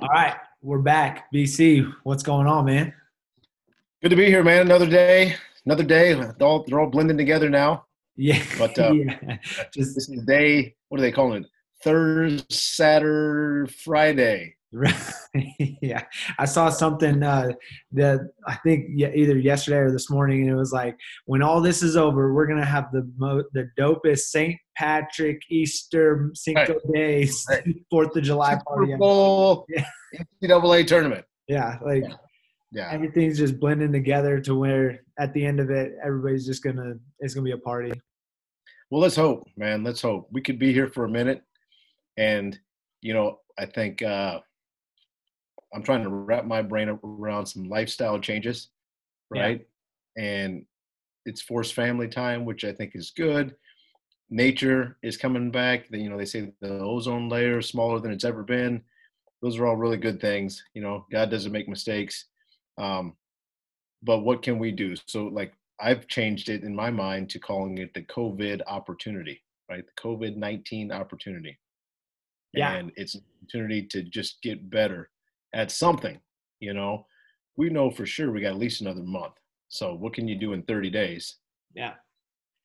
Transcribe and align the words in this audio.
All 0.00 0.08
right, 0.08 0.34
we're 0.60 0.80
back. 0.80 1.26
BC, 1.32 1.92
what's 2.02 2.22
going 2.22 2.46
on, 2.48 2.64
man? 2.64 2.92
Good 4.02 4.08
to 4.08 4.16
be 4.16 4.26
here, 4.26 4.42
man. 4.42 4.62
Another 4.62 4.88
day, 4.88 5.36
another 5.66 5.84
day. 5.84 6.14
They're 6.14 6.34
all, 6.40 6.64
they're 6.66 6.80
all 6.80 6.90
blending 6.90 7.16
together 7.16 7.48
now. 7.48 7.84
Yeah, 8.16 8.42
But 8.58 8.76
uh, 8.78 8.92
yeah. 8.92 9.36
Just 9.72 9.94
this 9.94 10.08
is 10.08 10.24
day. 10.24 10.74
What 10.88 10.98
are 10.98 11.02
they 11.02 11.12
calling 11.12 11.44
it? 11.44 11.50
Thursday, 11.82 12.44
Saturday, 12.50 13.72
Friday. 13.84 14.56
yeah. 15.80 16.02
I 16.38 16.44
saw 16.44 16.70
something 16.70 17.22
uh, 17.22 17.52
that 17.92 18.20
I 18.48 18.56
think 18.64 18.86
either 18.98 19.38
yesterday 19.38 19.76
or 19.76 19.92
this 19.92 20.10
morning, 20.10 20.42
and 20.42 20.50
it 20.50 20.56
was 20.56 20.72
like, 20.72 20.96
when 21.26 21.42
all 21.42 21.60
this 21.60 21.82
is 21.82 21.96
over, 21.96 22.34
we're 22.34 22.46
gonna 22.46 22.64
have 22.64 22.90
the 22.90 23.08
mo- 23.16 23.44
the 23.52 23.70
dopest 23.78 24.30
St. 24.30 24.58
Patrick 24.76 25.40
Easter 25.50 26.30
Cinco 26.34 26.78
Days 26.92 27.44
Right. 27.48 27.64
Fourth 27.90 28.16
of 28.16 28.22
July 28.22 28.58
party. 28.66 28.86
Super 28.92 28.98
Bowl, 28.98 29.66
Yeah. 29.68 29.84
NCAA 30.42 30.86
tournament. 30.86 31.24
Yeah, 31.48 31.78
like 31.84 32.02
Yeah. 32.04 32.14
Yeah, 32.72 32.90
everything's 32.90 33.38
just 33.38 33.60
blending 33.60 33.92
together 33.92 34.40
to 34.40 34.54
where 34.56 34.98
at 35.16 35.32
the 35.32 35.46
end 35.46 35.60
of 35.60 35.70
it, 35.70 35.92
everybody's 36.04 36.44
just 36.44 36.62
gonna 36.64 36.94
it's 37.20 37.32
gonna 37.32 37.44
be 37.44 37.52
a 37.52 37.58
party. 37.58 37.92
Well, 38.90 39.00
let's 39.00 39.14
hope, 39.14 39.44
man. 39.56 39.84
Let's 39.84 40.02
hope 40.02 40.28
we 40.32 40.40
could 40.40 40.58
be 40.58 40.72
here 40.72 40.88
for 40.88 41.04
a 41.04 41.08
minute, 41.08 41.42
and 42.16 42.58
you 43.00 43.14
know, 43.14 43.38
I 43.56 43.66
think 43.66 44.02
uh, 44.02 44.40
I'm 45.72 45.84
trying 45.84 46.02
to 46.02 46.08
wrap 46.08 46.46
my 46.46 46.62
brain 46.62 46.98
around 47.04 47.46
some 47.46 47.68
lifestyle 47.68 48.18
changes, 48.18 48.70
Yeah. 49.32 49.42
right? 49.42 49.66
And 50.18 50.64
it's 51.26 51.42
forced 51.42 51.74
family 51.74 52.08
time, 52.08 52.44
which 52.44 52.64
I 52.64 52.72
think 52.72 52.92
is 52.96 53.12
good. 53.16 53.54
Nature 54.34 54.98
is 55.02 55.16
coming 55.16 55.52
back. 55.52 55.88
The- 55.88 55.98
You 56.00 56.10
know, 56.10 56.18
they 56.18 56.24
say 56.24 56.52
the 56.60 56.80
ozone 56.80 57.28
layer 57.28 57.58
is 57.58 57.68
smaller 57.68 58.00
than 58.00 58.10
it's 58.10 58.24
ever 58.24 58.42
been. 58.42 58.82
Those 59.40 59.58
are 59.58 59.66
all 59.66 59.76
really 59.76 59.96
good 59.96 60.20
things. 60.20 60.64
You 60.74 60.82
know, 60.82 61.06
God 61.12 61.30
doesn't 61.30 61.52
make 61.52 61.68
mistakes. 61.68 62.26
Um, 62.76 63.16
but 64.02 64.20
what 64.20 64.42
can 64.42 64.58
we 64.58 64.72
do? 64.72 64.96
So, 65.06 65.26
like, 65.28 65.54
I've 65.78 66.08
changed 66.08 66.48
it 66.48 66.64
in 66.64 66.74
my 66.74 66.90
mind 66.90 67.30
to 67.30 67.38
calling 67.38 67.78
it 67.78 67.94
the 67.94 68.02
COVID 68.02 68.60
opportunity, 68.66 69.44
right? 69.68 69.86
The 69.86 69.92
COVID 70.02 70.36
19 70.36 70.90
opportunity. 70.90 71.56
Yeah. 72.52 72.74
And 72.74 72.90
it's 72.96 73.14
an 73.14 73.22
opportunity 73.40 73.86
to 73.86 74.02
just 74.02 74.42
get 74.42 74.68
better 74.68 75.10
at 75.52 75.70
something. 75.70 76.20
You 76.58 76.74
know, 76.74 77.06
we 77.56 77.70
know 77.70 77.88
for 77.88 78.04
sure 78.04 78.32
we 78.32 78.40
got 78.40 78.48
at 78.54 78.58
least 78.58 78.80
another 78.80 79.02
month. 79.04 79.34
So, 79.68 79.94
what 79.94 80.12
can 80.12 80.26
you 80.26 80.34
do 80.34 80.54
in 80.54 80.62
30 80.64 80.90
days 80.90 81.36
Yeah. 81.72 81.94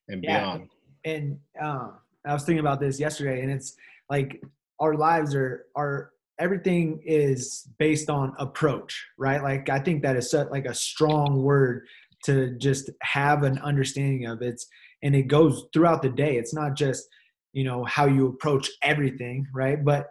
and 0.07 0.23
Yeah. 0.23 0.39
beyond? 0.39 0.69
And 1.05 1.37
um, 1.61 1.93
I 2.25 2.33
was 2.33 2.43
thinking 2.43 2.59
about 2.59 2.79
this 2.79 2.99
yesterday, 2.99 3.41
and 3.41 3.51
it's 3.51 3.75
like 4.09 4.41
our 4.79 4.95
lives 4.95 5.35
are 5.35 5.65
are 5.75 6.11
everything 6.39 7.01
is 7.05 7.67
based 7.77 8.09
on 8.09 8.33
approach, 8.39 9.05
right? 9.17 9.43
Like 9.43 9.69
I 9.69 9.79
think 9.79 10.01
that 10.03 10.15
is 10.15 10.31
such 10.31 10.49
like 10.49 10.65
a 10.65 10.73
strong 10.73 11.43
word 11.43 11.85
to 12.25 12.51
just 12.57 12.89
have 13.01 13.43
an 13.43 13.59
understanding 13.59 14.25
of 14.25 14.41
it's 14.41 14.67
and 15.03 15.15
it 15.15 15.23
goes 15.23 15.65
throughout 15.73 16.01
the 16.01 16.09
day. 16.09 16.37
It's 16.37 16.53
not 16.53 16.75
just 16.75 17.07
you 17.53 17.63
know 17.63 17.83
how 17.85 18.05
you 18.05 18.27
approach 18.27 18.69
everything, 18.83 19.47
right? 19.53 19.83
But 19.83 20.07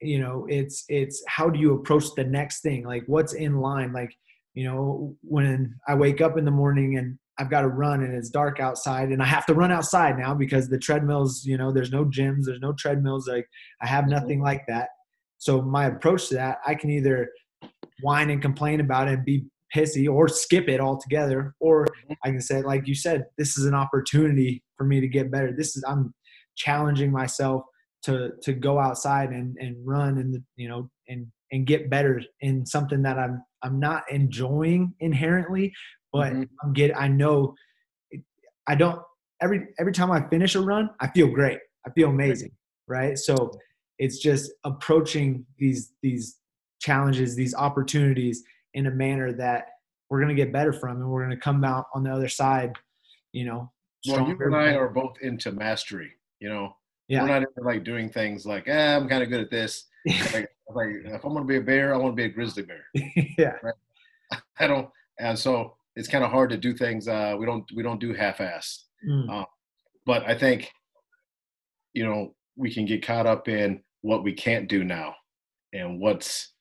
you 0.00 0.20
know 0.20 0.46
it's 0.48 0.84
it's 0.88 1.22
how 1.26 1.50
do 1.50 1.58
you 1.58 1.74
approach 1.74 2.04
the 2.16 2.24
next 2.24 2.60
thing? 2.60 2.84
Like 2.84 3.04
what's 3.06 3.34
in 3.34 3.60
line? 3.60 3.92
Like 3.92 4.14
you 4.54 4.64
know 4.64 5.16
when 5.22 5.74
I 5.86 5.94
wake 5.94 6.20
up 6.20 6.38
in 6.38 6.44
the 6.44 6.50
morning 6.50 6.98
and 6.98 7.18
I've 7.38 7.50
got 7.50 7.60
to 7.60 7.68
run 7.68 8.02
and 8.02 8.14
it's 8.14 8.30
dark 8.30 8.58
outside 8.58 9.10
and 9.10 9.22
I 9.22 9.26
have 9.26 9.46
to 9.46 9.54
run 9.54 9.70
outside 9.70 10.18
now 10.18 10.34
because 10.34 10.68
the 10.68 10.78
treadmills, 10.78 11.44
you 11.44 11.56
know, 11.56 11.70
there's 11.70 11.92
no 11.92 12.04
gyms, 12.04 12.44
there's 12.44 12.60
no 12.60 12.72
treadmills. 12.72 13.28
Like 13.28 13.46
I 13.80 13.86
have 13.86 14.04
mm-hmm. 14.04 14.14
nothing 14.14 14.42
like 14.42 14.64
that. 14.66 14.88
So 15.38 15.62
my 15.62 15.86
approach 15.86 16.28
to 16.28 16.34
that, 16.34 16.58
I 16.66 16.74
can 16.74 16.90
either 16.90 17.30
whine 18.00 18.30
and 18.30 18.42
complain 18.42 18.80
about 18.80 19.08
it 19.08 19.14
and 19.14 19.24
be 19.24 19.46
pissy 19.74 20.12
or 20.12 20.26
skip 20.28 20.68
it 20.68 20.80
altogether. 20.80 21.54
Or 21.60 21.84
mm-hmm. 21.84 22.14
I 22.24 22.30
can 22.30 22.40
say, 22.40 22.62
like 22.62 22.88
you 22.88 22.94
said, 22.94 23.26
this 23.36 23.56
is 23.56 23.66
an 23.66 23.74
opportunity 23.74 24.64
for 24.76 24.84
me 24.84 25.00
to 25.00 25.08
get 25.08 25.30
better. 25.30 25.52
This 25.56 25.76
is, 25.76 25.84
I'm 25.86 26.12
challenging 26.56 27.12
myself 27.12 27.62
to, 28.02 28.32
to 28.42 28.52
go 28.52 28.78
outside 28.80 29.30
and, 29.30 29.56
and 29.60 29.76
run 29.84 30.18
and, 30.18 30.42
you 30.56 30.68
know, 30.68 30.90
and, 31.08 31.26
and 31.52 31.66
get 31.66 31.88
better 31.88 32.20
in 32.40 32.66
something 32.66 33.02
that 33.02 33.18
I'm, 33.18 33.42
I'm 33.62 33.80
not 33.80 34.04
enjoying 34.10 34.94
inherently, 35.00 35.72
but 36.12 36.32
Mhm. 36.32 36.48
I'm 36.62 36.72
get 36.72 36.98
I 36.98 37.08
know 37.08 37.54
I 38.66 38.74
don't 38.74 39.00
every 39.40 39.68
every 39.78 39.92
time 39.92 40.10
I 40.10 40.26
finish 40.28 40.54
a 40.54 40.60
run, 40.60 40.90
I 41.00 41.08
feel 41.08 41.28
great. 41.28 41.58
I 41.86 41.90
feel 41.90 42.10
amazing, 42.10 42.50
right? 42.86 43.16
So 43.18 43.52
it's 43.98 44.18
just 44.18 44.52
approaching 44.64 45.46
these 45.58 45.92
these 46.02 46.38
challenges, 46.80 47.34
these 47.34 47.54
opportunities 47.54 48.44
in 48.74 48.86
a 48.86 48.90
manner 48.90 49.32
that 49.32 49.66
we're 50.10 50.18
going 50.20 50.34
to 50.34 50.34
get 50.34 50.52
better 50.52 50.72
from 50.72 50.96
and 50.98 51.10
we're 51.10 51.24
going 51.24 51.36
to 51.36 51.42
come 51.42 51.64
out 51.64 51.86
on 51.94 52.02
the 52.04 52.10
other 52.12 52.28
side, 52.28 52.72
you 53.32 53.44
know, 53.44 53.70
Well, 54.06 54.28
you 54.28 54.38
and 54.40 54.54
I 54.56 54.74
are 54.74 54.88
both 54.88 55.16
into 55.20 55.52
mastery. 55.52 56.12
You 56.40 56.48
know, 56.48 56.76
yeah. 57.08 57.22
we're 57.22 57.28
not 57.28 57.42
into 57.42 57.60
like 57.62 57.82
doing 57.84 58.08
things 58.10 58.46
like, 58.46 58.68
eh, 58.68 58.96
I'm 58.96 59.08
kind 59.08 59.22
of 59.22 59.28
good 59.28 59.40
at 59.40 59.50
this. 59.50 59.86
Like, 60.32 60.48
like 60.74 60.88
if 61.04 61.24
I'm 61.24 61.32
going 61.32 61.44
to 61.44 61.48
be 61.48 61.56
a 61.56 61.60
bear, 61.60 61.92
I 61.92 61.96
want 61.96 62.12
to 62.12 62.16
be 62.16 62.24
a 62.24 62.28
grizzly 62.28 62.62
bear. 62.62 62.84
yeah. 63.38 63.54
I 64.60 64.66
don't, 64.66 64.88
and 65.18 65.38
so 65.38 65.77
it's 65.98 66.08
kind 66.08 66.24
of 66.24 66.30
hard 66.30 66.50
to 66.50 66.56
do 66.56 66.72
things. 66.74 67.08
Uh, 67.08 67.34
we 67.38 67.44
don't 67.44 67.64
we 67.74 67.82
don't 67.82 68.00
do 68.00 68.14
half-ass. 68.14 68.84
Mm. 69.08 69.44
But 70.06 70.22
I 70.26 70.34
think, 70.38 70.70
you 71.92 72.04
know, 72.06 72.34
we 72.56 72.72
can 72.72 72.86
get 72.86 73.06
caught 73.06 73.26
up 73.26 73.48
in 73.48 73.82
what 74.02 74.22
we 74.22 74.32
can't 74.32 74.68
do 74.68 74.84
now, 74.84 75.14
and 75.72 76.00
what's, 76.00 76.52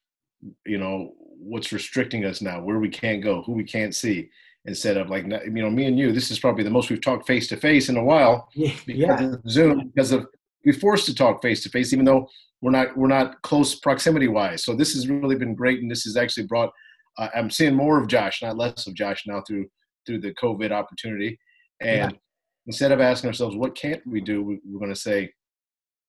you 0.65 0.77
know, 0.77 1.13
what's 1.51 1.71
restricting 1.71 2.25
us 2.25 2.41
now, 2.41 2.61
where 2.61 2.79
we 2.79 2.89
can't 2.89 3.23
go, 3.23 3.43
who 3.43 3.53
we 3.53 3.63
can't 3.63 3.95
see, 3.95 4.29
instead 4.65 4.97
of 4.97 5.09
like, 5.09 5.23
you 5.23 5.63
know, 5.63 5.69
me 5.69 5.85
and 5.85 5.97
you. 5.99 6.11
This 6.11 6.31
is 6.31 6.39
probably 6.39 6.63
the 6.63 6.69
most 6.77 6.89
we've 6.89 7.01
talked 7.01 7.27
face 7.27 7.47
to 7.49 7.57
face 7.57 7.89
in 7.89 7.97
a 7.97 8.03
while 8.03 8.49
because 8.55 8.81
Yeah. 8.87 9.23
of 9.23 9.41
Zoom 9.49 9.91
because 9.93 10.11
of 10.11 10.27
we're 10.65 10.73
forced 10.73 11.05
to 11.05 11.15
talk 11.15 11.41
face 11.41 11.61
to 11.63 11.69
face, 11.69 11.93
even 11.93 12.05
though 12.05 12.27
we're 12.61 12.71
not 12.71 12.97
we're 12.97 13.07
not 13.07 13.41
close 13.43 13.75
proximity 13.75 14.27
wise. 14.27 14.65
So 14.65 14.75
this 14.75 14.93
has 14.95 15.07
really 15.07 15.35
been 15.35 15.55
great, 15.55 15.81
and 15.81 15.89
this 15.89 16.03
has 16.05 16.17
actually 16.17 16.47
brought. 16.47 16.71
I'm 17.17 17.49
seeing 17.49 17.75
more 17.75 17.99
of 18.01 18.07
Josh, 18.07 18.41
not 18.41 18.57
less 18.57 18.87
of 18.87 18.93
Josh 18.93 19.23
now 19.27 19.41
through 19.41 19.67
through 20.05 20.21
the 20.21 20.33
COVID 20.35 20.71
opportunity. 20.71 21.37
And 21.81 22.17
instead 22.65 22.91
of 22.91 23.01
asking 23.01 23.27
ourselves 23.27 23.55
what 23.55 23.75
can't 23.75 24.01
we 24.07 24.21
do, 24.21 24.43
we, 24.43 24.59
we're 24.65 24.79
going 24.79 24.93
to 24.93 24.99
say 24.99 25.31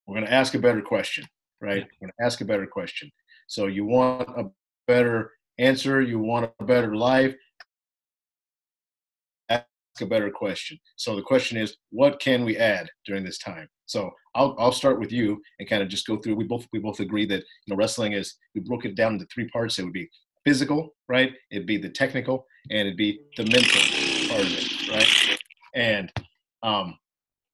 we're 0.07 0.15
going 0.15 0.27
to 0.27 0.33
ask 0.33 0.55
a 0.55 0.59
better 0.59 0.81
question, 0.81 1.25
right? 1.61 1.79
Yeah. 1.79 1.85
We're 2.01 2.07
going 2.07 2.13
to 2.19 2.25
ask 2.25 2.41
a 2.41 2.45
better 2.45 2.67
question. 2.67 3.11
So 3.47 3.67
you 3.67 3.85
want 3.85 4.29
a 4.29 4.45
better 4.87 5.33
answer, 5.59 6.01
you 6.01 6.19
want 6.19 6.51
a 6.61 6.65
better 6.65 6.97
life. 6.97 7.35
Ask 9.51 9.67
a 10.01 10.07
better 10.07 10.31
question. 10.31 10.79
So 10.97 11.17
the 11.17 11.23
question 11.23 11.59
is, 11.59 11.77
what 11.91 12.21
can 12.21 12.45
we 12.45 12.57
add 12.57 12.89
during 13.05 13.25
this 13.25 13.39
time? 13.39 13.69
So 13.87 14.11
I'll 14.35 14.55
I'll 14.59 14.73
start 14.73 15.01
with 15.01 15.11
you 15.11 15.41
and 15.59 15.69
kind 15.69 15.83
of 15.83 15.89
just 15.89 16.07
go 16.07 16.19
through. 16.19 16.37
We 16.37 16.45
both 16.45 16.67
we 16.73 16.79
both 16.79 17.01
agree 17.01 17.27
that 17.27 17.41
you 17.41 17.69
know 17.69 17.77
wrestling 17.77 18.13
is 18.13 18.37
we 18.55 18.61
broke 18.61 18.85
it 18.85 18.95
down 18.95 19.15
into 19.15 19.27
three 19.33 19.49
parts. 19.49 19.79
It 19.79 19.85
would 19.85 19.95
be 19.95 20.09
physical, 20.45 20.95
right? 21.09 21.33
It'd 21.51 21.67
be 21.67 21.77
the 21.79 21.89
technical, 21.89 22.47
and 22.71 22.81
it'd 22.81 22.97
be 22.97 23.21
the 23.37 23.45
mental 23.45 23.81
part 24.29 24.43
of 24.43 24.53
it, 24.53 24.89
right? 24.91 25.39
And 25.75 26.13
um, 26.63 26.99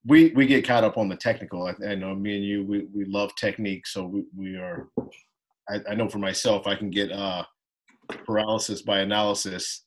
we 0.06 0.30
we 0.30 0.46
get 0.46 0.66
caught 0.66 0.84
up 0.84 0.98
on 0.98 1.08
the 1.08 1.16
technical. 1.16 1.66
I, 1.66 1.74
I 1.90 1.94
know 1.94 2.14
me 2.14 2.36
and 2.36 2.44
you 2.44 2.64
we, 2.64 2.86
we 2.94 3.04
love 3.06 3.34
technique, 3.36 3.86
so 3.86 4.04
we, 4.06 4.24
we 4.36 4.56
are. 4.56 4.88
I, 5.68 5.80
I 5.90 5.94
know 5.94 6.08
for 6.08 6.18
myself, 6.18 6.66
I 6.66 6.74
can 6.74 6.90
get 6.90 7.10
uh, 7.10 7.44
paralysis 8.26 8.82
by 8.82 9.00
analysis, 9.00 9.84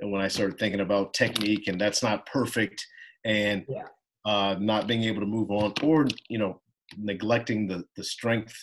and 0.00 0.10
when 0.10 0.20
I 0.20 0.28
started 0.28 0.58
thinking 0.58 0.80
about 0.80 1.14
technique, 1.14 1.68
and 1.68 1.80
that's 1.80 2.02
not 2.02 2.26
perfect, 2.26 2.84
and 3.24 3.64
Yeah. 3.68 3.84
uh, 4.24 4.56
not 4.58 4.86
being 4.86 5.04
able 5.04 5.20
to 5.20 5.26
move 5.26 5.50
on, 5.50 5.72
or 5.82 6.08
you 6.28 6.38
know, 6.38 6.60
neglecting 6.98 7.68
the 7.68 7.84
the 7.96 8.04
strength 8.04 8.56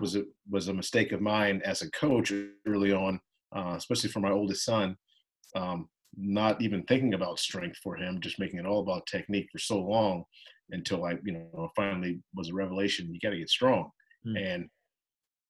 was 0.00 0.16
a 0.16 0.24
was 0.48 0.68
a 0.68 0.74
mistake 0.74 1.12
of 1.12 1.20
mine 1.20 1.62
as 1.64 1.82
a 1.82 1.90
coach 1.90 2.32
early 2.66 2.92
on, 2.92 3.20
uh, 3.54 3.74
especially 3.76 4.10
for 4.10 4.20
my 4.20 4.30
oldest 4.30 4.64
son. 4.64 4.96
Um, 5.56 5.88
not 6.16 6.60
even 6.60 6.82
thinking 6.84 7.14
about 7.14 7.38
strength 7.38 7.78
for 7.82 7.96
him, 7.96 8.20
just 8.20 8.38
making 8.38 8.58
it 8.58 8.66
all 8.66 8.80
about 8.80 9.06
technique 9.06 9.48
for 9.52 9.58
so 9.58 9.78
long 9.80 10.24
until 10.70 11.04
I, 11.04 11.16
you 11.24 11.32
know, 11.32 11.70
finally 11.76 12.20
was 12.34 12.50
a 12.50 12.54
revelation. 12.54 13.12
You 13.12 13.20
got 13.20 13.30
to 13.30 13.38
get 13.38 13.50
strong, 13.50 13.90
Hmm. 14.24 14.36
and 14.36 14.70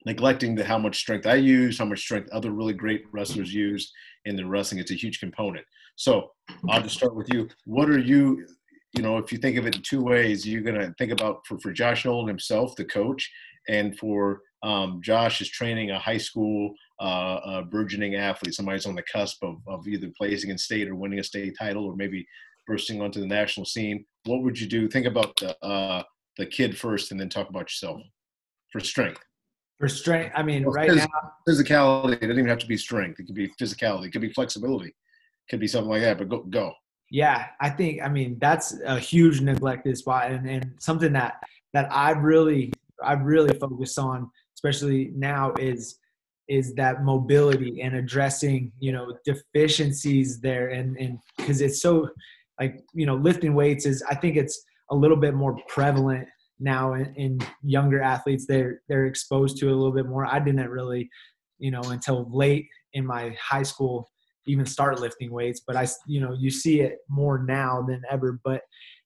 neglecting 0.07 0.55
the 0.55 0.65
how 0.65 0.79
much 0.79 0.97
strength 0.99 1.27
I 1.27 1.35
use, 1.37 1.79
how 1.79 1.85
much 1.85 2.01
strength 2.01 2.31
other 2.31 2.53
really 2.53 2.73
great 2.73 3.05
wrestlers 3.12 3.53
use 3.53 3.93
in 4.27 4.37
the 4.37 4.47
wrestling. 4.47 4.81
It's 4.81 4.91
a 4.93 4.95
huge 4.95 5.21
component. 5.21 5.65
So 5.97 6.31
I'll 6.69 6.83
just 6.83 6.97
start 6.97 7.17
with 7.17 7.33
you. 7.33 7.49
What 7.65 7.89
are 7.91 7.99
you? 7.99 8.47
You 8.97 9.03
know, 9.03 9.19
if 9.19 9.33
you 9.33 9.39
think 9.39 9.59
of 9.59 9.67
it 9.67 9.77
in 9.77 9.83
two 9.83 10.01
ways, 10.03 10.47
you're 10.47 10.62
gonna 10.62 10.95
think 10.99 11.12
about 11.12 11.47
for, 11.47 11.59
for 11.59 11.73
Josh 11.73 12.05
Nolan 12.05 12.29
himself, 12.29 12.75
the 12.77 12.85
coach, 12.85 13.31
and 13.69 13.99
for 13.99 14.41
um, 14.62 15.00
Josh 15.03 15.41
is 15.41 15.49
training 15.49 15.91
a 15.91 15.99
high 15.99 16.19
school 16.19 16.75
uh, 17.00 17.05
uh, 17.44 17.62
burgeoning 17.62 18.17
athlete, 18.17 18.55
somebody's 18.55 18.87
on 18.87 18.97
the 18.97 19.05
cusp 19.12 19.43
of, 19.44 19.56
of 19.69 19.87
either 19.87 20.11
placing 20.17 20.50
in 20.50 20.59
state 20.59 20.88
or 20.88 20.97
winning 20.97 21.20
a 21.20 21.25
state 21.25 21.55
title, 21.56 21.85
or 21.85 21.94
maybe 21.94 22.26
bursting 22.67 23.00
onto 23.00 23.20
the 23.20 23.26
national 23.26 23.65
scene. 23.65 24.05
What 24.25 24.43
would 24.43 24.59
you 24.59 24.67
do? 24.67 24.88
Think 24.88 25.06
about 25.06 25.37
the 25.37 25.56
uh, 25.65 26.03
the 26.37 26.47
kid 26.47 26.76
first, 26.76 27.12
and 27.12 27.20
then 27.20 27.29
talk 27.29 27.49
about 27.49 27.65
yourself 27.65 28.00
for 28.73 28.81
strength. 28.81 29.20
For 29.79 29.88
strength, 29.88 30.32
I 30.35 30.43
mean, 30.43 30.64
well, 30.64 30.73
right 30.73 30.91
phys- 30.91 30.97
now, 30.97 31.32
physicality. 31.49 32.14
It 32.14 32.23
doesn't 32.23 32.38
even 32.38 32.49
have 32.49 32.59
to 32.59 32.67
be 32.67 32.76
strength. 32.76 33.21
It 33.21 33.26
could 33.26 33.35
be 33.35 33.49
physicality. 33.61 34.06
It 34.06 34.11
could 34.11 34.23
be 34.23 34.32
flexibility. 34.32 34.88
It 34.88 35.50
could 35.50 35.61
be 35.61 35.69
something 35.69 35.91
like 35.91 36.03
that. 36.03 36.19
But 36.19 36.29
go, 36.29 36.43
go. 36.43 36.73
Yeah, 37.11 37.47
I 37.61 37.71
think. 37.71 38.03
I 38.03 38.09
mean, 38.09 38.38
that's 38.41 38.79
a 38.85 38.99
huge 38.99 39.41
neglected 39.41 39.97
spot, 39.97 40.32
and, 40.32 40.49
and 40.49 40.75
something 40.81 41.12
that 41.12 41.35
that 41.75 41.93
I 41.93 42.11
really, 42.11 42.73
I 43.05 43.15
really 43.15 43.56
focus 43.59 43.99
on, 43.99 44.31
especially 44.56 45.12
now, 45.15 45.53
is 45.59 45.99
is 46.49 46.75
that 46.75 47.05
mobility 47.05 47.83
and 47.83 47.97
addressing 47.97 48.73
you 48.81 48.93
know 48.93 49.17
deficiencies 49.25 50.41
there. 50.41 50.69
And 50.69 50.97
and 50.99 51.19
because 51.37 51.61
it's 51.61 51.83
so 51.83 52.09
like 52.61 52.81
you 52.95 53.06
know 53.06 53.17
lifting 53.17 53.55
weights 53.55 53.87
is 53.87 54.03
i 54.11 54.15
think 54.15 54.37
it's 54.37 54.65
a 54.91 54.95
little 54.97 55.17
bit 55.17 55.35
more 55.35 55.56
prevalent 55.69 56.27
now 56.61 56.95
in, 56.95 57.15
in, 57.15 57.39
younger 57.62 58.03
athletes. 58.03 58.47
They're 58.47 58.81
they're 58.89 59.06
exposed 59.06 59.59
to 59.59 59.67
a 59.67 59.75
little 59.75 59.93
bit 59.93 60.06
more. 60.06 60.27
I 60.27 60.39
didn't 60.39 60.71
really 60.71 61.09
you 61.59 61.71
know 61.71 61.83
until 61.87 62.29
late 62.33 62.69
in 62.95 63.05
my 63.05 63.37
high 63.41 63.65
school 63.65 64.11
even 64.47 64.65
start 64.65 65.00
lifting 65.00 65.31
weights 65.31 65.61
but 65.67 65.77
i 65.77 65.87
you 66.06 66.21
know 66.21 66.33
you 66.39 66.50
see 66.50 66.81
it 66.81 66.99
more 67.09 67.39
now 67.39 67.83
than 67.83 68.03
ever. 68.11 68.41
But 68.45 68.62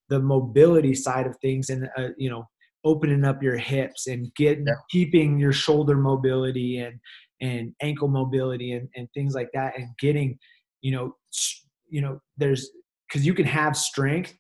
the 0.08 0.20
mobility 0.20 0.94
side 0.94 1.26
of 1.26 1.36
things 1.38 1.70
and 1.70 1.88
uh, 1.96 2.08
you 2.16 2.30
know 2.30 2.48
opening 2.84 3.24
up 3.24 3.42
your 3.42 3.56
hips 3.56 4.06
and 4.06 4.32
getting 4.34 4.66
yeah. 4.66 4.74
keeping 4.90 5.38
your 5.38 5.52
shoulder 5.52 5.96
mobility 5.96 6.78
and 6.78 6.98
and 7.40 7.72
ankle 7.80 8.08
mobility 8.08 8.72
and, 8.72 8.88
and 8.96 9.08
things 9.14 9.34
like 9.34 9.50
that 9.52 9.76
and 9.78 9.88
getting 9.98 10.38
you 10.80 10.92
know 10.92 11.14
you 11.88 12.00
know 12.00 12.18
there's 12.36 12.70
because 13.08 13.26
you 13.26 13.34
can 13.34 13.44
have 13.44 13.76
strength 13.76 14.34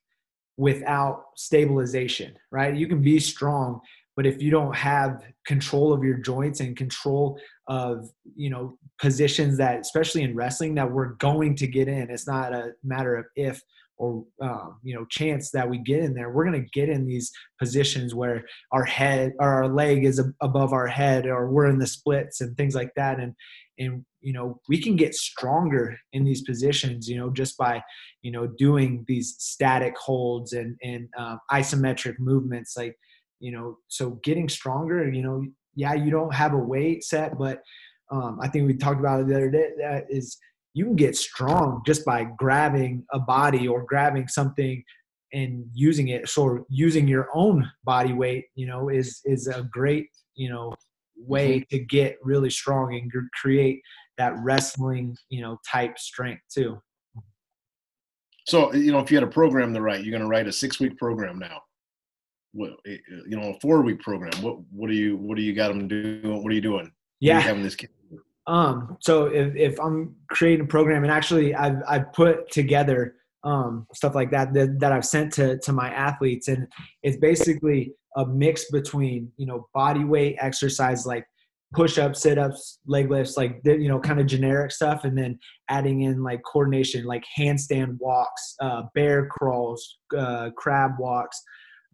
without 0.56 1.24
stabilization, 1.36 2.34
right? 2.50 2.74
You 2.74 2.86
can 2.86 3.02
be 3.02 3.18
strong, 3.18 3.80
but 4.16 4.26
if 4.26 4.42
you 4.42 4.50
don't 4.50 4.74
have 4.74 5.24
control 5.46 5.92
of 5.92 6.04
your 6.04 6.18
joints 6.18 6.60
and 6.60 6.76
control 6.76 7.38
of 7.68 8.10
you 8.36 8.50
know 8.50 8.76
positions 9.00 9.56
that 9.56 9.80
especially 9.80 10.22
in 10.22 10.34
wrestling 10.34 10.74
that 10.74 10.90
we're 10.90 11.14
going 11.14 11.54
to 11.54 11.66
get 11.66 11.88
in 11.88 12.10
it's 12.10 12.26
not 12.26 12.52
a 12.52 12.72
matter 12.82 13.16
of 13.16 13.24
if 13.36 13.60
or 14.02 14.24
um, 14.40 14.80
you 14.82 14.94
know 14.94 15.04
chance 15.04 15.52
that 15.52 15.70
we 15.70 15.78
get 15.78 16.00
in 16.00 16.12
there 16.12 16.30
we're 16.30 16.44
going 16.44 16.60
to 16.60 16.70
get 16.70 16.88
in 16.88 17.06
these 17.06 17.30
positions 17.58 18.16
where 18.16 18.44
our 18.72 18.84
head 18.84 19.32
or 19.38 19.48
our 19.48 19.68
leg 19.68 20.04
is 20.04 20.20
above 20.40 20.72
our 20.72 20.88
head 20.88 21.24
or 21.24 21.48
we're 21.48 21.68
in 21.68 21.78
the 21.78 21.86
splits 21.86 22.40
and 22.40 22.56
things 22.56 22.74
like 22.74 22.90
that 22.96 23.20
and 23.20 23.32
and 23.78 24.04
you 24.20 24.32
know 24.32 24.60
we 24.68 24.82
can 24.82 24.96
get 24.96 25.14
stronger 25.14 25.96
in 26.12 26.24
these 26.24 26.42
positions 26.42 27.08
you 27.08 27.16
know 27.16 27.30
just 27.30 27.56
by 27.56 27.80
you 28.22 28.32
know 28.32 28.48
doing 28.58 29.04
these 29.06 29.36
static 29.38 29.96
holds 29.96 30.52
and 30.52 30.76
and 30.82 31.08
uh, 31.16 31.36
isometric 31.52 32.18
movements 32.18 32.76
like 32.76 32.96
you 33.38 33.52
know 33.52 33.78
so 33.86 34.18
getting 34.24 34.48
stronger 34.48 35.08
you 35.08 35.22
know 35.22 35.44
yeah 35.76 35.94
you 35.94 36.10
don't 36.10 36.34
have 36.34 36.54
a 36.54 36.58
weight 36.58 37.04
set 37.04 37.38
but 37.38 37.62
um, 38.10 38.38
i 38.42 38.48
think 38.48 38.66
we 38.66 38.74
talked 38.74 38.98
about 38.98 39.20
it 39.20 39.28
the 39.28 39.36
other 39.36 39.50
day 39.50 39.68
that 39.78 40.06
is 40.10 40.38
you 40.74 40.84
can 40.84 40.96
get 40.96 41.16
strong 41.16 41.82
just 41.86 42.04
by 42.04 42.24
grabbing 42.38 43.04
a 43.12 43.18
body 43.18 43.68
or 43.68 43.84
grabbing 43.84 44.28
something 44.28 44.82
and 45.32 45.64
using 45.72 46.08
it 46.08 46.28
so 46.28 46.64
using 46.68 47.08
your 47.08 47.28
own 47.34 47.70
body 47.84 48.12
weight 48.12 48.44
you 48.54 48.66
know 48.66 48.88
is 48.88 49.20
is 49.24 49.46
a 49.46 49.66
great 49.72 50.06
you 50.34 50.50
know 50.50 50.72
way 51.16 51.58
mm-hmm. 51.60 51.76
to 51.76 51.84
get 51.84 52.16
really 52.22 52.50
strong 52.50 52.94
and 52.94 53.10
create 53.40 53.80
that 54.18 54.34
wrestling, 54.42 55.16
you 55.28 55.42
know, 55.42 55.58
type 55.70 55.98
strength 55.98 56.42
too. 56.52 56.78
So, 58.46 58.74
you 58.74 58.92
know, 58.92 58.98
if 58.98 59.10
you 59.10 59.16
had 59.16 59.24
a 59.24 59.30
program 59.30 59.72
to 59.74 59.80
write, 59.80 60.04
you're 60.04 60.10
going 60.10 60.22
to 60.22 60.28
write 60.28 60.48
a 60.48 60.52
six 60.52 60.80
week 60.80 60.98
program 60.98 61.38
now. 61.38 61.60
What, 62.52 62.72
eh, 62.86 62.92
eh, 62.94 63.20
you 63.26 63.36
know, 63.36 63.50
a 63.50 63.60
four 63.60 63.82
week 63.82 64.00
program. 64.00 64.32
What, 64.42 64.58
what 64.70 64.88
do 64.88 64.94
you, 64.94 65.16
what 65.16 65.36
do 65.36 65.42
you 65.42 65.54
got 65.54 65.68
them 65.68 65.88
doing? 65.88 66.42
What 66.42 66.50
are 66.50 66.54
you 66.54 66.60
doing? 66.60 66.90
Yeah. 67.20 67.40
Having 67.40 67.62
this 67.62 67.76
kid? 67.76 67.90
Um, 68.46 68.96
so 69.00 69.26
if, 69.26 69.54
if 69.54 69.80
I'm 69.80 70.16
creating 70.28 70.64
a 70.64 70.68
program 70.68 71.04
and 71.04 71.12
actually 71.12 71.54
I've, 71.54 71.82
I've 71.88 72.12
put 72.12 72.50
together, 72.50 73.16
um, 73.44 73.86
stuff 73.92 74.14
like 74.14 74.30
that, 74.30 74.52
that, 74.54 74.78
that 74.80 74.92
I've 74.92 75.04
sent 75.04 75.32
to, 75.34 75.58
to 75.58 75.72
my 75.72 75.90
athletes 75.90 76.48
and 76.48 76.66
it's 77.02 77.16
basically 77.16 77.94
a 78.16 78.26
mix 78.26 78.70
between, 78.70 79.30
you 79.36 79.46
know, 79.46 79.68
body 79.74 80.04
weight 80.04 80.36
exercise, 80.40 81.06
like 81.06 81.26
push 81.72 81.98
ups, 81.98 82.20
sit 82.20 82.38
ups, 82.38 82.78
leg 82.86 83.10
lifts, 83.10 83.36
like 83.36 83.60
you 83.64 83.88
know, 83.88 83.98
kind 83.98 84.20
of 84.20 84.26
generic 84.26 84.70
stuff, 84.70 85.04
and 85.04 85.16
then 85.16 85.38
adding 85.68 86.02
in 86.02 86.22
like 86.22 86.42
coordination, 86.44 87.04
like 87.04 87.24
handstand 87.38 87.96
walks, 87.98 88.54
uh, 88.60 88.82
bear 88.94 89.26
crawls, 89.26 89.98
uh, 90.16 90.50
crab 90.56 90.92
walks, 90.98 91.40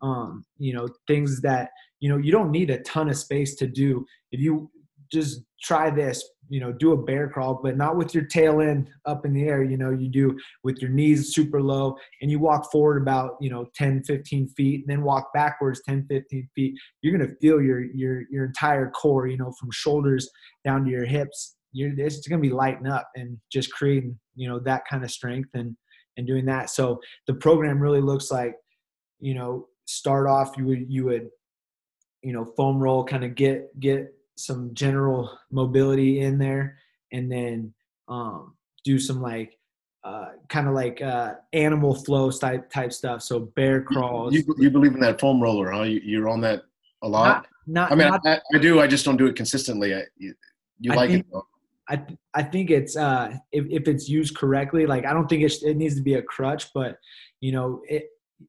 um, 0.02 0.44
you 0.58 0.72
know, 0.72 0.88
things 1.06 1.40
that 1.42 1.70
you 2.00 2.08
know 2.08 2.18
you 2.18 2.32
don't 2.32 2.50
need 2.50 2.70
a 2.70 2.80
ton 2.80 3.08
of 3.08 3.16
space 3.16 3.54
to 3.56 3.66
do. 3.66 4.04
If 4.32 4.40
you 4.40 4.70
just 5.12 5.43
try 5.60 5.90
this, 5.90 6.22
you 6.49 6.60
know, 6.60 6.72
do 6.72 6.93
a 6.93 7.02
bear 7.02 7.28
crawl, 7.28 7.60
but 7.62 7.76
not 7.76 7.96
with 7.96 8.14
your 8.14 8.25
tail 8.25 8.60
end 8.60 8.88
up 9.06 9.26
in 9.26 9.32
the 9.32 9.44
air. 9.44 9.62
You 9.62 9.76
know, 9.76 9.90
you 9.90 10.08
do 10.08 10.38
with 10.62 10.81
your 10.81 10.90
knees 10.90 11.34
super 11.34 11.60
low 11.60 11.96
and 12.22 12.31
you 12.31 12.38
walk 12.38 12.70
forward 12.70 13.02
about, 13.02 13.32
you 13.40 13.50
know, 13.50 13.66
10, 13.75 14.05
15 14.05 14.49
feet 14.50 14.81
and 14.81 14.88
then 14.88 15.02
walk 15.02 15.32
backwards 15.34 15.82
10, 15.87 16.06
15 16.08 16.49
feet. 16.55 16.75
You're 17.02 17.16
going 17.16 17.28
to 17.28 17.37
feel 17.37 17.60
your, 17.60 17.82
your, 17.82 18.22
your 18.31 18.44
entire 18.46 18.90
core, 18.90 19.26
you 19.26 19.37
know, 19.37 19.52
from 19.58 19.70
shoulders 19.72 20.28
down 20.64 20.84
to 20.84 20.90
your 20.90 21.06
hips. 21.06 21.56
You're, 21.72 21.93
it's 21.99 22.26
going 22.26 22.43
to 22.43 22.49
be 22.49 22.55
lighting 22.55 22.87
up 22.87 23.08
and 23.16 23.37
just 23.52 23.72
creating, 23.72 24.19
you 24.34 24.49
know, 24.49 24.58
that 24.60 24.82
kind 24.88 25.05
of 25.05 25.10
strength 25.10 25.50
and, 25.55 25.76
and 26.16 26.26
doing 26.26 26.46
that. 26.46 26.70
So 26.70 27.00
the 27.26 27.34
program 27.34 27.81
really 27.81 28.00
looks 28.00 28.31
like, 28.31 28.55
you 29.20 29.34
know, 29.34 29.66
start 29.87 30.26
off, 30.26 30.56
you 30.56 30.66
would, 30.66 30.87
you 30.88 31.05
would, 31.06 31.28
you 32.22 32.32
know, 32.32 32.44
foam 32.44 32.78
roll, 32.78 33.05
kind 33.05 33.25
of 33.25 33.34
get, 33.34 33.78
get 33.81 34.12
some 34.38 34.73
general 34.75 35.38
mobility 35.50 36.20
in 36.20 36.38
there 36.38 36.79
and 37.12 37.31
then 37.31 37.73
um, 38.08 38.55
do 38.85 38.99
some 38.99 39.20
like 39.20 39.58
uh, 40.05 40.29
kind 40.49 40.69
of 40.69 40.75
like 40.75 41.02
uh, 41.02 41.35
animal 41.52 41.94
flow 41.94 42.31
type 42.31 42.70
type 42.70 42.93
stuff. 42.93 43.23
So 43.23 43.40
bear 43.40 43.82
crawls. 43.82 44.32
You, 44.32 44.44
you 44.56 44.70
believe 44.70 44.94
in 44.94 45.00
that 45.00 45.20
foam 45.20 45.43
roller, 45.43 45.70
huh? 45.70 45.82
You, 45.82 46.25
are 46.25 46.29
on 46.29 46.40
that 46.43 46.62
a 47.02 47.08
lot. 47.08 47.46
Not, 47.67 47.90
not 47.90 47.93
I 47.93 47.94
mean, 47.94 48.08
not, 48.08 48.20
I, 48.26 48.40
I, 48.55 48.58
do. 48.58 48.81
I 48.81 48.87
just 48.87 49.05
don't 49.05 49.17
do 49.17 49.26
it 49.26 49.37
consistently. 49.37 49.94
I, 49.94 50.02
you, 50.17 50.35
you 50.81 50.93
like 50.93 51.11
think, 51.11 51.26
it. 51.26 51.32
Though. 51.32 51.46
I 51.88 52.02
I 52.34 52.43
think 52.43 52.70
it's 52.70 52.96
uh, 52.96 53.37
if 53.52 53.67
if 53.69 53.88
it's 53.88 54.08
used 54.08 54.37
correctly. 54.37 54.87
Like 54.87 55.05
I 55.05 55.12
don't 55.12 55.29
think 55.29 55.43
it 55.43 55.52
it 55.62 55.76
needs 55.76 55.96
to 55.96 56.02
be 56.02 56.14
a 56.14 56.23
crutch, 56.23 56.73
but 56.73 56.96
you 57.41 57.52
know 57.52 57.82
it 57.88 58.06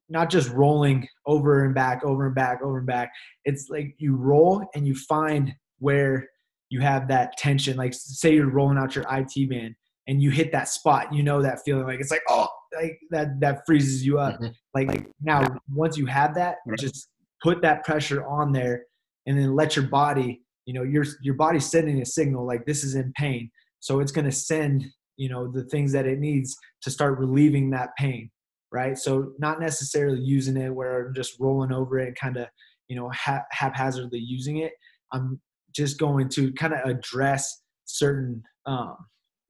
not 0.08 0.30
just 0.30 0.50
rolling 0.50 1.08
over 1.26 1.64
and 1.64 1.74
back, 1.74 2.04
over 2.04 2.26
and 2.26 2.34
back, 2.34 2.62
over 2.62 2.78
and 2.78 2.86
back. 2.86 3.12
It's 3.44 3.68
like 3.68 3.94
you 3.98 4.14
roll 4.14 4.64
and 4.74 4.86
you 4.86 4.94
find 4.94 5.52
where 5.80 6.28
you 6.70 6.80
have 6.80 7.08
that 7.08 7.36
tension. 7.36 7.76
Like 7.76 7.92
say 7.94 8.34
you're 8.34 8.48
rolling 8.48 8.78
out 8.78 8.94
your 8.94 9.04
IT 9.10 9.50
band 9.50 9.74
and 10.06 10.22
you 10.22 10.30
hit 10.30 10.52
that 10.52 10.68
spot, 10.68 11.12
you 11.12 11.22
know 11.22 11.42
that 11.42 11.60
feeling 11.64 11.84
like 11.84 12.00
it's 12.00 12.10
like 12.10 12.22
oh 12.28 12.48
like 12.76 12.98
that 13.10 13.40
that 13.40 13.62
freezes 13.66 14.04
you 14.04 14.18
up. 14.18 14.34
Mm-hmm. 14.34 14.46
Like, 14.74 14.88
like 14.88 15.06
now 15.20 15.46
once 15.72 15.96
you 15.96 16.06
have 16.06 16.34
that, 16.36 16.56
right. 16.66 16.78
just 16.78 17.08
put 17.42 17.62
that 17.62 17.84
pressure 17.84 18.26
on 18.26 18.52
there 18.52 18.84
and 19.26 19.38
then 19.38 19.54
let 19.54 19.76
your 19.76 19.86
body, 19.86 20.42
you 20.66 20.74
know, 20.74 20.82
your 20.82 21.04
your 21.22 21.34
body's 21.34 21.68
sending 21.68 22.00
a 22.00 22.06
signal 22.06 22.46
like 22.46 22.64
this 22.66 22.84
is 22.84 22.94
in 22.94 23.12
pain. 23.16 23.50
So 23.80 24.00
it's 24.00 24.12
gonna 24.12 24.32
send, 24.32 24.84
you 25.16 25.28
know, 25.28 25.50
the 25.50 25.64
things 25.64 25.92
that 25.92 26.06
it 26.06 26.18
needs 26.18 26.56
to 26.82 26.90
start 26.90 27.18
relieving 27.18 27.70
that 27.70 27.90
pain. 27.96 28.30
Right. 28.72 28.96
So 28.96 29.32
not 29.40 29.60
necessarily 29.60 30.20
using 30.20 30.56
it 30.56 30.72
where 30.72 31.08
I'm 31.08 31.14
just 31.14 31.40
rolling 31.40 31.72
over 31.72 31.98
it 31.98 32.06
and 32.06 32.16
kind 32.16 32.36
of, 32.36 32.46
you 32.86 32.94
know, 32.94 33.10
ha- 33.10 33.44
haphazardly 33.50 34.20
using 34.20 34.58
it. 34.58 34.72
I'm 35.12 35.40
just 35.74 35.98
going 35.98 36.28
to 36.28 36.52
kind 36.52 36.74
of 36.74 36.80
address 36.88 37.62
certain 37.84 38.42
um, 38.66 38.96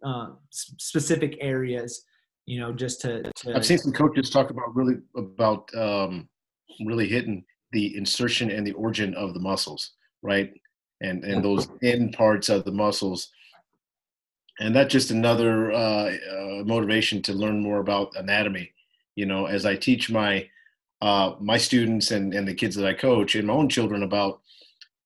uh, 0.05 0.29
specific 0.51 1.37
areas 1.41 2.05
you 2.47 2.59
know 2.59 2.73
just 2.73 3.01
to, 3.01 3.23
to, 3.37 3.55
i've 3.55 3.67
seen 3.67 3.79
some 3.79 3.93
coaches 3.93 4.31
talk 4.31 4.51
about 4.51 4.75
really 4.75 4.95
about 5.17 5.69
um, 5.77 6.29
really 6.87 7.07
hitting 7.07 7.45
the 7.73 7.97
insertion 7.97 8.51
and 8.51 8.67
the 8.67 8.73
origin 8.73 9.15
of 9.15 9.35
the 9.35 9.41
muscles 9.41 9.93
right? 10.23 10.53
And 11.01 11.25
and 11.25 11.45
those 11.45 11.69
end 11.83 12.13
parts 12.13 12.49
of 12.49 12.65
the 12.65 12.73
muscles. 12.73 13.31
And 14.59 14.77
that's 14.77 14.93
just 14.93 15.11
another 15.11 15.73
uh, 15.73 16.13
uh, 16.13 16.65
motivation 16.65 17.23
to 17.23 17.33
learn 17.33 17.63
more 17.63 17.79
about 17.79 18.13
anatomy. 18.17 18.73
You 19.17 19.27
know 19.27 19.47
as 19.47 19.67
i 19.67 19.77
teach 19.77 20.11
my 20.11 20.49
uh, 21.03 21.35
my 21.41 21.57
students 21.57 22.11
and, 22.11 22.35
and 22.35 22.47
the 22.47 22.55
kids 22.55 22.77
that 22.77 22.87
i 22.87 22.93
coach 22.95 23.35
and 23.35 23.49
my 23.49 23.55
own 23.55 23.69
children 23.69 24.03
about 24.03 24.41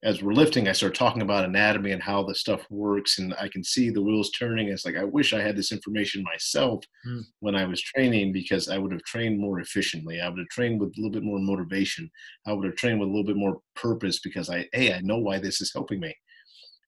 as 0.04 0.23
we're 0.23 0.34
lifting, 0.34 0.68
I 0.68 0.73
start 0.73 0.94
talking 0.94 1.23
about 1.23 1.46
anatomy 1.46 1.92
and 1.92 2.02
how 2.02 2.23
the 2.23 2.34
stuff 2.34 2.66
works, 2.68 3.18
and 3.18 3.34
I 3.40 3.49
can 3.49 3.64
see 3.64 3.88
the 3.88 4.02
wheels 4.02 4.30
turning. 4.32 4.68
It's 4.68 4.84
like 4.84 4.96
I 4.96 5.04
wish 5.04 5.32
I 5.32 5.40
had 5.40 5.56
this 5.56 5.73
information 5.73 6.23
myself 6.23 6.84
mm. 7.08 7.23
when 7.40 7.54
I 7.54 7.64
was 7.64 7.80
training 7.80 8.30
because 8.30 8.68
I 8.68 8.76
would 8.76 8.92
have 8.92 9.02
trained 9.04 9.40
more 9.40 9.61
efficiently. 9.61 10.20
I 10.20 10.28
would 10.28 10.38
have 10.38 10.49
trained 10.49 10.78
with 10.78 10.90
a 10.90 11.00
little 11.00 11.11
bit 11.11 11.23
more 11.23 11.38
motivation. 11.38 12.11
I 12.46 12.52
would 12.52 12.66
have 12.66 12.76
trained 12.76 13.00
with 13.00 13.08
a 13.08 13.11
little 13.11 13.25
bit 13.25 13.38
more 13.38 13.61
purpose 13.76 14.20
because 14.20 14.50
I, 14.50 14.68
hey, 14.75 14.92
I 14.92 15.00
know 15.00 15.18
why 15.18 15.38
this 15.38 15.62
is 15.62 15.73
helping 15.73 16.00
me, 16.00 16.14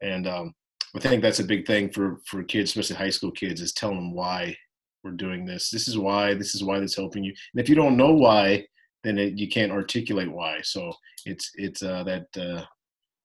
and 0.02 0.28
um, 0.28 0.52
I 0.94 0.98
think 0.98 1.22
that's 1.22 1.40
a 1.40 1.44
big 1.44 1.66
thing 1.66 1.90
for 1.90 2.20
for 2.26 2.44
kids, 2.44 2.70
especially 2.70 2.96
high 2.96 3.10
school 3.10 3.32
kids, 3.32 3.62
is 3.62 3.72
telling 3.72 3.96
them 3.96 4.12
why 4.12 4.54
we're 5.02 5.12
doing 5.12 5.46
this. 5.46 5.70
This 5.70 5.88
is 5.88 5.96
why. 5.96 6.34
This 6.34 6.54
is 6.54 6.62
why 6.62 6.80
that's 6.80 6.96
helping 6.96 7.24
you. 7.24 7.32
And 7.54 7.62
if 7.62 7.70
you 7.70 7.76
don't 7.76 7.96
know 7.96 8.12
why, 8.12 8.66
then 9.04 9.16
it, 9.16 9.38
you 9.38 9.48
can't 9.48 9.72
articulate 9.72 10.30
why. 10.30 10.60
So 10.60 10.92
it's 11.24 11.50
it's 11.54 11.82
uh, 11.82 12.04
that. 12.04 12.26
Uh, 12.38 12.62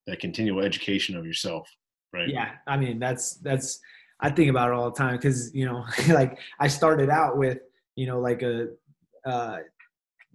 that 0.08 0.20
continual 0.20 0.64
education 0.64 1.16
of 1.16 1.26
yourself, 1.26 1.70
right? 2.14 2.28
Yeah, 2.28 2.52
I 2.68 2.78
mean 2.78 3.00
that's 3.00 3.36
that's 3.38 3.80
I 4.20 4.30
think 4.30 4.50
about 4.50 4.70
it 4.70 4.76
all 4.76 4.90
the 4.92 4.98
time 4.98 5.16
because 5.18 5.54
you 5.54 5.66
know, 5.66 5.86
like 6.10 6.38
I 6.60 6.68
started 6.68 7.10
out 7.10 7.38
with 7.38 7.60
you 7.96 8.08
know 8.08 8.20
like 8.20 8.42
a 8.42 8.68
uh, 9.26 9.58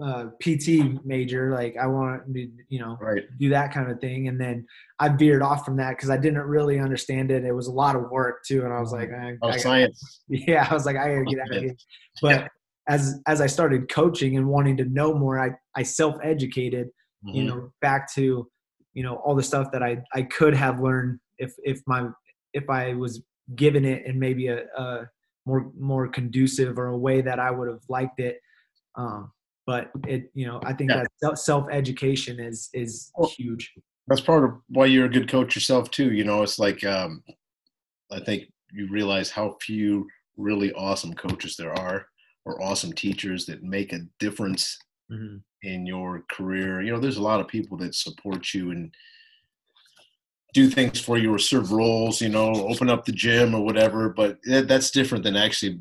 uh, 0.02 0.26
PT 0.40 1.04
major, 1.04 1.52
like 1.52 1.76
I 1.80 1.87
want 1.87 2.32
to 2.35 2.49
you 2.68 2.78
know 2.80 2.99
right. 3.00 3.23
do 3.38 3.49
that 3.50 3.73
kind 3.73 3.90
of 3.90 4.00
thing, 4.00 4.28
and 4.28 4.40
then 4.40 4.66
I 4.99 5.08
veered 5.08 5.42
off 5.42 5.64
from 5.64 5.76
that 5.78 5.96
because 5.96 6.11
I 6.11 6.16
didn't 6.16 6.42
really 6.42 6.78
understand 6.78 7.30
it. 7.30 7.44
It 7.44 7.52
was 7.52 7.68
a 7.68 7.73
lot 7.73 7.96
of 7.96 8.11
work 8.11 8.44
too, 8.46 8.64
and 8.64 8.73
I 8.73 8.80
was 8.80 8.92
like, 8.92 9.11
I, 9.12 9.37
oh, 9.42 9.50
I 9.50 9.56
science. 9.56 10.23
yeah, 10.28 10.66
I 10.70 10.75
was 10.75 10.87
like, 10.87 10.96
I 10.96 11.14
gotta 11.14 11.25
get 11.25 11.40
out 11.40 11.56
of 11.56 11.62
here. 11.62 11.75
But 12.23 12.32
Yeah. 12.32 12.49
as 12.88 13.20
as 13.26 13.40
I 13.40 13.46
started 13.46 13.90
coaching 13.90 14.37
and 14.37 14.46
wanting 14.49 14.76
to 14.78 14.85
know 14.85 15.14
more, 15.14 15.38
I 15.38 15.50
I 15.75 15.82
self 15.82 16.16
educated 16.23 16.88
you 17.32 17.42
Mhm. 17.42 17.46
know 17.46 17.73
back 17.80 18.12
to 18.14 18.49
you 18.96 19.02
know 19.04 19.16
all 19.16 19.34
the 19.36 19.42
stuff 19.42 19.66
that 19.72 19.82
i 19.82 19.92
i 20.14 20.22
could 20.22 20.54
have 20.54 20.80
learned 20.80 21.20
if 21.38 21.52
if 21.64 21.78
my 21.86 22.08
if 22.54 22.68
i 22.70 22.94
was 22.94 23.22
given 23.54 23.84
it 23.84 24.04
in 24.06 24.18
maybe 24.18 24.48
a, 24.48 24.64
a 24.76 25.06
more 25.44 25.70
more 25.78 26.08
conducive 26.08 26.78
or 26.78 26.86
a 26.88 26.98
way 26.98 27.20
that 27.20 27.38
i 27.38 27.50
would 27.50 27.68
have 27.68 27.84
liked 27.88 28.18
it 28.18 28.38
um 28.96 29.30
but 29.66 29.90
it 30.08 30.30
you 30.34 30.46
know 30.46 30.58
i 30.64 30.72
think 30.72 30.90
Yeah. 30.90 31.04
that 31.22 31.38
self 31.38 31.66
education 31.70 32.40
is 32.40 32.68
is 32.72 33.12
Well- 33.16 33.28
huge 33.36 33.70
that's 34.08 34.20
part 34.22 34.44
of 34.44 34.52
why 34.68 34.86
you're 34.86 35.06
a 35.06 35.16
good 35.16 35.28
coach 35.28 35.56
yourself 35.56 35.90
too. 35.90 36.12
You 36.12 36.22
know, 36.22 36.44
it's 36.44 36.60
like 36.60 36.84
um, 36.84 37.24
I 38.12 38.20
think 38.20 38.44
you 38.72 38.88
realize 38.88 39.30
how 39.32 39.56
few 39.60 40.06
really 40.36 40.72
awesome 40.74 41.12
coaches 41.12 41.56
there 41.56 41.76
are, 41.76 42.06
or 42.44 42.62
awesome 42.62 42.92
teachers 42.92 43.46
that 43.46 43.64
make 43.64 43.92
a 43.92 44.06
difference 44.20 44.78
Mhm. 45.10 45.42
In 45.66 45.87
your 45.87 46.25
career. 46.30 46.80
You 46.80 46.92
know, 46.92 47.00
there's 47.00 47.16
a 47.16 47.23
lot 47.23 47.40
of 47.40 47.49
people 47.49 47.76
that 47.78 47.94
support 47.94 48.54
you 48.54 48.70
and 48.70 48.94
do 50.54 50.70
things 50.70 51.00
for 51.00 51.18
you 51.18 51.35
or 51.35 51.38
serve 51.38 51.73
roles. 51.73 52.20
You 52.20 52.28
know, 52.28 52.52
open 52.68 52.88
up 52.88 53.04
the 53.04 53.12
gym 53.12 53.54
or 53.54 53.64
whatever. 53.64 54.11
But 54.11 54.38
that's 54.44 54.90
different 54.90 55.25
than 55.25 55.37
actually 55.37 55.80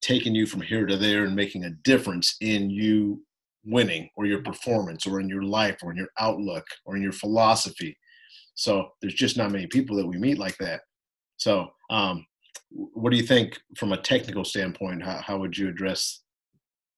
taking 0.00 0.34
you 0.34 0.46
from 0.46 0.62
here 0.62 0.86
to 0.86 0.96
there 0.96 1.24
and 1.24 1.36
making 1.36 1.64
a 1.64 1.70
difference 1.70 2.36
in 2.40 2.70
you 2.70 3.22
winning 3.64 4.08
or 4.16 4.24
your 4.24 4.42
performance 4.42 5.06
or 5.06 5.20
in 5.20 5.28
your 5.28 5.42
life 5.42 5.76
or 5.82 5.90
in 5.90 5.96
your 5.96 6.08
outlook 6.18 6.66
or 6.84 6.96
in 6.96 7.02
your 7.02 7.12
philosophy. 7.12 7.96
So 8.54 8.88
there's 9.00 9.14
just 9.14 9.36
not 9.36 9.52
many 9.52 9.66
people 9.66 9.96
that 9.96 10.06
we 10.06 10.16
meet 10.16 10.38
like 10.38 10.56
that. 10.58 10.80
So, 11.36 11.68
um, 11.90 12.26
what 12.70 13.10
do 13.10 13.16
you 13.16 13.22
think 13.22 13.58
from 13.76 13.92
a 13.92 13.96
technical 13.96 14.44
standpoint? 14.44 15.02
How, 15.02 15.20
how 15.24 15.38
would 15.38 15.56
you 15.56 15.68
address 15.68 16.20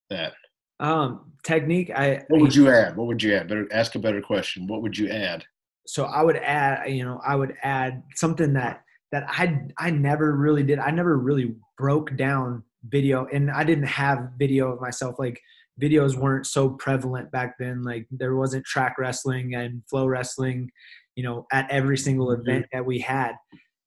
that? 0.09 0.33
Um 0.81 1.33
technique 1.45 1.91
i 1.91 2.23
What 2.29 2.41
would 2.41 2.55
you 2.55 2.69
add? 2.71 2.97
What 2.97 3.07
would 3.07 3.23
you 3.23 3.35
add? 3.35 3.49
Better 3.49 3.67
ask 3.73 3.95
a 3.95 3.99
better 3.99 4.21
question. 4.21 4.67
What 4.67 4.83
would 4.83 4.97
you 4.99 5.09
add? 5.09 5.45
so 5.87 6.05
I 6.05 6.23
would 6.23 6.37
add, 6.37 6.89
you 6.93 7.05
know, 7.05 7.21
I 7.27 7.35
would 7.35 7.55
add 7.63 8.03
something 8.15 8.53
that 8.53 8.83
that 9.13 9.25
I 9.29 9.61
I 9.79 9.91
never 9.91 10.37
really 10.37 10.63
did. 10.63 10.79
I 10.79 10.91
never 10.91 11.19
really 11.19 11.57
broke 11.79 12.17
down 12.17 12.63
video, 12.89 13.27
and 13.33 13.51
I 13.51 13.65
didn't 13.65 13.87
have 13.89 14.31
video 14.39 14.71
of 14.73 14.81
myself. 14.81 15.17
Like 15.19 15.41
videos 15.83 16.15
weren't 16.17 16.47
so 16.47 16.71
prevalent 16.71 17.33
back 17.33 17.57
then. 17.59 17.83
Like 17.83 18.07
there 18.11 18.37
wasn't 18.37 18.67
TrackWrestling 18.73 19.57
and 19.57 19.83
FloWrestling, 19.93 20.69
you 21.17 21.25
know, 21.25 21.47
at 21.53 21.69
every 21.71 21.99
single 21.99 22.29
Mhm. 22.29 22.41
event 22.41 22.67
that 22.73 22.85
we 22.87 23.01
had, 23.01 23.33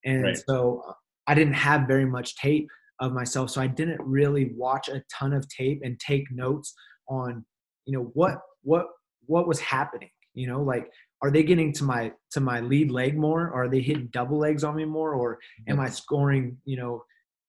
and 0.04 0.24
Right. 0.24 0.38
so 0.50 0.84
uh, 0.90 0.94
I 1.28 1.36
didn't 1.36 1.54
have 1.54 1.88
very 1.88 2.06
much 2.06 2.36
tape 2.36 2.68
of 3.00 3.14
myself. 3.14 3.50
So 3.50 3.62
I 3.62 3.68
didn't 3.68 4.02
really 4.02 4.52
watch 4.56 4.90
a 4.90 5.04
ton 5.12 5.34
of 5.34 5.48
tape 5.50 5.82
and 5.84 6.00
take 6.00 6.32
notes 6.32 6.74
on, 7.08 7.46
you 7.86 7.98
know, 7.98 8.12
what 8.14 8.40
what 8.64 8.88
what 9.26 9.48
was 9.48 9.60
happening. 9.60 10.10
You 10.34 10.48
know, 10.48 10.62
like 10.62 10.90
are 11.22 11.32
they 11.32 11.44
getting 11.44 11.72
to 11.74 11.84
my 11.84 12.12
to 12.32 12.40
my 12.40 12.60
lead 12.60 12.92
leg 12.92 13.18
more? 13.18 13.48
Or 13.50 13.64
are 13.64 13.70
they 13.70 13.82
hitting 13.82 14.10
double 14.12 14.40
legs 14.40 14.64
on 14.64 14.76
me 14.76 14.86
more? 14.86 15.14
Or 15.14 15.40
am 15.68 15.80
i 15.80 15.90
scoring 15.90 16.58
you 16.66 16.78
know 16.78 17.04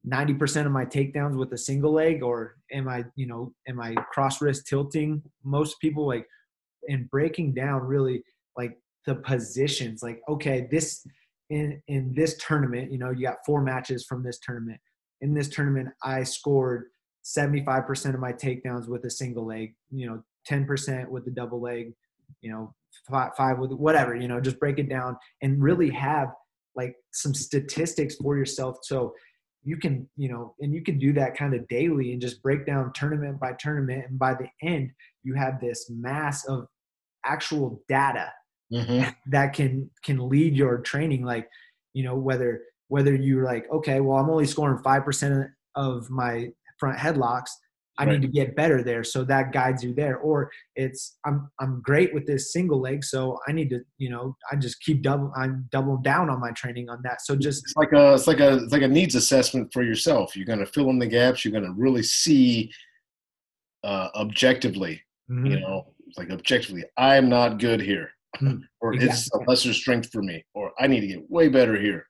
90% 0.06 0.66
of 0.66 0.72
my 0.72 0.84
takedowns 0.84 1.36
with 1.36 1.52
a 1.52 1.58
single 1.58 1.92
leg? 1.92 2.22
Or 2.22 2.56
am 2.72 2.88
i 2.88 3.04
you 3.16 3.26
know 3.26 3.52
am 3.68 3.80
i 3.80 3.94
cross 4.12 4.40
wrist 4.40 4.66
tilting 4.66 5.22
most 5.44 5.80
people? 5.80 6.06
Like 6.06 6.26
and 6.88 7.08
breaking 7.10 7.54
down 7.54 7.82
really 7.82 8.22
like 8.56 8.78
the 9.06 9.14
positions 9.14 10.02
like 10.02 10.20
okay 10.28 10.66
this 10.70 11.06
in 11.50 11.80
in 11.88 12.12
this 12.14 12.36
tournament 12.38 12.90
you 12.90 12.98
know 12.98 13.10
you 13.10 13.22
got 13.22 13.36
four 13.44 13.62
matches 13.62 14.04
from 14.04 14.22
this 14.22 14.38
tournament 14.40 14.80
in 15.24 15.34
this 15.34 15.48
tournament 15.48 15.88
i 16.02 16.22
scored 16.22 16.84
75% 17.24 18.12
of 18.12 18.20
my 18.20 18.32
takedowns 18.34 18.86
with 18.86 19.04
a 19.04 19.10
single 19.10 19.46
leg 19.46 19.74
you 19.90 20.06
know 20.06 20.22
10% 20.48 21.08
with 21.08 21.24
the 21.24 21.30
double 21.30 21.60
leg 21.60 21.94
you 22.42 22.50
know 22.52 22.74
five, 23.10 23.30
five 23.36 23.58
with 23.58 23.72
whatever 23.72 24.14
you 24.14 24.28
know 24.28 24.40
just 24.40 24.60
break 24.60 24.78
it 24.78 24.88
down 24.88 25.16
and 25.42 25.62
really 25.62 25.90
have 25.90 26.28
like 26.76 26.96
some 27.12 27.34
statistics 27.34 28.16
for 28.16 28.36
yourself. 28.36 28.78
So 28.82 29.14
you 29.62 29.76
can 29.76 30.08
you 30.16 30.28
know 30.28 30.54
and 30.60 30.74
you 30.74 30.82
can 30.82 30.98
do 30.98 31.12
that 31.14 31.36
kind 31.36 31.54
of 31.54 31.66
daily 31.68 32.12
and 32.12 32.20
just 32.20 32.42
break 32.42 32.66
down 32.66 32.92
tournament 32.94 33.40
by 33.40 33.52
tournament. 33.58 34.04
And 34.08 34.18
by 34.18 34.34
the 34.34 34.48
end 34.62 34.90
you 35.22 35.34
have 35.34 35.60
this 35.60 35.90
mass 35.90 36.44
of 36.46 36.66
actual 37.24 37.82
data 37.88 38.32
Mm-hmm. 38.72 39.10
that 39.30 39.52
can 39.52 39.90
can 40.02 40.28
lead 40.28 40.56
your 40.56 40.78
training. 40.78 41.22
Like 41.22 41.48
you 41.92 42.02
know 42.02 42.16
whether 42.16 42.62
whether 42.88 43.14
you're 43.14 43.44
like 43.44 43.64
okay 43.72 44.00
well 44.00 44.18
i'm 44.18 44.30
only 44.30 44.46
scoring 44.46 44.78
5% 44.82 45.48
of 45.76 46.10
my 46.10 46.48
front 46.78 46.98
headlocks 46.98 47.50
i 47.98 48.04
Right. 48.04 48.12
need 48.18 48.22
to 48.22 48.28
get 48.32 48.56
better 48.56 48.82
there 48.82 49.04
so 49.04 49.22
that 49.24 49.52
guides 49.52 49.84
you 49.84 49.94
there 49.94 50.16
or 50.18 50.50
it's 50.74 51.16
i'm 51.24 51.48
i'm 51.60 51.80
great 51.82 52.12
with 52.12 52.26
this 52.26 52.52
single 52.52 52.80
leg 52.80 53.04
so 53.04 53.38
i 53.46 53.52
need 53.52 53.70
to 53.70 53.80
you 53.98 54.10
know 54.10 54.36
i 54.50 54.56
just 54.56 54.80
keep 54.82 55.00
double 55.02 55.32
i'm 55.36 55.68
double 55.70 55.96
down 55.98 56.28
on 56.28 56.40
my 56.40 56.50
training 56.52 56.88
on 56.90 56.98
that 57.04 57.20
so 57.22 57.36
just 57.36 57.62
It's 57.64 57.76
like 57.76 57.92
a 57.92 58.14
it's 58.14 58.26
like 58.26 58.40
a 58.40 58.56
it's 58.56 58.72
like 58.72 58.82
a 58.82 58.88
needs 58.88 59.14
assessment 59.14 59.72
for 59.72 59.82
yourself. 59.84 60.34
You're 60.36 60.44
gonna 60.46 60.66
fill 60.66 60.90
in 60.90 60.98
the 60.98 61.06
gaps. 61.06 61.44
You're 61.44 61.52
gonna 61.58 61.72
really 61.76 62.02
see 62.02 62.72
uh, 63.84 64.08
objectively. 64.16 65.00
mm-hmm. 65.30 65.46
You 65.46 65.60
know, 65.60 65.86
like 66.16 66.30
objectively, 66.30 66.84
I'm 66.98 67.28
not 67.28 67.58
good 67.58 67.80
here, 67.80 68.10
Mm, 68.42 68.62
or 68.80 68.94
it's 68.94 69.30
a 69.32 69.38
lesser 69.46 69.72
strength 69.72 70.10
for 70.10 70.20
me, 70.22 70.44
or 70.54 70.72
I 70.80 70.88
need 70.88 71.00
to 71.02 71.06
get 71.06 71.30
way 71.30 71.46
better 71.48 71.78
here, 71.80 72.06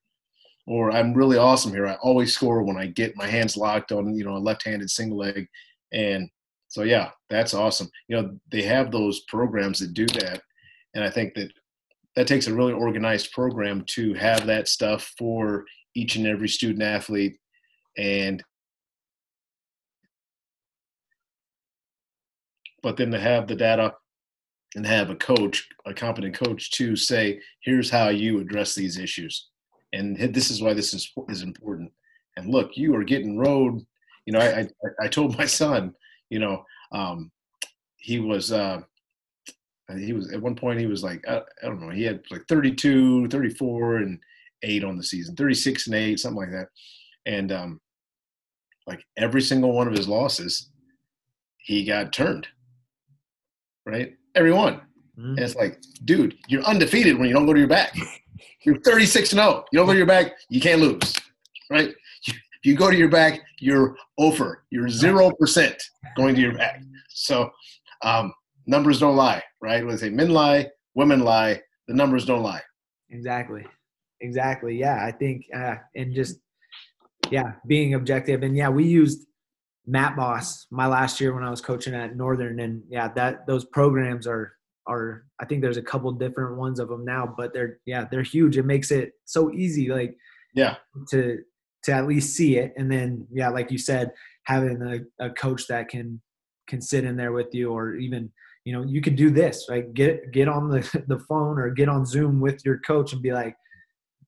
or 0.66 0.90
I'm 0.90 1.14
really 1.14 1.37
awesome 1.37 1.73
here. 1.73 1.87
I 1.87 1.94
always 1.94 2.35
score 2.35 2.62
when 2.62 2.76
I 2.76 2.87
get 2.87 3.16
my 3.16 3.26
hands 3.26 3.56
locked 3.56 3.92
on 3.92 4.14
you 4.14 4.25
know 4.25 4.37
a 4.37 4.38
left-handed 4.38 4.90
single 4.90 5.18
leg, 5.18 5.47
and 5.92 6.28
so 6.68 6.83
yeah, 6.83 7.11
that's 7.30 7.54
awesome. 7.54 7.90
You 8.09 8.16
know, 8.16 8.38
they 8.50 8.62
have 8.62 8.90
those 8.90 9.21
programs 9.28 9.78
that 9.80 9.94
do 9.94 10.06
that, 10.06 10.40
and 10.94 11.04
I 11.04 11.11
think 11.11 11.35
that 11.35 11.52
that 12.16 12.26
takes 12.26 12.47
a 12.47 12.54
really 12.54 12.73
organized 12.73 13.33
program 13.33 13.85
to 13.88 14.14
have 14.14 14.47
that 14.47 14.68
stuff 14.68 15.12
for 15.18 15.64
each 15.94 16.16
and 16.16 16.26
every 16.26 16.49
student 16.49 16.83
athlete 16.83 17.37
and 17.97 18.42
but 22.83 22.97
then 22.97 23.11
to 23.11 23.18
have 23.18 23.47
the 23.47 23.54
data 23.54 23.94
and 24.75 24.87
have 24.87 25.11
a 25.11 25.16
coach 25.16 25.68
a 25.87 25.94
competent 25.94 26.35
coach 26.35 26.71
to 26.73 26.97
say 26.97 27.40
here's 27.62 27.90
how 27.90 28.09
you 28.09 28.40
address 28.40 28.75
these 28.75 28.99
issues 28.99 29.50
and 29.95 30.17
this 30.35 30.51
is 30.51 30.61
why 30.63 30.73
this 30.75 30.93
is 30.95 31.11
is 31.29 31.43
important. 31.43 31.91
And 32.37 32.51
look 32.51 32.77
you 32.77 32.95
are 32.97 33.05
getting 33.05 33.39
road 33.39 33.81
you 34.27 34.33
know 34.33 34.41
i 34.41 34.61
i, 34.61 35.05
I 35.05 35.09
told 35.09 35.39
my 35.39 35.47
son 35.47 35.95
you 36.31 36.39
know 36.41 36.65
um 36.93 37.31
he 37.97 38.19
was 38.19 38.51
uh 38.51 38.81
he 39.99 40.13
was 40.13 40.33
at 40.33 40.41
one 40.43 40.57
point 40.57 40.81
he 40.81 40.87
was 40.87 41.03
like 41.05 41.23
I, 41.29 41.37
I 41.63 41.67
don't 41.67 41.81
know 41.81 41.91
he 41.91 42.03
had 42.03 42.23
like 42.31 42.43
32 42.49 43.29
34 43.29 43.97
and 43.99 44.19
8 44.63 44.83
on 44.85 44.97
the 44.97 45.05
season 45.05 45.37
36 45.37 45.87
and 45.87 45.95
8 45.95 46.19
something 46.19 46.41
like 46.41 46.51
that. 46.53 46.69
And 47.27 47.53
um 47.53 47.81
like 48.87 49.05
every 49.17 49.43
single 49.43 49.73
one 49.73 49.87
of 49.89 49.95
his 49.95 50.09
losses 50.09 50.71
he 51.59 51.85
got 51.85 52.13
turned 52.13 52.49
right? 53.87 54.15
Every 54.35 54.53
one. 54.53 54.81
Mhm. 55.19 55.37
and 55.37 55.39
it's 55.39 55.55
like 55.55 55.81
dude 56.05 56.37
you're 56.49 56.65
undefeated 56.65 57.17
when 57.17 57.29
you 57.29 57.35
don't 57.35 57.47
go 57.47 57.53
to 57.53 57.61
your 57.61 57.69
back 57.69 57.95
you're 58.64 58.78
36 58.80 59.33
and 59.33 59.40
0 59.40 59.64
you 59.73 59.78
don't 59.78 59.87
go 59.87 59.92
to 59.92 59.99
your 59.99 60.06
back 60.06 60.33
you 60.49 60.61
can't 60.61 60.80
lose 60.80 61.14
right? 61.71 61.94
If 62.26 62.64
you 62.64 62.75
go 62.75 62.90
to 62.90 62.97
your 62.97 63.09
back 63.09 63.40
you're 63.61 63.97
over. 64.18 64.64
You're 64.71 64.88
0% 64.88 65.76
going 66.16 66.35
to 66.35 66.40
your 66.40 66.56
back. 66.56 66.83
So 67.09 67.50
um 68.02 68.33
numbers 68.66 69.00
don't 69.00 69.16
lie, 69.16 69.42
right? 69.61 69.85
When 69.85 69.94
they 69.94 70.00
say 70.00 70.11
men 70.11 70.30
lie, 70.30 70.71
women 70.94 71.21
lie, 71.21 71.61
the 71.88 71.94
numbers 71.94 72.25
don't 72.25 72.42
lie. 72.42 72.62
exactly. 73.11 73.64
Exactly. 74.21 74.76
Yeah 74.76 75.04
i 75.04 75.11
think 75.11 75.47
uh, 75.54 75.76
and 75.94 76.14
just 76.14 76.38
yeah 77.30 77.52
being 77.66 77.94
objective. 77.94 78.42
And 78.42 78.56
yeah 78.56 78.68
we 78.68 78.85
used 78.85 79.26
MatBoss 79.88 80.66
my 80.71 80.87
last 80.87 81.21
year 81.21 81.35
when 81.35 81.44
i 81.44 81.50
was 81.50 81.61
coaching 81.61 81.94
at 81.94 82.16
northern 82.16 82.61
and 82.61 82.83
yeah 82.88 83.09
that 83.09 83.47
those 83.47 83.66
programs 83.66 84.26
are 84.26 84.54
are 84.87 85.25
i 85.41 85.45
think 85.45 85.62
there's 85.62 85.76
a 85.76 85.83
couple 85.83 86.11
different 86.12 86.57
ones 86.57 86.79
of 86.79 86.88
them 86.88 87.05
now 87.05 87.33
but 87.37 87.53
they're 87.53 87.79
yeah 87.87 88.07
they're 88.11 88.23
huge 88.23 88.57
it 88.57 88.64
makes 88.67 88.91
it 88.91 89.12
so 89.25 89.53
easy 89.53 89.88
like 89.88 90.17
Yeah. 90.55 90.76
to 91.11 91.38
to 91.85 91.93
at 91.93 92.07
least 92.07 92.37
see 92.37 92.57
it 92.59 92.73
and 92.76 92.91
then 92.91 93.26
yeah 93.33 93.49
like 93.49 93.71
you 93.71 93.79
said 93.79 94.12
having 94.45 94.83
a, 95.21 95.26
a 95.26 95.31
coach 95.31 95.67
that 95.69 95.88
can 95.88 96.21
can 96.69 96.81
sit 96.81 97.05
in 97.05 97.17
there 97.17 97.33
with 97.33 97.55
you 97.55 97.71
or 97.71 97.95
even 97.95 98.31
you 98.64 98.73
know, 98.73 98.83
you 98.83 99.00
could 99.03 99.17
do 99.17 99.31
this, 99.31 99.67
right? 99.69 99.93
Get 99.95 100.33
get 100.33 100.49
on 100.49 100.69
the 100.71 100.81
the 101.09 101.19
phone 101.19 101.59
or 101.59 101.71
get 101.71 101.88
on 101.88 102.07
Zoom 102.07 102.41
with 102.41 102.64
your 102.64 102.79
coach 102.81 103.12
and 103.12 103.23
be 103.23 103.33
like, 103.33 103.55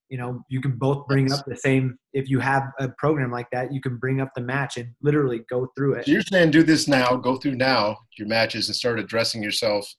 you 0.09 0.17
know, 0.17 0.41
you 0.49 0.61
can 0.61 0.77
both 0.77 1.07
bring 1.07 1.31
up 1.31 1.43
the 1.45 1.55
same. 1.55 1.97
If 2.13 2.29
you 2.29 2.39
have 2.39 2.63
a 2.79 2.89
program 2.89 3.31
like 3.31 3.47
that, 3.51 3.73
you 3.73 3.81
can 3.81 3.97
bring 3.97 4.21
up 4.21 4.29
the 4.35 4.41
match 4.41 4.77
and 4.77 4.93
literally 5.01 5.41
go 5.49 5.71
through 5.75 5.95
it. 5.95 6.05
So 6.05 6.11
you're 6.11 6.21
saying 6.21 6.51
do 6.51 6.63
this 6.63 6.87
now, 6.87 7.15
go 7.15 7.37
through 7.37 7.55
now 7.55 7.97
your 8.17 8.27
matches 8.27 8.67
and 8.69 8.75
start 8.75 8.99
addressing 8.99 9.43
yourself, 9.43 9.91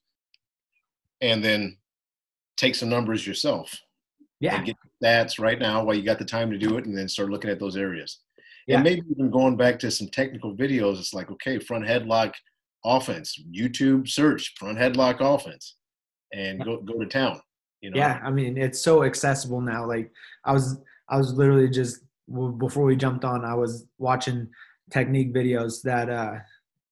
and 1.20 1.44
then 1.44 1.76
take 2.56 2.74
some 2.74 2.88
numbers 2.88 3.26
yourself. 3.26 3.78
Yeah. 4.40 4.56
And 4.56 4.66
get 4.66 4.76
stats 5.02 5.40
right 5.40 5.58
now 5.58 5.82
while 5.82 5.96
you 5.96 6.02
got 6.02 6.18
the 6.18 6.24
time 6.24 6.50
to 6.50 6.58
do 6.58 6.76
it, 6.78 6.86
and 6.86 6.96
then 6.96 7.08
start 7.08 7.30
looking 7.30 7.50
at 7.50 7.58
those 7.58 7.76
areas. 7.76 8.20
Yeah. 8.66 8.76
And 8.76 8.84
maybe 8.84 9.02
even 9.10 9.30
going 9.30 9.56
back 9.56 9.78
to 9.80 9.90
some 9.90 10.08
technical 10.08 10.54
videos, 10.54 10.98
it's 10.98 11.14
like, 11.14 11.30
okay, 11.30 11.58
front 11.58 11.84
headlock 11.84 12.34
offense, 12.84 13.40
YouTube 13.50 14.08
search 14.08 14.54
front 14.58 14.78
headlock 14.78 15.20
offense, 15.20 15.76
and 16.32 16.62
go 16.64 16.80
go 16.80 16.98
to 16.98 17.06
town. 17.06 17.40
You 17.80 17.90
know? 17.90 17.98
Yeah, 17.98 18.20
I 18.22 18.30
mean 18.30 18.58
it's 18.58 18.80
so 18.80 19.04
accessible 19.04 19.60
now. 19.60 19.86
Like 19.86 20.10
I 20.44 20.52
was, 20.52 20.78
I 21.08 21.16
was 21.16 21.32
literally 21.32 21.68
just 21.68 22.00
before 22.58 22.84
we 22.84 22.96
jumped 22.96 23.24
on, 23.24 23.44
I 23.44 23.54
was 23.54 23.86
watching 23.98 24.48
technique 24.90 25.34
videos 25.34 25.82
that 25.82 26.08
uh 26.10 26.34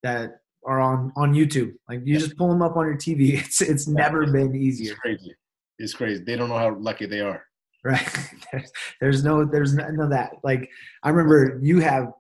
that 0.03 0.41
are 0.67 0.81
on 0.81 1.13
on 1.17 1.33
YouTube. 1.33 1.75
Like 1.89 2.01
you 2.05 2.19
just 2.19 2.37
pull 2.37 2.49
them 2.49 2.61
up 2.61 2.77
on 2.77 2.87
your 2.87 2.97
TV. 2.97 3.41
It's 3.45 3.61
it's 3.61 3.87
never 3.87 4.27
been 4.31 4.55
easier. 4.55 4.93
It's 4.93 5.01
crazy. 5.01 5.35
It's 5.79 5.95
crazy. 5.95 6.25
They 6.25 6.37
don't 6.37 6.49
know 6.49 6.59
how 6.59 6.75
lucky 6.75 7.07
they 7.07 7.21
are. 7.21 7.45
Right. 7.85 8.07
There's, 8.53 8.73
there's 9.01 9.25
no 9.25 9.45
there's 9.45 9.75
none 9.75 10.01
of 10.01 10.11
that. 10.11 10.33
Like 10.43 10.69
I 11.05 11.11
remember 11.11 11.61
you 11.63 11.79
have 11.81 12.13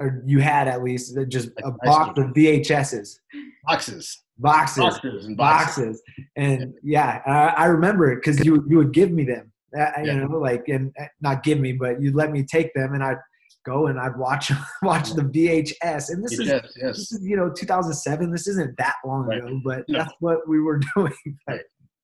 or 0.00 0.22
you 0.26 0.40
had 0.40 0.66
at 0.66 0.82
least 0.82 1.16
just 1.28 1.50
a 1.62 1.70
box 1.84 2.18
of 2.18 2.26
VHSs. 2.32 3.20
Boxes. 3.64 4.22
Boxes. 4.38 4.78
Boxes 4.78 5.26
and 5.26 5.36
boxes. 5.36 5.76
boxes. 5.76 6.02
And 6.36 6.74
yeah, 6.82 7.22
I, 7.26 7.62
I 7.62 7.64
remember 7.66 8.10
it 8.12 8.16
because 8.16 8.44
you 8.44 8.64
you 8.68 8.76
would 8.78 8.92
give 8.92 9.12
me 9.12 9.24
them. 9.24 9.52
Uh, 9.78 9.90
you 10.02 10.14
know, 10.14 10.38
like 10.38 10.68
and 10.68 10.92
uh, 11.00 11.06
not 11.20 11.42
give 11.42 11.58
me, 11.60 11.72
but 11.72 12.00
you'd 12.00 12.14
let 12.14 12.30
me 12.30 12.44
take 12.44 12.72
them, 12.74 12.94
and 12.94 13.02
I'd 13.02 13.18
go 13.64 13.86
and 13.88 13.98
I'd 13.98 14.16
watch 14.16 14.50
watch 14.82 15.10
the 15.12 15.22
VHS. 15.22 16.10
And 16.10 16.24
this 16.24 16.38
is 16.38 16.46
Yes, 16.48 16.72
this 16.80 17.12
is 17.12 17.20
you 17.22 17.36
know 17.36 17.50
2007. 17.50 18.30
This 18.30 18.46
isn't 18.46 18.76
that 18.78 18.94
long 19.04 19.24
Right. 19.26 19.38
ago, 19.38 19.60
but 19.64 19.84
No. 19.88 19.98
that's 19.98 20.14
what 20.20 20.46
we 20.48 20.60
were 20.60 20.80
doing. 20.96 21.12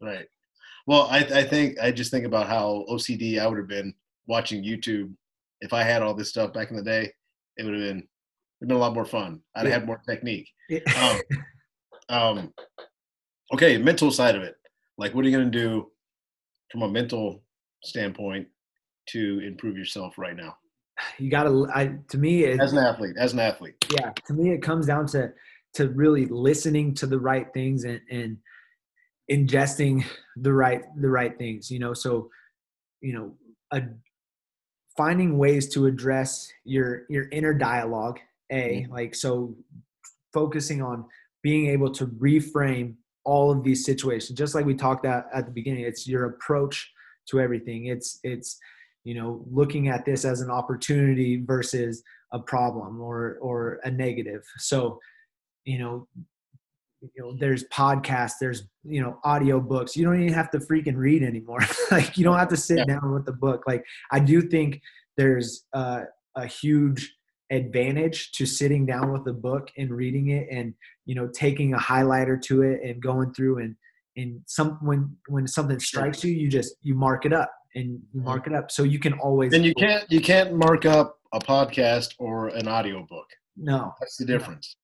Right. 0.00 0.26
Well, 0.86 1.02
I, 1.10 1.18
I 1.18 1.44
think 1.44 1.78
I 1.80 1.90
just 1.92 2.10
think 2.10 2.24
about 2.24 2.46
how 2.48 2.84
OCD 2.88 3.38
I 3.38 3.46
would 3.46 3.58
have 3.58 3.68
been 3.68 3.94
watching 4.26 4.64
YouTube 4.64 5.12
if 5.60 5.72
I 5.72 5.82
had 5.82 6.02
all 6.02 6.14
this 6.14 6.30
stuff 6.30 6.52
back 6.52 6.70
in 6.70 6.76
the 6.76 6.82
day. 6.82 7.12
It 7.56 7.64
would 7.64 7.74
have 7.74 7.82
been 7.82 7.98
it'd 8.60 8.68
been 8.68 8.76
a 8.76 8.80
lot 8.80 8.94
more 8.94 9.04
fun. 9.04 9.40
I'd 9.54 9.66
Yeah. 9.66 9.72
have 9.72 9.82
had 9.82 9.86
more 9.86 10.02
technique. 10.08 10.48
Um, 10.96 11.20
um, 12.08 12.54
okay, 13.54 13.76
mental 13.78 14.10
side 14.10 14.34
of 14.36 14.42
it. 14.42 14.54
Like, 14.98 15.14
what 15.14 15.24
are 15.24 15.28
you 15.28 15.36
going 15.36 15.50
to 15.50 15.58
do 15.58 15.90
from 16.72 16.82
a 16.82 16.88
mental 16.88 17.42
standpoint 17.84 18.48
to 19.10 19.40
improve 19.40 19.76
yourself 19.76 20.18
right 20.18 20.36
now 20.36 20.56
you 21.18 21.30
gotta. 21.30 21.66
I 21.74 21.96
to 22.08 22.18
me, 22.18 22.44
it, 22.44 22.60
as 22.60 22.72
an 22.72 22.78
athlete? 22.78 23.16
As 23.18 23.32
an 23.32 23.40
athlete, 23.40 23.74
yeah 23.98 24.12
to 24.26 24.32
me 24.32 24.50
it 24.50 24.62
comes 24.62 24.86
down 24.86 25.06
to 25.06 25.32
to 25.74 25.88
really 25.90 26.26
listening 26.26 26.94
to 26.94 27.06
the 27.06 27.18
right 27.18 27.52
things 27.52 27.84
and 27.84 28.00
and 28.10 28.36
ingesting 29.30 30.04
the 30.36 30.52
right 30.52 30.82
the 31.00 31.08
right 31.08 31.38
things 31.38 31.70
you 31.70 31.78
know 31.78 31.94
so 31.94 32.28
you 33.00 33.12
know 33.12 33.34
a, 33.72 33.82
finding 34.96 35.38
ways 35.38 35.68
to 35.68 35.86
address 35.86 36.50
your 36.64 37.02
your 37.08 37.28
inner 37.30 37.54
dialogue 37.54 38.18
a 38.50 38.82
mm-hmm. 38.82 38.92
like 38.92 39.14
so 39.14 39.54
focusing 40.32 40.82
on 40.82 41.04
being 41.42 41.68
able 41.68 41.90
to 41.90 42.06
reframe 42.06 42.94
all 43.24 43.50
of 43.50 43.62
these 43.62 43.84
situations 43.84 44.38
just 44.38 44.54
like 44.54 44.64
we 44.64 44.74
talked 44.74 45.04
about 45.04 45.24
at 45.32 45.46
the 45.46 45.52
beginning 45.52 45.84
it's 45.84 46.08
your 46.08 46.26
approach 46.26 46.90
to 47.26 47.40
everything 47.40 47.86
it's 47.86 48.18
it's 48.24 48.58
you 49.04 49.14
know 49.14 49.44
looking 49.50 49.88
at 49.88 50.04
this 50.04 50.24
as 50.24 50.40
an 50.40 50.50
opportunity 50.50 51.42
versus 51.44 52.02
a 52.32 52.38
problem 52.38 53.00
or 53.00 53.38
or 53.40 53.80
a 53.84 53.90
negative. 53.90 54.42
So 54.58 54.98
you 55.64 55.78
know 55.78 56.06
you 57.00 57.10
know 57.18 57.36
there's 57.38 57.64
podcasts 57.68 58.34
there's 58.40 58.64
you 58.84 59.00
know 59.02 59.18
audio 59.24 59.58
books 59.60 59.96
you 59.96 60.04
don't 60.04 60.20
even 60.20 60.32
have 60.34 60.50
to 60.50 60.58
freaking 60.58 60.96
read 60.96 61.22
anymore. 61.22 61.60
Like 61.90 62.16
you 62.16 62.24
don't 62.24 62.38
have 62.38 62.48
to 62.48 62.56
sit 62.56 62.78
Yeah. 62.78 62.84
down 62.84 63.12
with 63.12 63.24
the 63.26 63.32
book. 63.32 63.64
Like 63.66 63.84
i 64.12 64.20
do 64.20 64.42
think 64.42 64.80
there's 65.16 65.64
uh, 65.72 66.02
a 66.36 66.46
huge 66.46 67.14
advantage 67.50 68.30
to 68.32 68.46
sitting 68.46 68.86
down 68.86 69.12
with 69.12 69.26
a 69.26 69.32
book 69.32 69.68
and 69.76 69.90
reading 69.90 70.28
it 70.28 70.46
and 70.50 70.72
you 71.04 71.14
know 71.16 71.28
taking 71.34 71.74
a 71.74 71.78
highlighter 71.78 72.40
to 72.40 72.62
it 72.62 72.80
and 72.82 73.02
going 73.02 73.34
through 73.34 73.58
and 73.58 73.74
and 74.16 74.40
some 74.46 74.78
when 74.82 75.16
when 75.28 75.46
something 75.48 75.80
strikes 75.80 76.22
you 76.22 76.32
you 76.32 76.48
just 76.48 76.74
you 76.82 76.94
mark 76.94 77.26
it 77.26 77.32
up 77.32 77.50
and 77.74 77.90
you 77.90 77.98
mm-hmm. 77.98 78.24
mark 78.24 78.46
it 78.46 78.54
up 78.54 78.70
so 78.70 78.82
you 78.82 78.98
can 78.98 79.12
always 79.14 79.50
then 79.52 79.62
you 79.62 79.74
can't 79.74 80.04
you 80.10 80.20
can't 80.20 80.54
mark 80.54 80.84
up 80.84 81.18
a 81.32 81.38
podcast 81.38 82.14
or 82.18 82.48
an 82.48 82.66
audio 82.68 83.06
book. 83.08 83.26
no 83.56 83.94
That's 84.00 84.16
the 84.16 84.24
difference. 84.24 84.76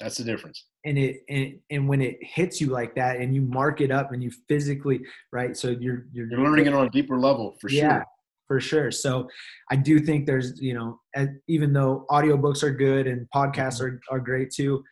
That's 0.00 0.16
the 0.16 0.24
difference. 0.24 0.64
and 0.84 0.96
it 0.98 1.22
and, 1.28 1.58
and 1.70 1.88
when 1.88 2.00
it 2.00 2.18
hits 2.20 2.60
you 2.60 2.68
like 2.68 2.94
that 2.94 3.16
and 3.16 3.34
you 3.34 3.42
mark 3.42 3.80
it 3.80 3.90
up 3.90 4.12
and 4.12 4.22
you 4.22 4.30
physically 4.48 5.00
right 5.32 5.56
so 5.56 5.68
you're 5.68 6.06
you're, 6.12 6.30
You're 6.30 6.40
learning 6.40 6.66
it 6.66 6.74
on 6.74 6.86
a 6.86 6.90
deeper 6.90 7.18
level 7.18 7.56
for 7.60 7.68
yeah 7.70 7.98
sure. 7.98 8.04
for 8.46 8.60
sure 8.60 8.90
so 8.92 9.28
i 9.70 9.76
do 9.76 9.98
think 9.98 10.26
there's 10.26 10.60
you 10.60 10.74
know 10.74 11.00
even 11.48 11.72
though 11.72 12.06
audiobooks 12.10 12.62
are 12.62 12.70
good 12.70 13.06
and 13.08 13.26
podcasts 13.34 13.80
mm-hmm. 13.80 13.96
are, 14.10 14.18
are 14.18 14.20
great 14.20 14.52
too 14.52 14.84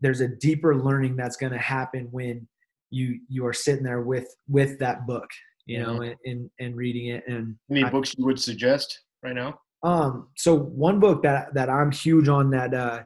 there's 0.00 0.22
a 0.22 0.28
deeper 0.28 0.74
learning 0.74 1.16
that's 1.16 1.36
going 1.36 1.52
to 1.52 1.58
happen 1.58 2.08
when 2.10 2.46
you 2.90 3.20
you 3.28 3.44
are 3.46 3.52
sitting 3.52 3.84
there 3.84 4.00
with 4.00 4.34
with 4.48 4.78
that 4.78 5.06
book 5.06 5.28
you 5.70 5.78
know 5.80 6.02
and, 6.02 6.16
and 6.24 6.50
and 6.58 6.76
reading 6.76 7.06
it 7.14 7.22
and 7.28 7.56
Any 7.70 7.84
I- 7.84 7.90
books 7.90 8.14
you 8.16 8.24
would 8.26 8.40
suggest 8.40 8.88
right 9.22 9.34
now? 9.34 9.50
um, 9.82 10.28
so 10.36 10.50
one 10.56 10.98
book 11.00 11.22
that 11.22 11.54
that 11.54 11.68
I'm 11.70 11.90
huge 11.92 12.28
on 12.28 12.50
that 12.50 12.74
uh, 12.74 13.00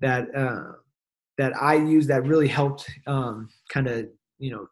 that 0.00 0.24
uh, 0.34 0.72
that 1.38 1.52
I 1.56 1.74
use 1.76 2.06
that 2.08 2.24
really 2.26 2.48
helped 2.48 2.82
um, 3.06 3.48
kind 3.72 3.86
of 3.88 4.06
you 4.38 4.50
know 4.52 4.66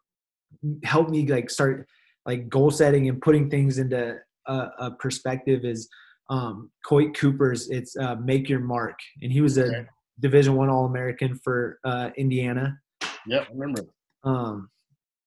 help 0.83 1.09
me 1.09 1.25
like 1.27 1.49
start 1.49 1.87
like 2.25 2.49
goal 2.49 2.69
setting 2.71 3.07
and 3.09 3.21
putting 3.21 3.49
things 3.49 3.79
into 3.79 4.17
a, 4.47 4.53
a 4.79 4.91
perspective 4.99 5.63
is 5.63 5.87
um, 6.29 6.69
Coyt 6.87 7.15
Cooper's. 7.15 7.69
It's 7.69 7.95
uh, 7.97 8.15
Make 8.23 8.49
Your 8.49 8.59
Mark, 8.59 8.97
and 9.21 9.31
he 9.31 9.41
was 9.41 9.57
a 9.57 9.65
Okay. 9.65 9.85
Division 10.19 10.53
One 10.55 10.69
All 10.69 10.85
American 10.85 11.39
for 11.43 11.79
uh, 11.85 12.09
Indiana 12.17 12.77
Yep, 13.25 13.47
I 13.47 13.51
remember. 13.53 13.81
um, 14.23 14.69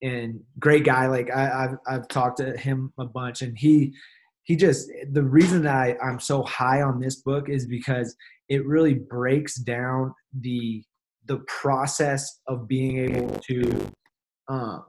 and 0.03 0.41
great 0.59 0.85
guy. 0.85 1.07
Like 1.07 1.31
I, 1.35 1.65
I've 1.65 1.79
I've 1.87 2.09
talked 2.09 2.38
to 2.38 2.57
him 2.57 2.93
a 2.99 3.05
bunch, 3.05 3.43
and 3.43 3.57
he 3.57 3.95
he 4.43 4.57
just 4.57 4.91
the 5.12 5.23
reason 5.23 5.62
that 5.62 5.75
I, 5.75 5.97
I'm 6.03 6.21
so 6.21 6.43
high 6.43 6.83
on 6.83 7.01
this 7.01 7.17
book 7.17 7.49
is 7.49 7.67
because 7.67 8.15
it 8.49 8.67
really 8.67 8.95
breaks 8.95 9.57
down 9.57 10.12
the 10.41 10.83
the 11.27 11.38
process 11.47 12.41
of 12.49 12.67
being 12.67 13.17
able 13.17 13.38
to 13.38 13.93
um, 14.49 14.85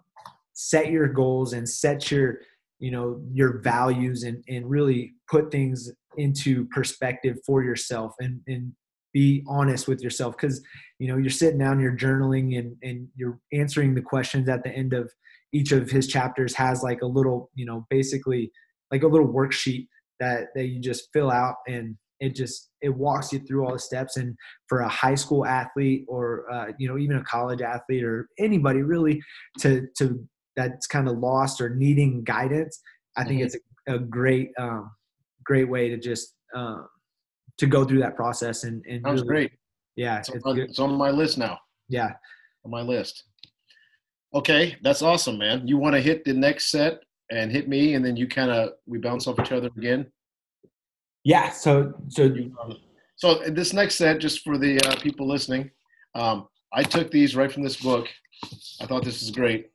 set 0.54 0.89
your 0.89 1.08
goals 1.08 1.54
and 1.54 1.67
set 1.67 2.12
your 2.12 2.39
you 2.80 2.91
know 2.91 3.21
your 3.32 3.60
values 3.62 4.23
and 4.23 4.43
and 4.47 4.69
really 4.69 5.13
put 5.30 5.52
things 5.52 5.91
into 6.17 6.65
perspective 6.67 7.38
for 7.45 7.63
yourself 7.63 8.13
and 8.19 8.41
and 8.47 8.73
be 9.13 9.43
honest 9.47 9.88
with 9.88 10.02
yourself 10.02 10.36
because 10.36 10.62
you 10.99 11.08
know 11.08 11.17
you're 11.17 11.30
sitting 11.30 11.60
down 11.60 11.80
you're 11.80 11.95
journaling 11.95 12.58
and 12.58 12.76
and 12.82 13.08
you're 13.15 13.39
answering 13.54 13.93
the 13.93 14.02
questions 14.02 14.49
at 14.49 14.63
the 14.63 14.71
end 14.71 14.93
of 14.93 15.12
each 15.54 15.71
of 15.71 15.89
his 15.89 16.08
chapters 16.08 16.56
has 16.56 16.82
like 16.84 17.02
a 17.02 17.06
little 17.06 17.49
you 17.54 17.65
know 17.65 17.86
basically 17.89 18.52
like 18.91 19.04
a 19.04 19.08
little 19.08 19.28
worksheet 19.28 19.88
that 20.19 20.47
that 20.56 20.65
you 20.65 20.80
just 20.82 21.10
fill 21.13 21.32
out 21.32 21.56
and 21.67 21.95
it 22.19 22.36
just 22.36 22.69
it 22.82 22.89
walks 22.95 23.34
you 23.34 23.39
through 23.39 23.65
all 23.65 23.73
the 23.73 23.80
steps 23.80 24.17
and 24.17 24.36
for 24.67 24.80
a 24.82 24.88
high 24.88 25.15
school 25.15 25.45
athlete 25.45 26.06
or 26.08 26.52
uh, 26.52 26.67
you 26.80 26.88
know 26.88 26.97
even 26.97 27.17
a 27.17 27.23
college 27.23 27.62
athlete 27.62 28.04
or 28.04 28.28
anybody 28.39 28.82
really 28.82 29.21
to 29.60 29.88
to 29.97 30.26
that's 30.56 30.88
kind 30.88 31.08
of 31.08 31.17
lost 31.17 31.60
or 31.62 31.76
needing 31.76 32.23
guidance 32.23 32.82
i 33.17 33.23
think 33.23 33.41
Mhm. 33.41 33.45
it's 33.45 33.58
a, 33.88 33.95
a 33.95 33.99
great 33.99 34.49
um 34.58 34.91
great 35.43 35.69
way 35.69 35.89
to 35.89 35.97
just 35.97 36.36
um 36.56 36.88
to 37.57 37.67
go 37.67 37.85
through 37.85 37.99
that 37.99 38.15
process 38.15 38.63
and 38.63 38.83
and 38.89 39.01
Sounds 39.05 39.21
really- 39.21 39.27
great. 39.27 39.51
yeah 39.95 40.19
It's 40.19 40.29
it's 40.29 40.45
on, 40.45 40.55
good. 40.55 40.69
it's 40.69 40.79
on 40.79 40.93
my 40.95 41.11
list 41.11 41.37
now. 41.37 41.59
yeah 41.89 42.13
On 42.65 42.71
my 42.71 42.81
list. 42.81 43.23
Okay, 44.33 44.75
that's 44.81 45.01
awesome, 45.03 45.37
man. 45.37 45.67
You 45.67 45.77
want 45.77 45.93
to 45.95 46.01
hit 46.01 46.25
the 46.25 46.33
next 46.33 46.71
set 46.71 47.01
and 47.29 47.51
hit 47.51 47.67
me, 47.69 47.93
and 47.93 48.03
then 48.03 48.15
you 48.17 48.27
kind 48.27 48.49
of 48.49 48.71
we 48.87 48.97
bounce 48.97 49.27
off 49.27 49.39
each 49.39 49.51
other 49.51 49.69
again. 49.77 50.07
yeah 51.23 51.49
so 51.51 51.93
so 52.09 52.23
You, 52.23 52.55
um, 52.61 52.77
so 53.15 53.27
this 53.49 53.73
next 53.73 53.95
set, 53.95 54.19
just 54.19 54.43
for 54.43 54.57
the 54.57 54.79
uh, 54.87 54.95
people 55.01 55.27
listening, 55.27 55.69
um, 56.15 56.47
I 56.73 56.81
took 56.83 57.11
these 57.11 57.35
right 57.35 57.51
from 57.51 57.63
this 57.63 57.77
book. 57.77 58.07
I 58.81 58.85
thought 58.87 59.05
this 59.05 59.21
is 59.21 59.29
great. 59.31 59.69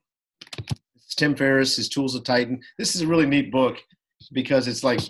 It's 0.97 1.15
Tim 1.15 1.35
Ferriss, 1.37 1.77
his 1.77 1.89
Tools 1.89 2.15
of 2.17 2.25
Titan. 2.25 2.61
This 2.79 2.95
is 2.97 3.03
a 3.03 3.07
really 3.07 3.27
neat 3.27 3.51
book 3.53 3.77
because 4.33 4.67
it's 4.69 4.83
like 4.85 5.01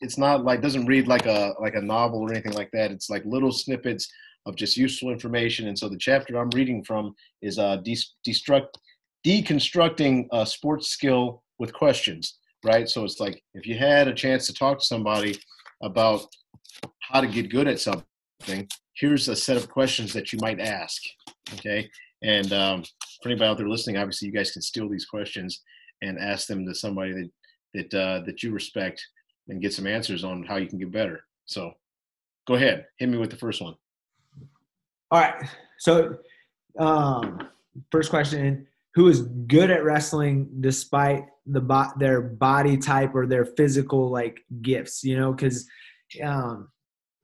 it's 0.00 0.18
not 0.18 0.44
like 0.44 0.62
doesn't 0.62 0.86
read 0.86 1.08
like 1.08 1.26
a 1.26 1.54
like 1.60 1.74
a 1.74 1.80
novel 1.80 2.20
or 2.20 2.32
anything 2.32 2.52
like 2.52 2.70
that. 2.72 2.90
It's 2.90 3.10
like 3.10 3.24
little 3.24 3.52
snippets 3.52 4.10
of 4.46 4.56
just 4.56 4.76
useful 4.76 5.10
information. 5.10 5.68
And 5.68 5.78
so 5.78 5.88
the 5.88 5.98
chapter 5.98 6.36
I'm 6.36 6.50
reading 6.50 6.82
from 6.82 7.14
is 7.42 7.58
uh, 7.58 7.76
de- 7.76 7.96
destruct, 8.26 8.68
deconstructing 9.26 10.26
a 10.32 10.46
sports 10.46 10.88
skill 10.88 11.42
with 11.58 11.74
questions, 11.74 12.38
right? 12.64 12.88
So 12.88 13.04
it's 13.04 13.20
like 13.20 13.42
if 13.54 13.66
you 13.66 13.76
had 13.76 14.08
a 14.08 14.14
chance 14.14 14.46
to 14.46 14.54
talk 14.54 14.78
to 14.78 14.86
somebody 14.86 15.38
about 15.82 16.26
how 17.00 17.20
to 17.20 17.26
get 17.26 17.50
good 17.50 17.68
at 17.68 17.80
something, 17.80 18.66
here's 18.94 19.28
a 19.28 19.36
set 19.36 19.58
of 19.58 19.68
questions 19.68 20.12
that 20.14 20.32
you 20.32 20.38
might 20.40 20.60
ask, 20.60 21.02
okay? 21.54 21.90
And 22.22 22.50
um, 22.52 22.82
for 23.22 23.28
anybody 23.28 23.50
out 23.50 23.58
there 23.58 23.68
listening, 23.68 23.98
obviously 23.98 24.28
you 24.28 24.34
guys 24.34 24.52
can 24.52 24.62
steal 24.62 24.88
these 24.88 25.06
questions 25.06 25.62
and 26.02 26.18
ask 26.18 26.46
them 26.46 26.66
to 26.66 26.74
somebody 26.74 27.12
that 27.12 27.30
that 27.72 27.94
uh, 27.94 28.20
that 28.26 28.42
you 28.42 28.52
respect 28.52 29.00
and 29.50 29.60
get 29.60 29.74
some 29.74 29.86
answers 29.86 30.24
on 30.24 30.44
how 30.44 30.56
you 30.56 30.66
can 30.66 30.78
get 30.78 30.90
better. 30.90 31.24
So 31.44 31.72
go 32.46 32.54
ahead, 32.54 32.86
hit 32.98 33.08
me 33.08 33.18
with 33.18 33.30
the 33.30 33.36
first 33.36 33.60
one. 33.60 33.74
All 35.10 35.20
right. 35.20 35.34
So 35.78 36.16
um, 36.78 37.48
first 37.90 38.10
question: 38.10 38.66
Who 38.94 39.08
is 39.08 39.22
good 39.22 39.70
at 39.70 39.84
wrestling 39.84 40.48
despite 40.60 41.24
the 41.46 41.60
bo- 41.60 41.92
their 41.98 42.20
body 42.20 42.76
type 42.76 43.14
or 43.14 43.26
their 43.26 43.44
physical 43.44 44.10
like 44.10 44.38
gifts? 44.62 45.02
You 45.02 45.18
know, 45.18 45.32
because 45.32 45.66
um, 46.22 46.68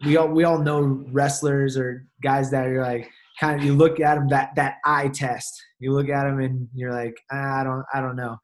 we 0.05 0.17
all 0.17 0.29
we 0.29 0.45
all 0.45 0.59
know 0.59 1.05
wrestlers 1.13 1.77
or 1.77 2.07
guys 2.23 2.51
that 2.51 2.67
are 2.67 2.83
like 2.83 3.09
kind 3.39 3.61
of 3.61 3.65
you 3.65 3.73
look 3.73 4.01
at 4.01 4.17
them 4.17 4.29
that 4.29 4.51
that 4.57 4.77
eye 4.85 5.09
test. 5.09 5.63
You 5.79 5.93
look 5.93 6.09
at 6.09 6.25
them 6.25 6.41
and 6.41 6.69
you're 6.75 6.93
like, 6.93 7.17
ah, 7.31 7.61
I 7.61 7.65
don't 7.65 7.85
I 7.95 8.01
don't 8.01 8.17
know 8.17 8.37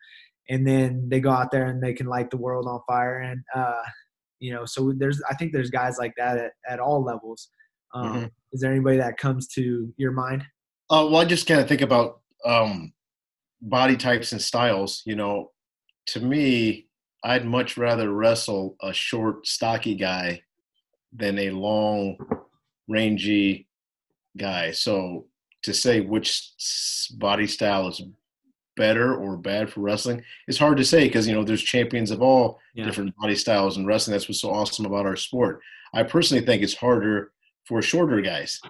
and 0.52 0.66
then 0.66 1.08
they 1.08 1.18
go 1.20 1.30
out 1.30 1.50
there 1.50 1.66
and 1.66 1.82
they 1.82 1.94
can 1.94 2.06
light 2.06 2.30
the 2.30 2.36
world 2.36 2.66
on 2.66 2.80
fire. 2.86 3.20
And 3.20 3.42
uh, 3.54 3.82
you 4.42 4.52
know 4.52 4.66
so 4.66 4.92
there's 4.98 5.22
i 5.30 5.34
think 5.34 5.52
there's 5.52 5.70
guys 5.70 5.96
like 5.98 6.12
that 6.18 6.36
at, 6.36 6.52
at 6.68 6.80
all 6.80 7.02
levels. 7.02 7.48
Um, 7.94 8.06
mm-hmm. 8.06 8.26
is 8.52 8.60
there 8.60 8.72
anybody 8.72 8.96
that 8.98 9.16
comes 9.16 9.46
to 9.48 9.92
your 9.96 10.12
mind? 10.12 10.42
Uh, 10.90 11.06
well 11.10 11.22
i 11.22 11.24
just 11.24 11.46
kind 11.46 11.60
of 11.60 11.68
think 11.68 11.80
about 11.80 12.20
um, 12.44 12.92
body 13.62 13.96
types 13.96 14.32
and 14.32 14.42
styles 14.42 15.02
you 15.06 15.16
know. 15.16 15.50
To 16.08 16.20
me 16.20 16.88
i'd 17.24 17.46
much 17.46 17.78
rather 17.78 18.12
wrestle 18.12 18.76
a 18.82 18.92
short 18.92 19.46
stocky 19.46 19.94
guy 19.94 20.42
than 21.12 21.38
a 21.38 21.50
long 21.50 22.16
rangy 22.88 23.68
guy. 24.36 24.72
So 24.72 25.26
to 25.62 25.72
say 25.72 26.00
which 26.00 26.50
body 27.18 27.46
style 27.46 27.86
is 27.88 28.02
better 28.82 29.14
or 29.14 29.36
bad 29.36 29.72
for 29.72 29.78
wrestling? 29.78 30.24
It's 30.48 30.58
hard 30.58 30.76
to 30.78 30.84
say 30.84 31.04
because 31.04 31.28
you 31.28 31.34
know 31.34 31.44
there's 31.44 31.62
champions 31.62 32.10
of 32.10 32.20
all 32.20 32.58
yeah. 32.74 32.84
different 32.84 33.14
body 33.16 33.36
styles 33.36 33.76
in 33.76 33.86
wrestling. 33.86 34.12
That's 34.12 34.28
what's 34.28 34.40
so 34.40 34.50
awesome 34.50 34.86
about 34.86 35.06
our 35.06 35.14
sport. 35.14 35.60
I 35.94 36.02
personally 36.02 36.44
think 36.44 36.64
it's 36.64 36.74
harder 36.74 37.30
for 37.64 37.80
shorter 37.80 38.20
guys. 38.20 38.60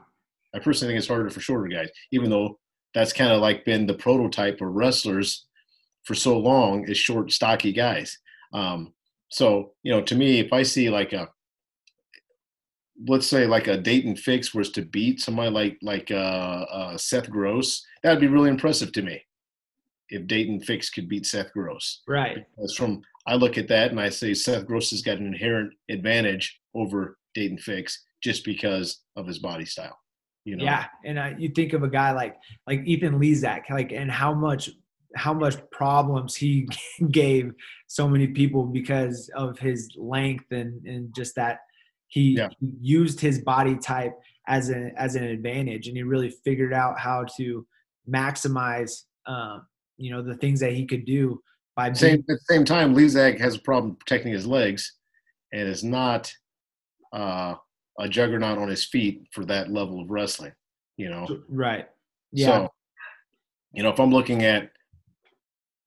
I 0.54 0.58
personally 0.58 0.92
think 0.92 0.98
it's 0.98 1.08
harder 1.08 1.30
for 1.30 1.40
shorter 1.40 1.66
guys, 1.66 1.88
even 2.10 2.28
though 2.28 2.58
that's 2.92 3.14
kind 3.14 3.32
of 3.32 3.40
like 3.40 3.64
been 3.64 3.86
the 3.86 3.94
prototype 3.94 4.60
of 4.60 4.74
wrestlers 4.74 5.46
for 6.04 6.14
so 6.14 6.36
long 6.38 6.86
is 6.86 6.98
short, 6.98 7.32
stocky 7.32 7.72
guys. 7.72 8.18
Um, 8.52 8.92
so 9.30 9.72
you 9.82 9.92
know, 9.92 10.02
to 10.02 10.14
me, 10.14 10.40
if 10.40 10.52
I 10.52 10.62
see 10.62 10.90
like 10.90 11.14
a 11.14 11.30
let's 13.08 13.26
say 13.26 13.46
like 13.46 13.66
a 13.66 13.78
Daton 13.78 14.18
Fix 14.18 14.52
was 14.52 14.68
to 14.72 14.82
beat 14.82 15.20
somebody 15.20 15.50
like 15.50 15.78
like 15.80 16.10
uh, 16.10 16.66
uh, 16.78 16.98
Seth 16.98 17.30
Gross, 17.30 17.82
that'd 18.02 18.20
be 18.20 18.26
really 18.26 18.50
impressive 18.50 18.92
to 18.92 19.00
me 19.00 19.22
if 20.12 20.26
Daton 20.26 20.62
Fix 20.62 20.90
could 20.90 21.08
beat 21.08 21.26
Seth 21.26 21.52
Gross. 21.52 22.02
Right. 22.06 22.44
Because 22.54 22.76
from 22.76 23.02
I 23.26 23.34
look 23.34 23.56
at 23.56 23.68
that 23.68 23.90
and 23.90 24.00
I 24.00 24.10
say 24.10 24.34
Seth 24.34 24.66
Gross 24.66 24.90
has 24.90 25.00
got 25.00 25.18
an 25.18 25.26
inherent 25.26 25.72
advantage 25.88 26.60
over 26.74 27.18
Daton 27.36 27.58
Fix 27.58 28.04
just 28.22 28.44
because 28.44 29.00
of 29.16 29.26
his 29.26 29.38
body 29.38 29.64
style. 29.64 29.98
You 30.44 30.56
know? 30.56 30.64
Yeah, 30.64 30.86
and 31.04 31.18
uh, 31.18 31.30
you 31.38 31.50
think 31.50 31.72
of 31.72 31.82
a 31.82 31.88
guy 31.88 32.12
like 32.12 32.36
like 32.66 32.80
Ethan 32.84 33.18
Lizak, 33.18 33.70
like 33.70 33.92
and 33.92 34.10
how 34.10 34.34
much 34.34 34.70
how 35.14 35.32
much 35.32 35.56
problems 35.70 36.34
he 36.34 36.68
gave 37.10 37.52
so 37.86 38.08
many 38.08 38.26
people 38.26 38.64
because 38.64 39.30
of 39.36 39.58
his 39.58 39.88
length 39.96 40.46
and 40.50 40.84
and 40.84 41.14
just 41.14 41.36
that 41.36 41.60
he, 42.08 42.36
yeah. 42.36 42.48
used 42.80 43.20
his 43.20 43.40
body 43.40 43.76
type 43.76 44.12
as 44.48 44.68
an 44.68 44.92
as 44.96 45.14
an 45.14 45.22
advantage 45.22 45.86
and 45.86 45.96
he 45.96 46.02
really 46.02 46.34
figured 46.44 46.74
out 46.74 46.98
how 46.98 47.24
to 47.36 47.64
maximize 48.12 49.04
um, 49.26 49.62
you 50.02 50.10
know 50.10 50.22
the 50.22 50.36
things 50.36 50.60
that 50.60 50.72
he 50.72 50.86
could 50.86 51.04
do 51.04 51.40
by 51.76 51.92
same 51.92 52.16
being- 52.16 52.20
at 52.20 52.26
the 52.26 52.38
same 52.48 52.64
time 52.64 52.94
Lizak 52.94 53.38
has 53.38 53.54
a 53.54 53.60
problem 53.60 53.96
protecting 53.96 54.32
his 54.32 54.46
legs 54.46 54.96
and 55.52 55.68
is 55.68 55.84
not 55.84 56.32
uh, 57.12 57.54
a 57.98 58.08
juggernaut 58.08 58.58
on 58.58 58.68
his 58.68 58.84
feet 58.84 59.26
for 59.32 59.44
that 59.44 59.70
level 59.70 60.00
of 60.00 60.10
wrestling 60.10 60.52
you 60.96 61.08
know 61.08 61.26
right 61.48 61.88
yeah 62.32 62.46
so 62.46 62.68
you 63.72 63.82
know 63.82 63.90
if 63.90 63.98
i'm 63.98 64.10
looking 64.10 64.44
at 64.44 64.70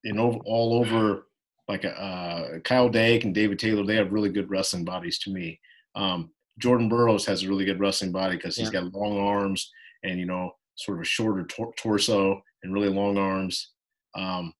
you 0.03 0.13
know 0.13 0.41
all 0.45 0.79
over 0.79 1.25
like 1.67 1.83
uh, 1.83 2.59
Kyle 2.63 2.89
Dake 2.89 3.23
and 3.23 3.33
David 3.33 3.59
Taylor, 3.59 3.85
they 3.85 3.95
have 3.95 4.13
really 4.13 4.29
good 4.29 4.49
wrestling 4.49 4.85
bodies 4.85 5.17
to 5.19 5.31
me. 5.31 5.59
Um, 5.95 6.31
Jordan 6.59 6.89
Burroughs 6.89 7.25
has 7.25 7.43
a 7.43 7.49
really 7.49 7.65
good 7.65 7.79
wrestling 7.79 8.11
body 8.11 8.35
because 8.35 8.55
he's 8.55 8.71
yeah. 8.71 8.81
got 8.81 8.93
long 8.93 9.17
arms 9.17 9.71
and 10.03 10.19
you 10.19 10.25
know 10.25 10.51
sort 10.75 10.97
of 10.97 11.01
a 11.01 11.05
shorter 11.05 11.43
tor- 11.45 11.73
torso 11.77 12.41
and 12.63 12.73
really 12.73 12.89
long 12.89 13.17
arms. 13.17 13.71
Um, 14.15 14.53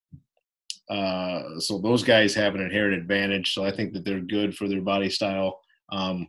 uh, 0.89 1.59
so 1.59 1.79
those 1.79 2.03
guys 2.03 2.35
have 2.35 2.55
an 2.55 2.61
inherent 2.61 2.95
advantage. 2.95 3.53
So 3.53 3.65
I 3.65 3.71
think 3.71 3.93
that 3.93 4.05
they're 4.05 4.19
good 4.19 4.55
for 4.55 4.67
their 4.67 4.81
body 4.81 5.09
style. 5.09 5.59
Um, 5.91 6.27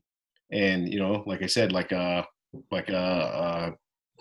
and 0.51 0.93
you 0.93 0.99
know, 0.99 1.23
like 1.27 1.43
I 1.43 1.47
said, 1.47 1.73
like 1.73 1.93
uh, 1.93 2.23
like 2.71 2.89
uh, 2.89 2.93
uh 2.93 3.71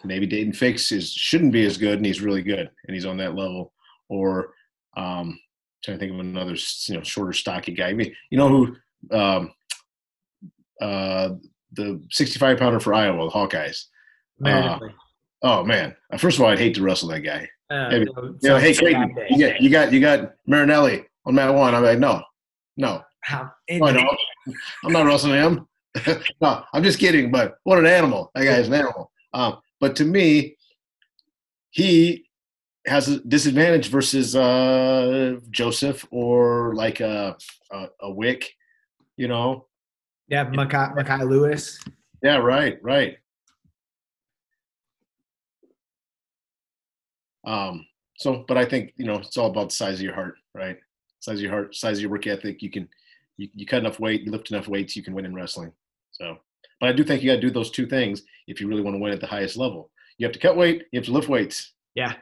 maybe 0.04 0.28
Daton 0.28 0.56
Fix 0.56 0.92
is 0.92 1.12
shouldn't 1.12 1.54
be 1.54 1.66
as 1.66 1.78
good, 1.78 1.98
and 1.98 2.06
he's 2.06 2.22
really 2.22 2.42
good, 2.42 2.70
and 2.88 2.96
he's 2.96 3.06
on 3.06 3.18
that 3.18 3.36
level. 3.36 3.74
Or 4.10 4.54
um, 4.98 5.40
trying 5.84 5.98
to 5.98 6.00
think 6.00 6.14
of 6.14 6.20
another, 6.20 6.56
you 6.88 6.96
know, 6.96 7.04
shorter, 7.04 7.34
stocky 7.34 7.74
guy. 7.74 7.90
I 7.90 7.94
mean, 7.94 8.14
you 8.30 8.38
know 8.38 8.50
who? 8.50 8.76
Um, 9.16 9.52
uh, 10.82 11.30
the 11.74 12.02
65 12.12 12.58
pounder 12.58 12.80
for 12.80 12.94
Iowa, 12.94 13.26
the 13.26 13.32
Hawkeyes. 13.32 13.86
Uh, 14.44 14.80
oh 15.44 15.64
man! 15.64 15.96
First 16.18 16.38
of 16.38 16.44
all, 16.44 16.50
I'd 16.50 16.60
hate 16.60 16.76
to 16.76 16.84
wrestle 16.84 17.10
that 17.10 17.22
guy. 17.22 17.48
Uh, 17.70 17.90
hey, 17.90 18.00
you 18.00 18.38
know, 18.44 18.58
hey 18.58 18.76
Creighton, 18.76 19.16
you 19.30 19.40
got 19.40 19.62
you 19.62 19.70
got 19.70 19.94
you 19.94 20.00
got 20.00 20.34
Marinelli 20.46 21.06
on 21.26 21.36
mat 21.36 21.54
one. 21.54 21.74
I'm 21.74 21.84
like, 21.84 22.00
no, 22.00 22.22
no. 22.78 23.02
How? 23.22 23.52
Oh, 23.72 23.92
no, 23.92 24.08
I'm 24.84 24.92
not 24.92 25.08
wrestling 25.08 25.34
him. 25.34 25.68
no, 26.42 26.64
I'm 26.74 26.84
just 26.84 27.00
kidding. 27.00 27.32
But 27.32 27.58
what 27.64 27.80
an 27.80 27.88
animal! 27.88 28.30
That 28.36 28.46
guy 28.46 28.58
is 28.58 28.68
an 28.68 28.76
animal. 28.76 29.12
Um, 29.34 29.58
but 29.80 29.96
to 29.96 30.06
me, 30.06 30.58
he 31.72 32.26
has 32.86 33.08
a 33.08 33.20
disadvantage 33.22 33.88
versus 33.88 34.36
uh, 34.36 35.38
Joseph 35.50 36.06
or 36.12 36.76
like 36.76 37.00
a, 37.00 37.36
a, 37.72 37.88
a 38.02 38.12
Wick, 38.12 38.52
you 39.18 39.28
know. 39.28 39.66
Yeah, 40.28 40.46
Mekhi, 40.46 40.96
Mekhi 40.96 41.28
Lewis. 41.28 41.80
Yeah, 42.22 42.38
right, 42.38 42.78
right. 42.82 43.18
Um, 47.46 47.86
so, 48.18 48.46
but 48.48 48.58
I 48.58 48.66
think 48.66 48.94
you 48.96 49.06
know 49.06 49.16
it's 49.16 49.38
all 49.38 49.50
about 49.50 49.70
the 49.70 49.76
size 49.76 49.96
of 49.96 50.02
your 50.02 50.16
heart, 50.16 50.36
right? 50.54 50.78
Size 51.20 51.36
of 51.36 51.42
your 51.42 51.52
heart, 51.52 51.76
size 51.76 51.98
of 51.98 52.02
your 52.02 52.12
work 52.12 52.28
ethic. 52.28 52.62
You 52.62 52.70
can 52.70 52.88
you, 53.38 53.50
you 53.54 53.66
cut 53.66 53.80
enough 53.80 54.00
weight, 54.00 54.24
you 54.24 54.32
lift 54.32 54.52
enough 54.52 54.68
weights, 54.68 54.96
you 54.96 55.04
can 55.04 55.14
win 55.14 55.26
in 55.26 55.36
wrestling. 55.36 55.72
So, 56.12 56.38
but 56.80 56.90
I 56.90 56.94
do 56.94 57.04
think 57.04 57.22
you 57.22 57.30
got 57.32 57.36
to 57.36 57.42
do 57.42 57.52
those 57.52 57.72
two 57.72 57.86
things 57.86 58.24
if 58.48 58.62
you 58.62 58.68
really 58.68 58.82
want 58.82 58.96
to 58.96 59.00
win 59.00 59.14
at 59.14 59.20
the 59.20 59.28
highest 59.28 59.58
level. 59.58 59.92
You 60.18 60.26
have 60.26 60.34
to 60.34 60.40
cut 60.40 60.56
weight, 60.56 60.86
you 60.92 61.00
have 61.00 61.06
to 61.06 61.12
lift 61.12 61.28
weights. 61.28 61.74
Yeah. 61.94 62.14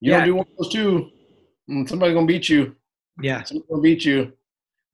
You 0.00 0.12
yeah. 0.12 0.18
don't 0.18 0.26
do 0.26 0.34
one 0.36 0.46
of 0.50 0.56
those 0.58 0.72
two, 0.72 1.10
mm, 1.70 1.88
somebody's 1.88 2.14
gonna 2.14 2.26
beat 2.26 2.48
you. 2.48 2.74
Yeah. 3.20 3.42
Somebody's 3.42 3.68
gonna 3.68 3.82
beat 3.82 4.04
you. 4.04 4.32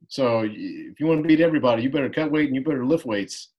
So 0.09 0.41
if 0.45 1.01
you 1.01 1.07
want 1.07 1.23
to 1.23 1.29
beat 1.29 1.41
everybody, 1.41 1.83
you 1.83 1.91
better 1.91 2.11
cut 2.11 2.31
weight 2.31 2.47
and 2.47 2.55
you 2.55 2.63
better 2.63 2.85
lift 2.85 3.07
weights. 3.07 3.51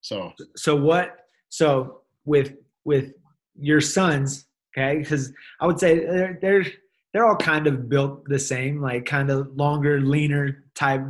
So. 0.00 0.32
So 0.56 0.76
what? 0.76 1.26
So 1.48 2.02
with 2.24 2.54
with 2.84 3.12
your 3.58 3.80
sons, 3.80 4.46
Okay, 4.76 4.98
because 4.98 5.32
I 5.60 5.66
would 5.66 5.80
say 5.80 6.00
they're 6.00 6.38
they're 6.40 6.66
they're 7.12 7.26
all 7.26 7.36
kind 7.36 7.66
of 7.66 7.88
built 7.88 8.24
the 8.26 8.38
same, 8.38 8.80
like 8.80 9.04
kind 9.04 9.30
of 9.30 9.48
longer, 9.56 10.00
leaner 10.00 10.64
type 10.74 11.02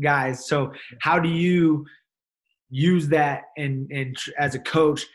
guys. 0.00 0.46
So 0.46 0.72
how 1.00 1.18
do 1.18 1.28
you 1.28 1.86
use 2.70 3.08
that 3.08 3.44
and 3.56 3.90
and 3.90 4.16
as 4.38 4.54
a 4.54 4.58
coach, 4.60 5.06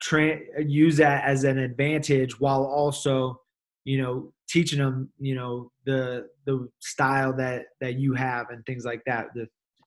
tra- 0.00 0.38
use 0.64 0.96
that 0.98 1.24
as 1.24 1.44
an 1.44 1.58
advantage 1.58 2.38
while 2.40 2.64
also 2.64 3.40
you 3.84 4.00
know 4.00 4.32
teaching 4.48 4.78
them 4.78 5.10
you 5.18 5.34
know 5.34 5.70
the 5.86 6.28
the 6.46 6.68
style 6.80 7.32
that 7.36 7.66
that 7.80 7.94
you 7.94 8.14
have 8.14 8.50
and 8.50 8.64
things 8.66 8.84
like 8.84 9.02
that. 9.06 9.26
The, 9.34 9.46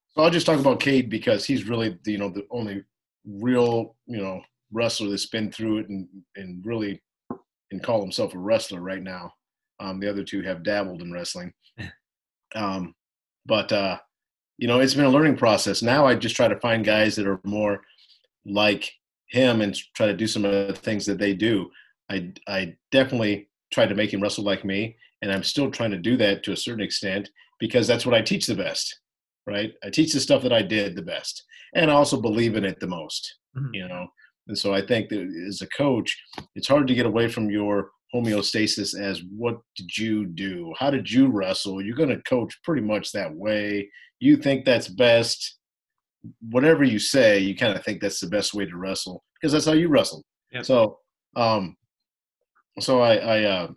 so 0.10 0.23
I'll 0.23 0.29
just 0.29 0.45
talk 0.45 0.60
about 0.60 0.79
Cade 0.79 1.10
because 1.10 1.45
he's 1.45 1.65
really 1.67 1.97
the, 2.03 2.12
you 2.12 2.17
know 2.17 2.29
the 2.29 2.45
only 2.51 2.83
real 3.25 3.95
you 4.05 4.21
know 4.21 4.41
wrestler 4.71 5.10
that's 5.10 5.27
been 5.27 5.51
through 5.51 5.79
it 5.79 5.89
and 5.89 6.07
and 6.36 6.65
really 6.65 7.01
and 7.71 7.84
call 7.84 8.01
himself 8.01 8.34
a 8.34 8.39
wrestler 8.39 8.82
right 8.82 9.03
now. 9.03 9.34
Um, 9.80 9.99
the 9.99 10.10
other 10.10 10.23
two 10.23 10.41
have 10.41 10.63
dabbled 10.63 11.01
in 11.01 11.12
wrestling. 11.12 11.53
Um, 12.56 12.95
but, 13.45 13.73
uh, 13.73 13.97
you 14.58 14.69
know, 14.69 14.80
it's 14.80 14.93
been 14.93 15.03
a 15.03 15.10
learning 15.10 15.36
process. 15.36 15.82
Now 15.82 16.06
I 16.06 16.15
just 16.15 16.34
try 16.34 16.47
to 16.47 16.60
find 16.62 16.86
guys 16.86 17.13
that 17.17 17.27
are 17.27 17.41
more 17.43 17.82
like 18.45 18.89
him 19.27 19.62
and 19.62 19.77
try 19.95 20.08
to 20.08 20.15
do 20.15 20.27
some 20.27 20.45
of 20.45 20.51
the 20.51 20.73
things 20.73 21.06
that 21.06 21.19
they 21.19 21.34
do. 21.34 21.69
I 22.10 22.32
I 22.47 22.75
definitely 22.91 23.49
tried 23.71 23.89
to 23.89 23.95
make 23.95 24.13
him 24.13 24.21
wrestle 24.21 24.43
like 24.43 24.63
me, 24.63 24.95
and 25.21 25.32
I'm 25.32 25.43
still 25.43 25.69
trying 25.69 25.91
to 25.91 25.97
do 25.97 26.17
that 26.17 26.43
to 26.43 26.53
a 26.53 26.58
certain 26.58 26.84
extent 26.84 27.30
because 27.60 27.88
that's 27.88 28.06
what 28.06 28.15
I 28.15 28.21
teach 28.21 28.45
the 28.45 28.56
best, 28.56 28.99
right? 29.45 29.73
I 29.84 29.89
teach 29.89 30.13
the 30.13 30.19
stuff 30.19 30.41
that 30.43 30.53
I 30.53 30.62
did 30.62 30.95
the 30.95 31.01
best, 31.01 31.43
and 31.75 31.91
I 31.91 31.93
also 31.93 32.21
believe 32.21 32.56
in 32.56 32.65
it 32.65 32.80
the 32.80 32.88
most, 32.88 33.36
mm-hmm. 33.56 33.73
you 33.73 33.88
know. 33.88 34.08
And 34.47 34.57
so 34.57 34.73
I 34.73 34.86
think 34.86 35.10
that 35.10 35.19
as 35.47 35.62
a 35.62 35.67
coach, 35.67 36.17
it's 36.55 36.67
hard 36.67 36.88
to 36.88 36.95
get 36.95 37.05
away 37.05 37.27
from 37.27 37.49
your 37.49 37.91
homeostasis 38.13 38.97
as 38.99 39.21
what 39.36 39.57
did 39.75 39.97
you 39.97 40.25
do? 40.25 40.73
How 40.79 40.89
did 40.89 41.10
you 41.12 41.27
wrestle? 41.27 41.81
You're 41.81 41.95
going 41.95 42.10
to 42.10 42.21
coach 42.23 42.57
pretty 42.63 42.81
much 42.81 43.12
that 43.12 43.33
way. 43.33 43.89
You 44.19 44.38
think 44.38 44.65
that's 44.65 44.88
best. 44.88 45.57
Whatever 46.49 46.83
you 46.83 46.99
say, 46.99 47.39
you 47.39 47.55
kind 47.55 47.75
of 47.75 47.83
think 47.83 48.01
that's 48.01 48.19
the 48.19 48.27
best 48.27 48.53
way 48.53 48.65
to 48.65 48.77
wrestle 48.77 49.23
because 49.36 49.51
that's 49.51 49.65
how 49.65 49.73
you 49.73 49.89
wrestle. 49.89 50.23
So, 50.63 50.97
um, 51.36 51.75
so 52.79 53.01
I 53.01 53.15
I, 53.15 53.43
uh, 53.43 53.67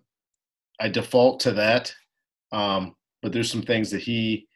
I 0.80 0.88
default 0.88 1.40
to 1.40 1.52
that. 1.52 1.92
Um, 2.52 2.94
but 3.22 3.32
there's 3.32 3.50
some 3.50 3.62
things 3.62 3.90
that 3.90 4.00
he 4.00 4.46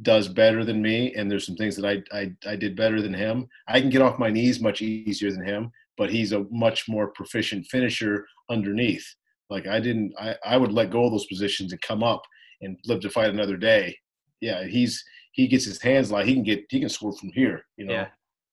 does 0.00 0.26
better 0.26 0.64
than 0.64 0.80
me, 0.80 1.14
and 1.14 1.30
there's 1.30 1.44
some 1.44 1.56
things 1.56 1.76
that 1.76 1.84
I, 1.84 2.18
I 2.18 2.32
I 2.46 2.56
did 2.56 2.74
better 2.76 3.02
than 3.02 3.12
him. 3.12 3.46
I 3.68 3.80
can 3.80 3.90
get 3.90 4.02
off 4.02 4.18
my 4.18 4.30
knees 4.30 4.60
much 4.60 4.80
easier 4.80 5.30
than 5.30 5.44
him, 5.46 5.70
but 5.98 6.10
he's 6.10 6.32
a 6.32 6.46
much 6.50 6.88
more 6.88 7.08
proficient 7.08 7.66
finisher 7.66 8.26
underneath. 8.50 9.06
Like 9.50 9.66
I 9.66 9.80
didn't, 9.80 10.14
I, 10.18 10.34
I 10.44 10.56
would 10.56 10.72
let 10.72 10.90
go 10.90 11.04
of 11.04 11.12
those 11.12 11.26
positions 11.26 11.72
and 11.72 11.80
come 11.82 12.02
up 12.02 12.22
and 12.62 12.78
live 12.86 13.00
to 13.00 13.10
fight 13.10 13.28
another 13.28 13.56
day. 13.56 13.96
Yeah, 14.40 14.64
he's 14.64 15.04
he 15.32 15.46
gets 15.46 15.64
his 15.64 15.80
hands 15.80 16.10
like 16.10 16.26
he 16.26 16.34
can 16.34 16.42
get 16.42 16.64
he 16.70 16.80
can 16.80 16.88
score 16.88 17.14
from 17.14 17.30
here. 17.34 17.62
You 17.76 17.86
know, 17.86 17.92
yeah. 17.92 18.08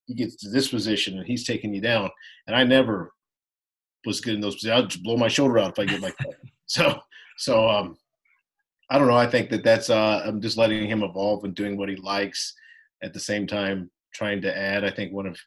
he 0.08 0.14
gets 0.14 0.36
to 0.38 0.50
this 0.50 0.68
position 0.68 1.18
and 1.18 1.26
he's 1.26 1.48
taking 1.48 1.74
you 1.74 1.82
down. 1.82 2.10
And 2.48 2.56
I 2.56 2.66
never 2.66 3.14
was 4.06 4.20
good 4.20 4.36
in 4.36 4.42
those 4.42 4.56
positions. 4.56 4.82
I'll 4.82 4.88
just 4.88 5.04
blow 5.04 5.16
my 5.16 5.30
shoulder 5.30 5.60
out 5.60 5.72
if 5.72 5.80
I 5.80 5.86
get 5.86 6.02
like 6.02 6.18
that. 6.20 6.36
So 6.66 7.00
so 7.38 7.70
um, 7.70 7.98
I 8.90 8.98
don't 8.98 9.08
know. 9.08 9.18
I 9.18 9.28
think 9.28 9.50
that 9.50 9.64
that's 9.64 9.90
uh, 9.90 10.24
I'm 10.26 10.42
just 10.42 10.58
letting 10.58 10.88
him 10.88 11.04
evolve 11.04 11.44
and 11.44 11.56
doing 11.56 11.78
what 11.78 11.90
he 11.90 11.96
likes 11.98 12.54
at 13.04 13.14
the 13.14 13.20
same 13.20 13.46
time 13.48 13.92
trying 14.14 14.42
to 14.42 14.58
add. 14.58 14.84
I 14.84 14.90
think 14.90 15.14
one 15.14 15.28
of 15.28 15.38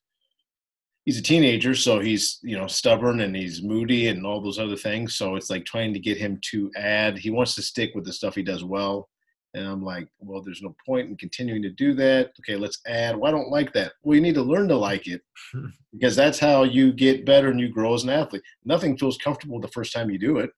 he's 1.05 1.19
a 1.19 1.23
teenager, 1.23 1.75
so 1.75 1.99
he's 1.99 2.39
you 2.43 2.57
know 2.57 2.67
stubborn 2.67 3.21
and 3.21 3.35
he's 3.35 3.63
moody 3.63 4.09
and 4.09 4.25
all 4.25 4.41
those 4.41 4.59
other 4.59 4.77
things. 4.77 5.17
So 5.17 5.37
it's 5.37 5.51
like 5.51 5.65
trying 5.65 5.93
to 5.95 6.01
get 6.01 6.19
him 6.19 6.39
to 6.51 6.71
add. 6.77 7.19
He 7.19 7.31
wants 7.31 7.55
to 7.57 7.63
stick 7.63 7.93
with 7.95 8.05
the 8.05 8.13
stuff 8.13 8.35
he 8.35 8.43
does 8.43 8.65
well, 8.65 9.09
and 9.55 9.67
I'm 9.67 9.83
like, 9.83 10.09
well, 10.19 10.41
there's 10.41 10.63
no 10.63 10.75
point 10.85 11.09
in 11.09 11.17
continuing 11.17 11.63
to 11.63 11.71
do 11.71 11.95
that. 11.95 12.31
Okay, 12.41 12.57
let's 12.57 12.81
add. 12.87 13.17
Well, 13.17 13.29
I 13.29 13.37
don't 13.37 13.51
like 13.51 13.73
that. 13.75 13.93
Well, 14.03 14.15
you 14.15 14.23
need 14.23 14.35
to 14.35 14.43
learn 14.43 14.69
to 14.69 14.77
like 14.77 15.07
it 15.07 15.21
because 15.93 16.17
that's 16.17 16.39
how 16.39 16.63
you 16.65 16.93
get 16.93 17.27
better 17.27 17.49
and 17.49 17.61
you 17.61 17.69
grow 17.69 17.95
as 17.95 18.05
an 18.05 18.11
athlete. 18.11 18.43
Nothing 18.65 18.97
feels 18.97 19.19
comfortable 19.19 19.61
the 19.61 19.69
first 19.69 19.93
time 19.93 20.11
you 20.11 20.19
do 20.19 20.39
it. 20.39 20.51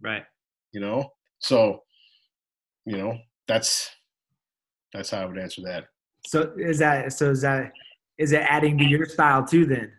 Right. 0.00 0.24
You 0.72 0.80
know. 0.80 1.10
So, 1.38 1.82
you 2.86 2.96
know, 2.96 3.18
that's 3.48 3.90
that's 4.94 5.10
how 5.10 5.22
I 5.22 5.26
would 5.26 5.38
answer 5.38 5.60
that. 5.62 5.88
So 6.26 6.54
is 6.56 6.78
that 6.78 7.12
so 7.12 7.30
is 7.30 7.42
that 7.42 7.72
is 8.18 8.32
it 8.32 8.42
adding 8.48 8.78
to 8.78 8.84
your 8.84 9.06
style 9.06 9.44
too 9.44 9.66
then? 9.66 9.92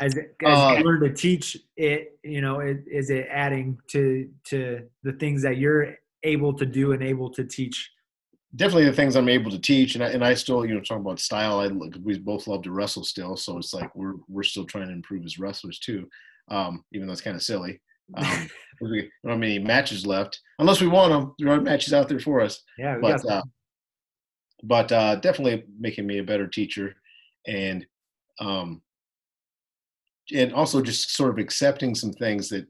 As, 0.00 0.16
as 0.16 0.24
uh, 0.44 0.76
you 0.78 0.84
learn 0.84 1.00
to 1.00 1.12
teach 1.12 1.56
it 1.76 2.18
you 2.22 2.40
know 2.40 2.60
is, 2.60 2.78
is 2.86 3.10
it 3.10 3.26
adding 3.30 3.78
to 3.90 4.28
to 4.44 4.86
the 5.02 5.12
things 5.12 5.42
that 5.42 5.58
you're 5.58 5.94
able 6.22 6.52
to 6.54 6.66
do 6.66 6.92
and 6.92 7.02
able 7.02 7.30
to 7.30 7.44
teach? 7.44 7.90
Definitely 8.56 8.86
the 8.86 8.94
things 8.94 9.14
i'm 9.14 9.28
able 9.28 9.50
to 9.50 9.58
teach 9.58 9.94
and 9.94 10.02
i, 10.02 10.08
and 10.08 10.24
I 10.24 10.32
still 10.32 10.64
you 10.64 10.74
know 10.74 10.80
talking 10.80 11.02
about 11.02 11.20
style 11.20 11.60
i 11.60 11.66
look, 11.66 11.94
we 12.02 12.18
both 12.18 12.46
love 12.46 12.62
to 12.62 12.70
wrestle 12.70 13.04
still 13.04 13.36
so 13.36 13.58
it's 13.58 13.74
like 13.74 13.94
we're 13.94 14.14
we're 14.26 14.42
still 14.42 14.64
trying 14.64 14.86
to 14.86 14.94
improve 14.94 15.26
as 15.26 15.38
wrestlers 15.38 15.78
too 15.78 16.08
um, 16.50 16.82
even 16.94 17.06
though 17.06 17.12
it's 17.12 17.20
kind 17.20 17.36
of 17.36 17.42
silly 17.42 17.78
um, 18.14 18.50
we 18.80 19.10
don't 19.22 19.32
have 19.32 19.38
many 19.38 19.58
matches 19.58 20.06
left 20.06 20.40
unless 20.58 20.80
we 20.80 20.86
want 20.86 21.12
them 21.12 21.34
there 21.38 21.52
are 21.52 21.60
matches 21.60 21.92
out 21.92 22.08
there 22.08 22.20
for 22.20 22.40
us 22.40 22.62
yeah 22.78 22.96
but 23.00 23.24
uh, 23.28 23.42
but 24.62 24.90
uh, 24.90 25.16
definitely 25.16 25.64
making 25.78 26.06
me 26.06 26.18
a 26.18 26.24
better 26.24 26.46
teacher 26.46 26.94
and 27.46 27.86
um, 28.40 28.82
and 30.34 30.52
also 30.52 30.82
just 30.82 31.14
sort 31.14 31.30
of 31.30 31.38
accepting 31.38 31.94
some 31.94 32.12
things 32.12 32.48
that 32.48 32.66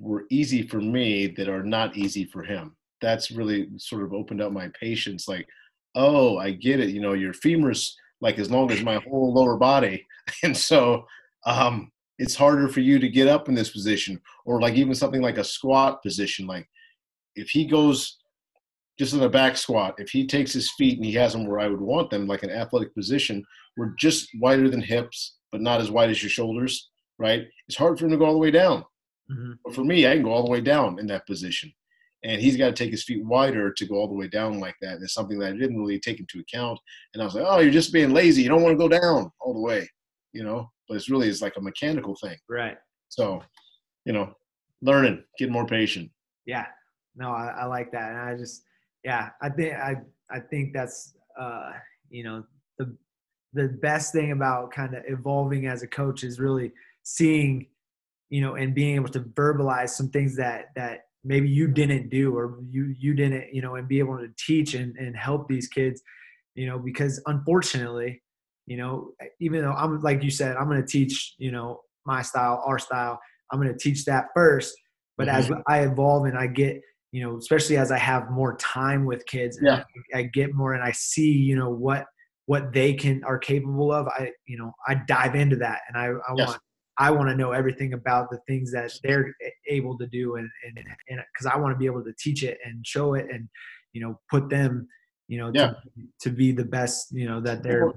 were 0.00 0.26
easy 0.30 0.66
for 0.66 0.80
me 0.80 1.26
that 1.28 1.48
are 1.48 1.62
not 1.62 1.96
easy 1.96 2.24
for 2.24 2.42
him. 2.42 2.76
That's 3.00 3.30
really 3.30 3.68
sort 3.78 4.02
of 4.02 4.12
opened 4.12 4.42
up 4.42 4.52
my 4.52 4.70
patience. 4.78 5.26
Like, 5.26 5.46
oh, 5.94 6.38
I 6.38 6.52
get 6.52 6.80
it. 6.80 6.90
You 6.90 7.00
know, 7.00 7.14
your 7.14 7.32
femur's 7.32 7.96
like 8.20 8.38
as 8.38 8.50
long 8.50 8.70
as 8.70 8.82
my 8.82 8.96
whole 8.96 9.32
lower 9.32 9.56
body, 9.56 10.06
and 10.42 10.56
so 10.56 11.06
um, 11.46 11.90
it's 12.22 12.36
harder 12.36 12.68
for 12.68 12.78
you 12.78 13.00
to 13.00 13.08
get 13.08 13.26
up 13.26 13.48
in 13.48 13.54
this 13.54 13.70
position, 13.70 14.20
or 14.44 14.60
like 14.60 14.74
even 14.74 14.94
something 14.94 15.20
like 15.20 15.38
a 15.38 15.44
squat 15.44 16.00
position. 16.04 16.46
Like, 16.46 16.68
if 17.34 17.50
he 17.50 17.66
goes 17.66 18.18
just 18.96 19.12
in 19.12 19.22
a 19.22 19.28
back 19.28 19.56
squat, 19.56 19.96
if 19.98 20.10
he 20.10 20.24
takes 20.24 20.52
his 20.52 20.70
feet 20.78 20.98
and 20.98 21.04
he 21.04 21.12
has 21.14 21.32
them 21.32 21.48
where 21.48 21.58
I 21.58 21.66
would 21.66 21.80
want 21.80 22.10
them, 22.10 22.28
like 22.28 22.44
an 22.44 22.50
athletic 22.50 22.94
position, 22.94 23.44
we're 23.76 23.94
just 23.98 24.28
wider 24.40 24.70
than 24.70 24.80
hips, 24.80 25.38
but 25.50 25.60
not 25.60 25.80
as 25.80 25.90
wide 25.90 26.10
as 26.10 26.22
your 26.22 26.30
shoulders, 26.30 26.90
right? 27.18 27.48
It's 27.66 27.76
hard 27.76 27.98
for 27.98 28.04
him 28.04 28.12
to 28.12 28.18
go 28.18 28.26
all 28.26 28.34
the 28.34 28.38
way 28.38 28.52
down. 28.52 28.84
Mm-hmm. 29.28 29.52
But 29.64 29.74
for 29.74 29.82
me, 29.82 30.06
I 30.06 30.14
can 30.14 30.22
go 30.22 30.30
all 30.30 30.44
the 30.44 30.50
way 30.50 30.60
down 30.60 31.00
in 31.00 31.08
that 31.08 31.26
position. 31.26 31.72
And 32.22 32.40
he's 32.40 32.56
got 32.56 32.66
to 32.66 32.72
take 32.72 32.92
his 32.92 33.02
feet 33.02 33.24
wider 33.24 33.72
to 33.72 33.86
go 33.86 33.96
all 33.96 34.06
the 34.06 34.14
way 34.14 34.28
down 34.28 34.60
like 34.60 34.76
that. 34.80 34.94
And 34.94 35.02
it's 35.02 35.14
something 35.14 35.40
that 35.40 35.54
I 35.54 35.56
didn't 35.56 35.80
really 35.80 35.98
take 35.98 36.20
into 36.20 36.38
account. 36.38 36.78
And 37.14 37.20
I 37.20 37.24
was 37.24 37.34
like, 37.34 37.44
oh, 37.44 37.58
you're 37.58 37.72
just 37.72 37.92
being 37.92 38.12
lazy. 38.12 38.42
You 38.42 38.48
don't 38.48 38.62
want 38.62 38.74
to 38.74 38.88
go 38.88 38.88
down 38.88 39.32
all 39.40 39.54
the 39.54 39.60
way, 39.60 39.90
you 40.32 40.44
know? 40.44 40.70
But 40.92 40.98
it's 40.98 41.08
really 41.08 41.28
is 41.28 41.40
like 41.40 41.56
a 41.56 41.60
mechanical 41.62 42.14
thing. 42.14 42.36
Right. 42.50 42.76
So, 43.08 43.42
you 44.04 44.12
know, 44.12 44.34
learning, 44.82 45.24
get 45.38 45.50
more 45.50 45.64
patient. 45.64 46.10
Yeah. 46.44 46.66
No, 47.16 47.30
I, 47.30 47.62
I 47.62 47.64
like 47.64 47.90
that. 47.92 48.10
And 48.10 48.20
I 48.20 48.36
just, 48.36 48.64
yeah, 49.02 49.30
I 49.40 49.48
think, 49.48 49.72
I, 49.72 49.96
I 50.30 50.40
think 50.40 50.74
that's, 50.74 51.14
uh, 51.40 51.72
you 52.10 52.24
know, 52.24 52.44
the 52.76 52.94
the 53.54 53.68
best 53.68 54.12
thing 54.12 54.32
about 54.32 54.70
kind 54.70 54.94
of 54.94 55.02
evolving 55.06 55.66
as 55.66 55.82
a 55.82 55.86
coach 55.86 56.24
is 56.24 56.38
really 56.38 56.72
seeing 57.02 57.66
you 58.30 58.40
know 58.40 58.54
and 58.54 58.74
being 58.74 58.94
able 58.94 59.08
to 59.08 59.20
verbalize 59.20 59.90
some 59.90 60.08
things 60.08 60.36
that 60.36 60.70
that 60.74 61.06
maybe 61.24 61.48
you 61.48 61.68
didn't 61.68 62.08
do 62.08 62.34
or 62.36 62.58
you 62.70 62.94
you 62.98 63.14
didn't 63.14 63.52
you 63.52 63.60
know 63.60 63.74
and 63.74 63.88
be 63.88 63.98
able 63.98 64.16
to 64.16 64.28
teach 64.38 64.74
and, 64.74 64.96
and 64.96 65.16
help 65.16 65.48
these 65.48 65.68
kids 65.68 66.02
you 66.54 66.66
know 66.66 66.78
because 66.78 67.20
unfortunately 67.26 68.21
you 68.66 68.76
know 68.76 69.10
even 69.40 69.62
though 69.62 69.72
i'm 69.72 70.00
like 70.00 70.22
you 70.22 70.30
said 70.30 70.56
i'm 70.56 70.68
going 70.68 70.80
to 70.80 70.86
teach 70.86 71.34
you 71.38 71.50
know 71.50 71.80
my 72.06 72.22
style 72.22 72.62
our 72.66 72.78
style 72.78 73.18
i'm 73.50 73.60
going 73.60 73.72
to 73.72 73.78
teach 73.78 74.04
that 74.04 74.26
first 74.34 74.74
but 75.16 75.28
mm-hmm. 75.28 75.54
as 75.54 75.60
i 75.68 75.80
evolve 75.80 76.26
and 76.26 76.38
i 76.38 76.46
get 76.46 76.80
you 77.10 77.22
know 77.22 77.36
especially 77.36 77.76
as 77.76 77.90
i 77.90 77.98
have 77.98 78.30
more 78.30 78.56
time 78.56 79.04
with 79.04 79.24
kids 79.26 79.58
yeah. 79.62 79.84
I, 80.14 80.18
I 80.18 80.22
get 80.22 80.54
more 80.54 80.74
and 80.74 80.82
i 80.82 80.92
see 80.92 81.32
you 81.32 81.56
know 81.56 81.70
what 81.70 82.06
what 82.46 82.72
they 82.72 82.94
can 82.94 83.22
are 83.24 83.38
capable 83.38 83.92
of 83.92 84.08
i 84.08 84.30
you 84.46 84.58
know 84.58 84.72
i 84.86 85.00
dive 85.06 85.34
into 85.34 85.56
that 85.56 85.80
and 85.88 85.96
i, 85.96 86.06
I 86.06 86.34
yes. 86.36 86.48
want 86.48 86.60
i 86.98 87.10
want 87.10 87.28
to 87.28 87.36
know 87.36 87.52
everything 87.52 87.92
about 87.92 88.30
the 88.30 88.38
things 88.48 88.72
that 88.72 88.92
they're 89.02 89.34
able 89.68 89.98
to 89.98 90.06
do 90.06 90.36
and 90.36 90.48
and 90.64 90.86
because 91.06 91.46
i 91.46 91.56
want 91.56 91.74
to 91.74 91.78
be 91.78 91.86
able 91.86 92.02
to 92.04 92.12
teach 92.18 92.42
it 92.42 92.58
and 92.64 92.86
show 92.86 93.14
it 93.14 93.26
and 93.30 93.48
you 93.92 94.00
know 94.00 94.18
put 94.30 94.48
them 94.48 94.88
you 95.28 95.38
know 95.38 95.50
yeah. 95.54 95.68
to, 95.68 95.80
to 96.20 96.30
be 96.30 96.52
the 96.52 96.64
best 96.64 97.08
you 97.12 97.26
know 97.28 97.40
that 97.40 97.62
they're 97.62 97.92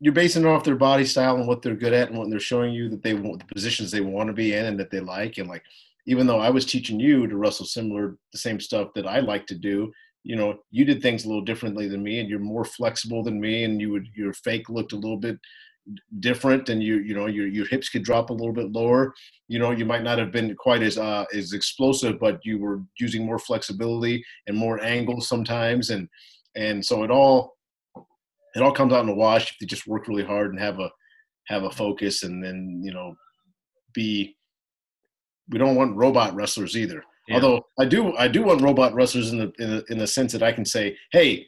you're 0.00 0.12
basing 0.12 0.44
it 0.44 0.48
off 0.48 0.64
their 0.64 0.76
body 0.76 1.04
style 1.04 1.36
and 1.36 1.46
what 1.46 1.62
they're 1.62 1.74
good 1.74 1.92
at 1.92 2.10
and 2.10 2.18
what 2.18 2.28
they're 2.30 2.38
showing 2.38 2.72
you 2.72 2.88
that 2.88 3.02
they 3.02 3.14
want 3.14 3.38
the 3.38 3.54
positions 3.54 3.90
they 3.90 4.00
want 4.00 4.26
to 4.26 4.32
be 4.32 4.54
in 4.54 4.66
and 4.66 4.78
that 4.78 4.90
they 4.90 5.00
like. 5.00 5.38
And 5.38 5.48
like 5.48 5.62
even 6.06 6.26
though 6.26 6.40
I 6.40 6.50
was 6.50 6.66
teaching 6.66 7.00
you 7.00 7.26
to 7.26 7.36
wrestle 7.36 7.66
similar 7.66 8.16
the 8.32 8.38
same 8.38 8.60
stuff 8.60 8.88
that 8.94 9.06
I 9.06 9.20
like 9.20 9.46
to 9.46 9.54
do, 9.54 9.90
you 10.22 10.36
know 10.36 10.58
you 10.70 10.84
did 10.84 11.00
things 11.00 11.24
a 11.24 11.28
little 11.28 11.44
differently 11.44 11.88
than 11.88 12.02
me 12.02 12.20
and 12.20 12.28
you're 12.28 12.38
more 12.38 12.64
flexible 12.64 13.22
than 13.22 13.40
me 13.40 13.64
and 13.64 13.80
you 13.80 13.90
would 13.90 14.06
your 14.14 14.34
fake 14.34 14.68
looked 14.68 14.92
a 14.92 14.96
little 14.96 15.16
bit 15.16 15.38
different 16.20 16.68
and 16.68 16.82
you 16.82 16.98
you 16.98 17.14
know 17.14 17.24
your 17.24 17.46
your 17.46 17.66
hips 17.66 17.88
could 17.88 18.04
drop 18.04 18.28
a 18.28 18.34
little 18.34 18.52
bit 18.52 18.70
lower. 18.72 19.14
You 19.48 19.58
know 19.58 19.70
you 19.70 19.86
might 19.86 20.02
not 20.02 20.18
have 20.18 20.30
been 20.30 20.54
quite 20.56 20.82
as 20.82 20.98
uh 20.98 21.24
as 21.34 21.54
explosive 21.54 22.20
but 22.20 22.44
you 22.44 22.58
were 22.58 22.82
using 22.98 23.24
more 23.24 23.38
flexibility 23.38 24.22
and 24.46 24.56
more 24.56 24.78
angles 24.82 25.26
sometimes 25.26 25.88
and 25.88 26.06
and 26.54 26.84
so 26.84 27.02
it 27.02 27.10
all 27.10 27.56
it 28.54 28.62
all 28.62 28.72
comes 28.72 28.92
out 28.92 29.00
in 29.00 29.06
the 29.06 29.14
wash 29.14 29.50
if 29.50 29.60
you 29.60 29.66
just 29.66 29.86
work 29.86 30.08
really 30.08 30.24
hard 30.24 30.50
and 30.50 30.60
have 30.60 30.78
a 30.80 30.90
have 31.46 31.64
a 31.64 31.70
focus 31.70 32.22
and 32.22 32.42
then 32.42 32.80
you 32.82 32.92
know 32.92 33.14
be 33.94 34.36
we 35.48 35.58
don't 35.58 35.76
want 35.76 35.96
robot 35.96 36.34
wrestlers 36.34 36.76
either 36.76 37.02
yeah. 37.30 37.36
Although 37.36 37.66
I 37.78 37.84
do, 37.84 38.16
I 38.16 38.26
do 38.26 38.42
want 38.42 38.60
robot 38.60 38.92
wrestlers 38.92 39.30
in 39.30 39.38
the, 39.38 39.52
in 39.60 39.70
the 39.70 39.84
in 39.90 39.98
the 39.98 40.06
sense 40.06 40.32
that 40.32 40.42
I 40.42 40.50
can 40.50 40.64
say, 40.64 40.96
"Hey, 41.12 41.46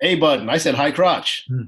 hey, 0.00 0.16
button." 0.16 0.50
I 0.50 0.56
said 0.56 0.74
high 0.74 0.90
crotch. 0.90 1.44
Hmm. 1.48 1.64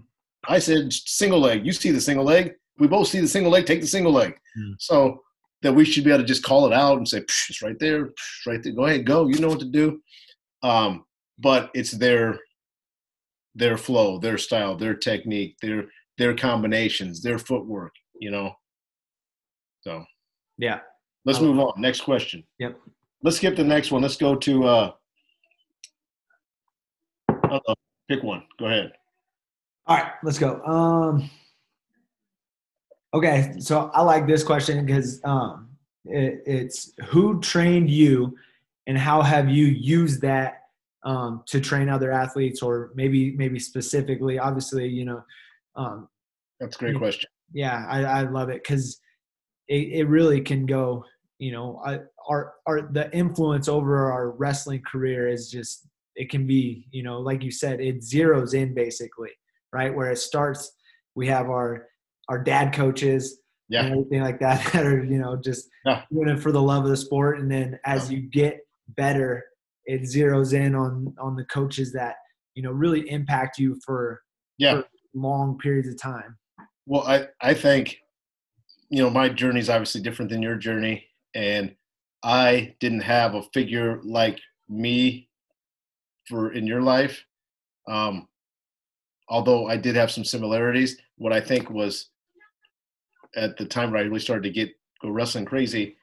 I 0.49 0.59
said 0.59 0.93
single 0.93 1.39
leg. 1.39 1.65
You 1.65 1.73
see 1.73 1.93
the 1.93 2.01
single 2.01 2.25
leg. 2.25 2.55
We 2.79 2.89
both 2.89 3.07
see 3.07 3.21
the 3.21 3.29
single 3.29 3.53
leg. 3.53 3.65
Take 3.65 3.81
the 3.81 3.87
single 3.87 4.13
leg. 4.13 4.37
Hmm. 4.57 4.73
So 4.81 5.23
that 5.63 5.73
we 5.73 5.85
should 5.85 6.03
be 6.03 6.11
able 6.11 6.23
to 6.23 6.27
just 6.27 6.43
call 6.43 6.67
it 6.67 6.73
out 6.73 6.99
and 6.99 7.07
say, 7.07 7.19
"It's 7.19 7.63
right 7.63 7.79
there, 7.79 8.11
right 8.45 8.61
there. 8.61 8.73
Go 8.73 8.87
ahead, 8.87 9.07
go. 9.07 9.29
You 9.29 9.39
know 9.39 9.49
what 9.49 9.61
to 9.61 9.67
do." 9.67 10.01
Um, 10.65 11.05
but 11.39 11.71
it's 11.75 11.93
their 11.93 12.41
their 13.59 13.77
flow, 13.77 14.19
their 14.19 14.39
style, 14.39 14.77
their 14.77 14.95
technique, 14.95 15.57
their 15.61 15.87
their 16.17 16.35
combinations, 16.35 17.23
their 17.23 17.39
footwork, 17.39 17.93
you 18.21 18.31
know. 18.31 18.53
So 19.81 20.05
yeah. 20.57 20.81
Let's 21.25 21.41
move 21.41 21.59
on. 21.59 21.75
Next 21.77 22.01
question. 22.03 22.45
Yep. 22.59 22.81
Let's 23.23 23.37
skip 23.37 23.57
the 23.57 23.65
next 23.65 23.91
one. 23.91 24.03
Let's 24.03 24.17
go 24.17 24.35
to 24.37 24.65
uh 24.65 24.93
uh, 27.29 27.75
pick 28.09 28.23
one. 28.23 28.45
Go 28.59 28.67
ahead. 28.67 28.93
All 29.87 29.97
right, 29.97 30.13
let's 30.23 30.39
go. 30.39 30.63
Um 30.63 31.31
Okay, 33.15 33.55
so 33.59 33.91
I 33.95 34.03
like 34.03 34.27
this 34.27 34.43
question 34.43 34.85
because 34.85 35.21
um 35.25 35.69
it, 36.05 36.43
it's 36.47 36.93
who 37.07 37.41
trained 37.41 37.91
you 37.91 38.37
and 38.87 38.97
how 38.97 39.23
have 39.23 39.49
you 39.51 39.67
used 39.67 40.23
that 40.23 40.68
um, 41.05 41.43
to 41.47 41.61
train 41.61 41.89
other 41.89 42.13
athletes 42.13 42.63
or 42.63 42.91
maybe 42.95 43.37
maybe 43.37 43.59
specifically 43.59 44.39
obviously 44.39 44.89
you 44.89 45.05
know 45.05 45.23
um, 45.77 46.09
that's 46.61 46.77
a 46.77 46.79
great 46.79 46.99
question 46.99 47.29
yeah 47.53 47.87
i, 47.89 48.03
I 48.03 48.23
love 48.23 48.49
it 48.51 48.63
because 48.63 49.01
it, 49.69 49.89
it 49.93 50.09
really 50.09 50.41
can 50.41 50.67
go 50.67 51.05
you 51.39 51.53
know 51.53 51.81
I, 51.85 52.01
our 52.29 52.55
our 52.67 52.83
the 52.93 53.11
influence 53.17 53.69
over 53.69 54.11
our 54.11 54.31
wrestling 54.31 54.83
career 54.83 55.29
is 55.29 55.51
just 55.51 55.87
it 56.17 56.31
can 56.31 56.47
be 56.47 56.87
you 56.91 57.03
know 57.03 57.21
like 57.21 57.43
you 57.43 57.51
said 57.51 57.81
it 57.81 58.01
zeroes 58.01 58.55
in 58.55 58.75
basically 58.75 59.31
right 59.73 59.95
where 59.95 60.11
it 60.11 60.19
starts 60.19 60.73
we 61.15 61.27
have 61.29 61.49
our 61.49 61.87
our 62.29 62.43
dad 62.43 62.75
coaches 62.75 63.41
yeah. 63.69 63.85
and 63.85 63.93
everything 63.93 64.23
like 64.23 64.41
that 64.41 64.65
that 64.73 64.85
are 64.85 65.05
you 65.05 65.19
know 65.19 65.37
just 65.37 65.69
yeah. 65.85 66.03
doing 66.13 66.29
it 66.29 66.41
for 66.41 66.53
the 66.53 66.63
love 66.63 66.85
of 66.85 66.91
the 66.91 66.97
sport 66.97 67.39
and 67.39 67.51
then 67.51 67.79
as 67.85 68.11
yeah. 68.11 68.19
you 68.19 68.23
get 68.29 68.61
better 68.89 69.45
it 69.89 70.03
zeroes 70.03 70.53
in 70.53 70.75
on 70.75 71.13
on 71.19 71.35
the 71.35 71.45
coaches 71.47 71.93
that 71.93 72.17
you 72.55 72.63
know 72.63 72.71
really 72.71 73.11
impact 73.11 73.59
you 73.59 73.81
for, 73.85 74.23
yeah. 74.59 74.77
for 74.77 74.85
long 75.15 75.59
periods 75.59 75.89
of 75.89 76.01
time 76.01 76.37
well 76.87 77.03
i 77.09 77.27
i 77.41 77.53
think 77.53 77.99
you 78.91 79.03
know 79.03 79.11
my 79.11 79.29
journey 79.29 79.59
is 79.59 79.71
obviously 79.71 80.01
different 80.01 80.31
than 80.31 80.43
your 80.43 80.55
journey 80.55 81.05
and 81.35 81.75
i 82.23 82.75
didn't 82.79 83.01
have 83.01 83.35
a 83.35 83.43
figure 83.55 84.01
like 84.05 84.39
me 84.69 85.29
for 86.29 86.53
in 86.53 86.67
your 86.67 86.83
life 86.83 87.25
um 87.89 88.29
although 89.31 89.67
i 89.67 89.77
did 89.77 89.97
have 89.97 90.11
some 90.11 90.25
similarities 90.25 90.99
what 91.17 91.33
i 91.33 91.41
think 91.41 91.71
was 91.71 92.11
at 93.35 93.57
the 93.57 93.65
time 93.65 93.91
where 93.91 94.01
i 94.01 94.05
really 94.05 94.21
started 94.21 94.43
to 94.43 94.51
get 94.51 94.71
go 95.01 95.09
wrestling 95.09 95.47
crazy 95.47 95.97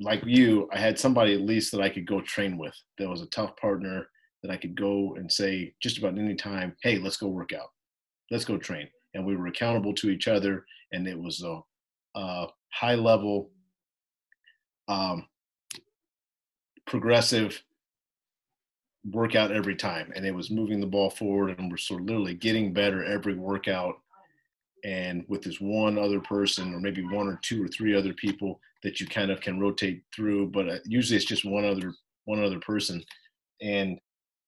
like 0.00 0.22
you, 0.24 0.68
I 0.72 0.78
had 0.78 0.98
somebody 0.98 1.34
at 1.34 1.40
least 1.40 1.70
that 1.72 1.80
I 1.80 1.88
could 1.88 2.06
go 2.06 2.20
train 2.20 2.58
with. 2.58 2.74
That 2.98 3.08
was 3.08 3.22
a 3.22 3.26
tough 3.26 3.56
partner 3.56 4.06
that 4.42 4.50
I 4.50 4.56
could 4.56 4.74
go 4.74 5.14
and 5.16 5.30
say 5.30 5.74
just 5.80 5.98
about 5.98 6.18
any 6.18 6.34
time, 6.34 6.76
"Hey, 6.82 6.98
let's 6.98 7.16
go 7.16 7.28
work 7.28 7.52
out, 7.52 7.70
let's 8.30 8.44
go 8.44 8.58
train," 8.58 8.88
and 9.14 9.24
we 9.24 9.36
were 9.36 9.46
accountable 9.46 9.94
to 9.94 10.10
each 10.10 10.28
other. 10.28 10.66
And 10.92 11.08
it 11.08 11.18
was 11.18 11.42
a, 11.42 11.60
a 12.14 12.48
high 12.72 12.94
level, 12.94 13.50
um, 14.88 15.26
progressive 16.86 17.62
workout 19.10 19.52
every 19.52 19.76
time, 19.76 20.12
and 20.14 20.24
it 20.24 20.34
was 20.34 20.50
moving 20.50 20.80
the 20.80 20.86
ball 20.86 21.10
forward, 21.10 21.58
and 21.58 21.70
we're 21.70 21.76
sort 21.76 22.00
of 22.00 22.06
literally 22.06 22.34
getting 22.34 22.72
better 22.72 23.04
every 23.04 23.34
workout. 23.34 24.00
And 24.84 25.24
with 25.28 25.42
this 25.42 25.60
one 25.60 25.98
other 25.98 26.20
person, 26.20 26.74
or 26.74 26.80
maybe 26.80 27.02
one 27.02 27.26
or 27.26 27.40
two 27.42 27.64
or 27.64 27.68
three 27.68 27.96
other 27.96 28.12
people 28.14 28.60
that 28.82 29.00
you 29.00 29.06
kind 29.06 29.30
of 29.30 29.40
can 29.40 29.58
rotate 29.58 30.02
through, 30.14 30.50
but 30.50 30.68
uh, 30.68 30.78
usually 30.84 31.16
it's 31.16 31.24
just 31.24 31.44
one 31.44 31.64
other 31.64 31.92
one 32.26 32.42
other 32.42 32.60
person, 32.60 33.02
and 33.62 33.98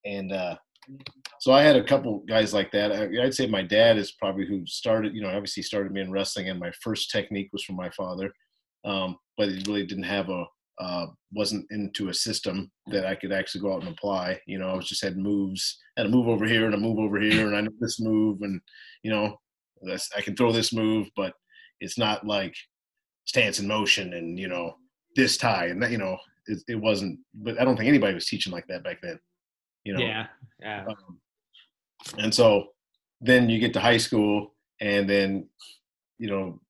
and 0.05 0.33
uh, 0.33 0.57
so 1.41 1.53
I 1.53 1.63
had 1.63 1.77
a 1.77 1.85
couple 1.85 2.23
guys 2.29 2.53
like 2.53 2.71
that. 2.73 2.93
I, 2.93 3.07
would 3.07 3.35
say 3.35 3.47
my 3.47 3.63
dad 3.63 3.97
is 3.97 4.13
probably 4.13 4.47
who 4.47 4.67
started. 4.67 5.15
You 5.15 5.23
know, 5.23 5.29
obviously 5.29 5.63
started 5.63 5.93
me 5.93 6.03
in 6.03 6.13
wrestling, 6.13 6.49
and 6.49 6.61
my 6.61 6.73
first 6.83 7.11
technique 7.11 7.49
was 7.53 7.65
from 7.65 7.77
my 7.77 7.91
father, 7.91 8.33
um, 8.85 9.17
but 9.39 9.49
he 9.49 9.63
really 9.67 9.87
didn't 9.87 10.05
have 10.05 10.29
a 10.29 10.45
uh, 10.79 11.07
wasn't 11.33 11.67
into 11.71 12.09
a 12.09 12.15
system 12.15 12.71
that 12.89 13.07
I 13.07 13.15
could 13.15 13.33
actually 13.33 13.63
go 13.63 13.75
out 13.75 13.83
and 13.83 13.91
apply. 13.91 14.39
You 14.47 14.59
know, 14.59 14.69
I 14.69 14.75
was 14.75 14.89
just 14.89 15.03
had 15.03 15.17
moves, 15.17 15.79
had 15.97 16.07
a 16.07 16.11
move 16.11 16.29
over 16.29 16.47
here 16.47 16.67
and 16.67 16.75
a 16.75 16.79
move 16.79 16.99
over 16.99 17.19
here, 17.19 17.47
and 17.47 17.57
I 17.57 17.63
know 17.63 17.71
this 17.81 18.01
move, 18.01 18.43
and 18.43 18.61
you 19.03 19.11
know, 19.11 19.37
I 20.17 20.21
can 20.21 20.37
throw 20.37 20.53
this 20.53 20.73
move, 20.73 21.09
but 21.17 21.35
it's 21.81 21.99
not 21.99 22.27
like 22.27 22.55
stance 23.27 23.59
and 23.59 23.69
motion 23.69 24.15
and 24.15 24.39
you 24.39 24.49
know 24.49 24.77
this 25.15 25.37
tie 25.37 25.67
and 25.67 25.83
that 25.83 25.91
you 25.91 25.99
know 25.99 26.17
it, 26.47 26.59
it 26.69 26.77
wasn't 26.77 27.19
but 27.35 27.61
i 27.61 27.65
don't 27.65 27.77
think 27.77 27.89
anybody 27.89 28.15
was 28.15 28.27
teaching 28.27 28.53
like 28.53 28.67
that 28.69 28.85
back 28.85 28.99
then 29.03 29.19
you 29.85 29.93
know? 29.93 30.01
Yeah 30.01 30.27
yeah. 30.61 30.85
Um, 30.89 31.19
and 32.19 32.33
so 32.33 32.69
then 33.21 33.51
you 33.51 33.59
get 33.59 33.73
to 33.75 33.81
high 33.81 33.97
school 33.97 34.55
and 34.81 35.09
then 35.09 35.49
you 36.19 36.31
know 36.31 36.61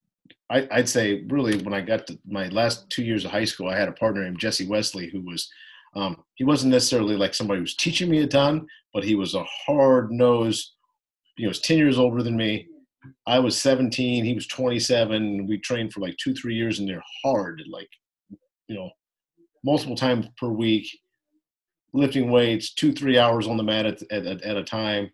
I, 0.48 0.66
i'd 0.72 0.88
say 0.88 1.24
really 1.28 1.62
when 1.62 1.74
i 1.74 1.80
got 1.80 2.06
to 2.06 2.18
my 2.26 2.48
last 2.48 2.88
two 2.88 3.04
years 3.04 3.24
of 3.24 3.30
high 3.30 3.44
school 3.44 3.68
i 3.68 3.76
had 3.76 3.88
a 3.88 3.92
partner 3.92 4.24
named 4.24 4.38
jesse 4.38 4.66
wesley 4.66 5.08
who 5.08 5.22
was 5.22 5.48
um, 5.94 6.24
he 6.34 6.44
wasn't 6.44 6.72
necessarily 6.72 7.16
like 7.16 7.32
somebody 7.32 7.58
who 7.58 7.62
was 7.62 7.74
teaching 7.74 8.10
me 8.10 8.22
a 8.22 8.26
ton 8.26 8.66
but 8.92 9.02
he 9.02 9.14
was 9.14 9.34
a 9.34 9.44
hard 9.44 10.12
nosed 10.12 10.72
you 11.36 11.44
know 11.44 11.50
was 11.50 11.60
10 11.60 11.78
years 11.78 11.98
older 11.98 12.22
than 12.22 12.36
me 12.36 12.66
I 13.26 13.38
was 13.38 13.60
17, 13.60 14.24
he 14.24 14.34
was 14.34 14.46
27. 14.46 15.46
We 15.46 15.58
trained 15.58 15.92
for 15.92 16.00
like 16.00 16.16
two, 16.22 16.34
three 16.34 16.54
years, 16.54 16.78
and 16.78 16.88
they're 16.88 17.02
hard, 17.24 17.62
like 17.70 17.88
you 18.68 18.76
know, 18.76 18.90
multiple 19.64 19.96
times 19.96 20.26
per 20.38 20.48
week, 20.48 20.86
lifting 21.92 22.30
weights, 22.30 22.74
two, 22.74 22.92
three 22.92 23.18
hours 23.18 23.46
on 23.46 23.56
the 23.56 23.62
mat 23.62 23.86
at, 23.86 24.02
at, 24.10 24.42
at 24.42 24.56
a 24.56 24.64
time, 24.64 25.10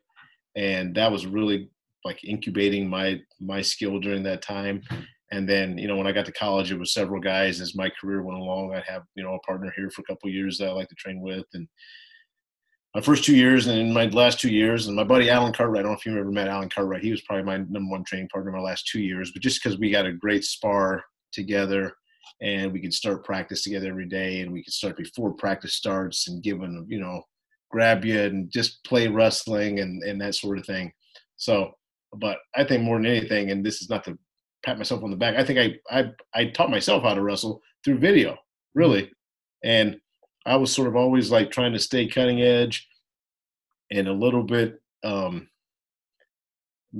and 0.57 0.94
that 0.94 1.11
was 1.11 1.26
really 1.26 1.70
like 2.05 2.22
incubating 2.24 2.88
my 2.88 3.20
my 3.40 3.62
skill 3.62 3.98
during 4.00 4.22
that 4.24 4.42
time. 4.42 4.83
And 5.31 5.48
then, 5.48 5.78
you 5.78 5.88
know, 5.88 5.96
when 5.96 6.07
I 6.07 6.12
got 6.12 6.26
to 6.26 6.33
college, 6.33 6.70
it 6.70 6.78
was 6.78 6.92
several 6.92 7.20
guys. 7.20 7.61
As 7.62 7.74
my 7.74 7.90
career 7.98 8.22
went 8.22 8.38
along, 8.38 8.74
I'd 8.74 8.85
have, 8.85 9.05
you 9.14 9.22
know, 9.22 9.35
a 9.35 9.40
partner 9.40 9.72
here 9.74 9.90
for 9.90 10.02
a 10.02 10.05
couple 10.05 10.28
years 10.28 10.59
that 10.59 10.68
I 10.68 10.72
like 10.72 10.88
to 10.88 10.94
train 10.94 11.22
with. 11.22 11.46
And 11.55 11.66
my 12.94 13.00
first 13.00 13.24
two 13.24 13.35
years 13.35 13.66
and 13.66 13.78
in 13.78 13.92
my 13.92 14.07
last 14.07 14.38
two 14.38 14.50
years, 14.50 14.87
and 14.87 14.96
my 14.96 15.05
buddy 15.05 15.31
Alan 15.31 15.52
Cartwright, 15.52 15.81
I 15.81 15.83
don't 15.83 15.92
know 15.92 15.98
if 15.98 16.05
you 16.05 16.12
ever 16.18 16.31
met 16.31 16.48
Alan 16.48 16.68
Cartwright. 16.68 17.02
He 17.02 17.11
was 17.11 17.22
probably 17.22 17.44
my 17.44 17.57
number 17.57 17.90
one 17.90 18.05
training 18.05 18.28
partner 18.28 18.50
in 18.50 18.57
my 18.57 18.62
last 18.62 18.87
two 18.87 19.00
years, 19.00 19.31
but 19.33 19.42
just 19.42 19.62
because 19.62 19.78
we 19.78 19.90
got 19.90 20.07
a 20.07 20.12
great 20.12 20.44
spar 20.44 21.02
together 21.33 21.94
and 22.42 22.72
we 22.72 22.81
could 22.81 22.92
start 22.92 23.24
practice 23.24 23.62
together 23.62 23.88
every 23.88 24.07
day 24.07 24.40
and 24.40 24.52
we 24.52 24.62
could 24.62 24.74
start 24.74 24.96
before 24.96 25.33
practice 25.33 25.74
starts 25.74 26.28
and 26.28 26.42
give 26.42 26.61
them, 26.61 26.87
you 26.88 27.00
know, 27.00 27.22
grab 27.70 28.05
you 28.05 28.20
and 28.20 28.50
just 28.50 28.85
play 28.85 29.09
wrestling 29.09 29.81
and, 29.81 30.02
and 30.02 30.20
that 30.20 30.35
sort 30.35 30.59
of 30.59 30.66
thing. 30.66 30.92
So, 31.37 31.72
but 32.14 32.38
I 32.55 32.64
think 32.64 32.83
more 32.83 32.98
than 32.98 33.07
anything, 33.07 33.50
and 33.50 33.64
this 33.64 33.81
is 33.81 33.88
not 33.88 34.05
to 34.05 34.18
pat 34.64 34.76
myself 34.76 35.02
on 35.02 35.11
the 35.11 35.16
back, 35.16 35.37
I 35.37 35.44
think 35.44 35.59
I, 35.59 35.98
I, 35.98 36.11
I 36.35 36.44
taught 36.46 36.70
myself 36.70 37.05
how 37.05 37.14
to 37.14 37.22
wrestle 37.22 37.62
through 37.85 37.98
video, 37.98 38.37
really. 38.74 39.11
And 39.64 39.96
I 40.44 40.57
was 40.57 40.72
sort 40.72 40.88
of 40.88 40.96
always 40.96 41.31
like 41.31 41.50
trying 41.50 41.72
to 41.72 41.78
stay 41.78 42.07
cutting 42.07 42.42
edge 42.42 42.88
and 43.90 44.09
a 44.09 44.12
little 44.12 44.42
bit 44.42 44.81
um 45.05 45.48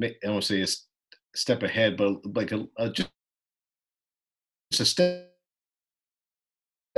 I 0.03 0.15
don't 0.23 0.45
say 0.45 0.63
a 0.63 0.67
step 1.35 1.63
ahead, 1.63 1.97
but 1.97 2.25
like 2.35 2.53
a, 2.53 2.67
a 2.79 2.91
just 2.91 3.11
a 4.81 4.85
step 4.85 5.29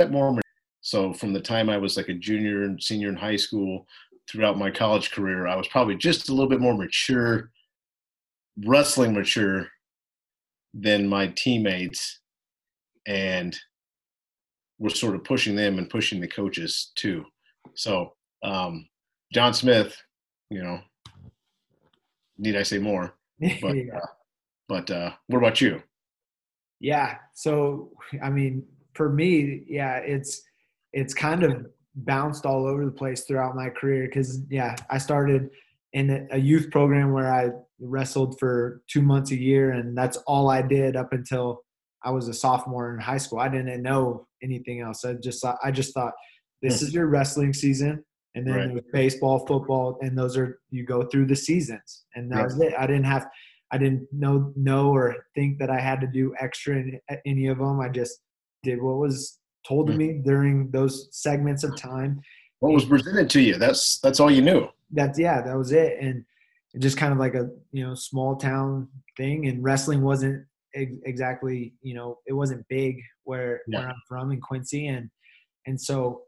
more. 0.09 0.39
So 0.81 1.13
from 1.13 1.33
the 1.33 1.41
time 1.41 1.69
I 1.69 1.77
was 1.77 1.97
like 1.97 2.09
a 2.09 2.13
junior 2.13 2.63
and 2.63 2.81
senior 2.81 3.09
in 3.09 3.15
high 3.15 3.35
school 3.35 3.85
throughout 4.29 4.57
my 4.57 4.71
college 4.71 5.11
career, 5.11 5.47
I 5.47 5.55
was 5.55 5.67
probably 5.67 5.95
just 5.95 6.29
a 6.29 6.31
little 6.31 6.49
bit 6.49 6.61
more 6.61 6.75
mature, 6.75 7.51
wrestling 8.65 9.13
mature 9.13 9.67
than 10.73 11.07
my 11.07 11.27
teammates, 11.35 12.19
and 13.07 13.57
we're 14.85 14.89
sort 14.89 15.15
of 15.15 15.23
pushing 15.23 15.55
them 15.55 15.79
and 15.79 15.89
pushing 15.89 16.21
the 16.21 16.27
coaches 16.27 16.91
too. 16.93 17.25
So 17.73 18.13
um, 18.43 18.87
John 19.33 19.51
Smith, 19.51 19.97
you 20.51 20.61
know, 20.61 20.79
need 22.37 22.55
I 22.55 22.61
say 22.61 22.77
more? 22.77 23.15
But 23.61 23.75
yeah. 23.75 23.97
uh, 23.97 24.05
but 24.69 24.91
uh, 24.91 25.11
what 25.25 25.39
about 25.39 25.59
you? 25.59 25.81
Yeah. 26.79 27.17
So 27.33 27.93
I 28.21 28.29
mean, 28.29 28.63
for 28.93 29.09
me, 29.09 29.63
yeah, 29.67 29.97
it's 29.97 30.43
it's 30.93 31.15
kind 31.15 31.41
of 31.41 31.65
bounced 31.95 32.45
all 32.45 32.67
over 32.67 32.85
the 32.85 32.91
place 32.91 33.23
throughout 33.23 33.55
my 33.55 33.69
career 33.69 34.05
because 34.05 34.43
yeah, 34.51 34.75
I 34.91 34.99
started 34.99 35.49
in 35.93 36.27
a 36.29 36.37
youth 36.37 36.69
program 36.69 37.11
where 37.11 37.33
I 37.33 37.49
wrestled 37.79 38.37
for 38.37 38.83
two 38.87 39.01
months 39.01 39.31
a 39.31 39.35
year, 39.35 39.71
and 39.71 39.97
that's 39.97 40.17
all 40.27 40.51
I 40.51 40.61
did 40.61 40.95
up 40.95 41.11
until 41.11 41.63
I 42.03 42.11
was 42.11 42.27
a 42.27 42.33
sophomore 42.33 42.93
in 42.93 42.99
high 42.99 43.17
school. 43.17 43.39
I 43.39 43.49
didn't 43.49 43.81
know 43.81 44.27
anything 44.43 44.81
else. 44.81 45.05
I 45.05 45.13
just 45.13 45.41
thought, 45.41 45.57
I 45.63 45.71
just 45.71 45.93
thought 45.93 46.13
this 46.61 46.81
is 46.81 46.93
your 46.93 47.07
wrestling 47.07 47.53
season, 47.53 48.03
and 48.33 48.47
then 48.47 48.75
right. 48.75 48.83
baseball, 48.91 49.45
football, 49.45 49.97
and 50.01 50.17
those 50.17 50.37
are 50.37 50.59
you 50.69 50.85
go 50.85 51.03
through 51.03 51.27
the 51.27 51.35
seasons, 51.35 52.05
and 52.15 52.31
that 52.31 52.37
right. 52.37 52.45
was 52.45 52.59
it. 52.59 52.73
I 52.77 52.87
didn't 52.87 53.05
have, 53.05 53.27
I 53.71 53.77
didn't 53.77 54.07
know 54.11 54.53
know 54.55 54.93
or 54.93 55.15
think 55.35 55.59
that 55.59 55.69
I 55.69 55.79
had 55.79 56.01
to 56.01 56.07
do 56.07 56.33
extra 56.39 56.75
in 56.75 56.99
any 57.25 57.47
of 57.47 57.59
them. 57.59 57.79
I 57.79 57.89
just 57.89 58.19
did 58.63 58.81
what 58.81 58.97
was 58.97 59.39
told 59.67 59.87
to 59.87 59.93
hmm. 59.93 59.99
me 59.99 60.21
during 60.23 60.71
those 60.71 61.09
segments 61.11 61.63
of 61.63 61.75
time. 61.77 62.21
What 62.59 62.73
was 62.73 62.85
presented 62.85 63.29
to 63.31 63.41
you? 63.41 63.57
That's 63.57 63.99
that's 63.99 64.19
all 64.19 64.31
you 64.31 64.41
knew. 64.41 64.67
That's 64.91 65.19
yeah, 65.19 65.41
that 65.41 65.57
was 65.57 65.71
it, 65.71 65.97
and 65.99 66.25
just 66.79 66.97
kind 66.97 67.13
of 67.13 67.19
like 67.19 67.35
a 67.35 67.49
you 67.71 67.85
know 67.85 67.95
small 67.95 68.35
town 68.35 68.87
thing 69.17 69.47
and 69.47 69.63
wrestling 69.63 70.01
wasn't 70.01 70.45
ex- 70.75 70.95
exactly 71.05 71.73
you 71.81 71.93
know 71.93 72.17
it 72.27 72.33
wasn't 72.33 72.65
big 72.69 72.97
where 73.23 73.61
Yeah. 73.67 73.79
where 73.79 73.89
i'm 73.89 74.01
from 74.07 74.31
in 74.31 74.39
quincy 74.41 74.87
and 74.87 75.09
and 75.65 75.79
so 75.79 76.21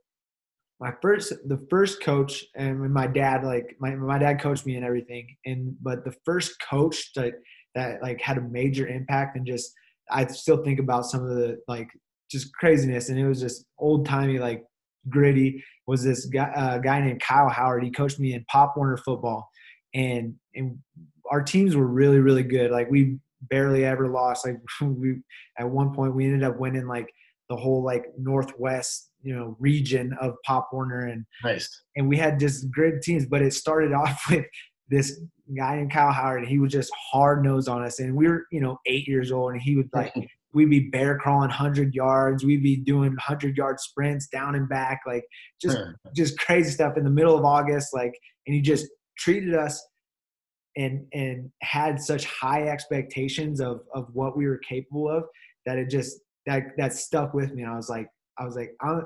my 0.80 0.94
first 1.02 1.34
the 1.48 1.66
first 1.70 2.02
coach 2.04 2.44
and 2.56 2.94
my 2.94 3.08
dad 3.08 3.44
like 3.44 3.76
my, 3.80 3.96
my 3.96 4.18
dad 4.20 4.40
coached 4.42 4.66
me 4.66 4.76
and 4.76 4.86
everything 4.86 5.28
and 5.46 5.76
but 5.82 6.06
the 6.06 6.14
first 6.26 6.56
coach 6.70 7.12
that 7.16 7.34
that 7.76 8.02
like 8.02 8.22
had 8.22 8.38
a 8.38 8.42
major 8.42 8.88
impact 8.88 9.36
and 9.38 9.46
just 9.46 9.72
i 10.12 10.26
still 10.28 10.64
think 10.64 10.80
about 10.80 11.06
some 11.06 11.22
of 11.24 11.30
the 11.30 11.60
like 11.68 11.90
just 12.30 12.54
craziness 12.54 13.10
and 13.10 13.18
it 13.20 13.28
was 13.28 13.40
just 13.40 13.66
old 13.80 14.06
timey 14.06 14.38
like 14.40 14.64
gritty 15.10 15.64
was 15.88 16.04
this 16.04 16.26
guy 16.26 16.52
uh, 16.56 16.78
guy 16.78 17.00
named 17.00 17.22
kyle 17.22 17.50
howard 17.50 17.84
he 17.84 17.90
coached 17.92 18.20
me 18.20 18.34
in 18.34 18.44
pop 18.52 18.74
warner 18.78 18.98
football 18.98 19.48
and 19.94 20.36
and 20.56 20.78
our 21.32 21.42
teams 21.42 21.76
were 21.76 21.88
really 21.88 22.20
really 22.20 22.44
good 22.44 22.70
like 22.72 22.90
we 22.92 23.18
barely 23.42 23.86
ever 23.86 24.08
lost 24.10 24.46
like 24.46 24.58
we 24.82 25.16
at 25.58 25.70
one 25.70 25.94
point 25.94 26.16
we 26.16 26.26
ended 26.26 26.44
up 26.44 26.60
winning 26.60 26.88
like 26.88 27.08
the 27.50 27.56
whole 27.56 27.84
like 27.84 28.06
northwest 28.18 29.12
you 29.22 29.36
know 29.36 29.56
region 29.60 30.16
of 30.20 30.36
pop 30.46 30.70
warner 30.72 31.08
and 31.08 31.26
Nice. 31.44 31.84
and 31.96 32.08
we 32.08 32.18
had 32.18 32.40
just 32.40 32.70
great 32.72 33.02
teams 33.02 33.26
but 33.26 33.42
it 33.42 33.54
started 33.54 33.94
off 33.94 34.22
with 34.30 34.46
this 34.90 35.20
guy 35.56 35.78
in 35.78 35.90
kyle 35.90 36.12
howard 36.12 36.40
and 36.40 36.48
he 36.48 36.60
was 36.60 36.72
just 36.72 36.92
hard 37.12 37.44
nosed 37.44 37.70
on 37.70 37.84
us 37.84 38.00
and 38.00 38.16
we 38.16 38.28
were 38.28 38.46
you 38.52 38.60
know 38.60 38.80
eight 38.86 39.08
years 39.08 39.32
old 39.32 39.54
and 39.54 39.62
he 39.62 39.76
would 39.76 39.90
like 39.94 40.14
we'd 40.54 40.70
be 40.70 40.90
bear 40.90 41.18
crawling 41.20 41.50
100 41.50 41.94
yards 41.94 42.44
we'd 42.44 42.64
be 42.64 42.78
doing 42.78 43.10
100 43.10 43.56
yard 43.56 43.80
sprints 43.80 44.28
down 44.28 44.56
and 44.56 44.68
back 44.68 45.02
like 45.06 45.24
just 45.62 45.78
just 46.16 46.38
crazy 46.40 46.72
stuff 46.72 46.98
in 46.98 47.04
the 47.04 47.10
middle 47.10 47.38
of 47.38 47.46
August, 47.46 47.94
like, 47.94 48.14
and 48.46 48.56
he 48.56 48.62
just 48.62 48.88
treated 49.18 49.54
us 49.54 49.86
and 50.78 51.06
and 51.14 51.52
had 51.62 52.00
such 52.02 52.26
high 52.26 52.64
expectations 52.68 53.60
of 53.60 53.82
of 53.94 54.08
what 54.14 54.38
we 54.38 54.48
were 54.48 54.60
capable 54.60 55.10
of 55.10 55.24
that 55.66 55.78
it 55.78 55.90
just 55.90 56.20
that 56.46 56.64
that 56.78 56.94
stuck 56.94 57.34
with 57.34 57.54
me. 57.54 57.64
And 57.64 57.72
I 57.72 57.76
was 57.76 57.90
like, 57.90 58.08
I 58.40 58.46
was 58.46 58.56
like, 58.56 58.74
I, 58.82 59.02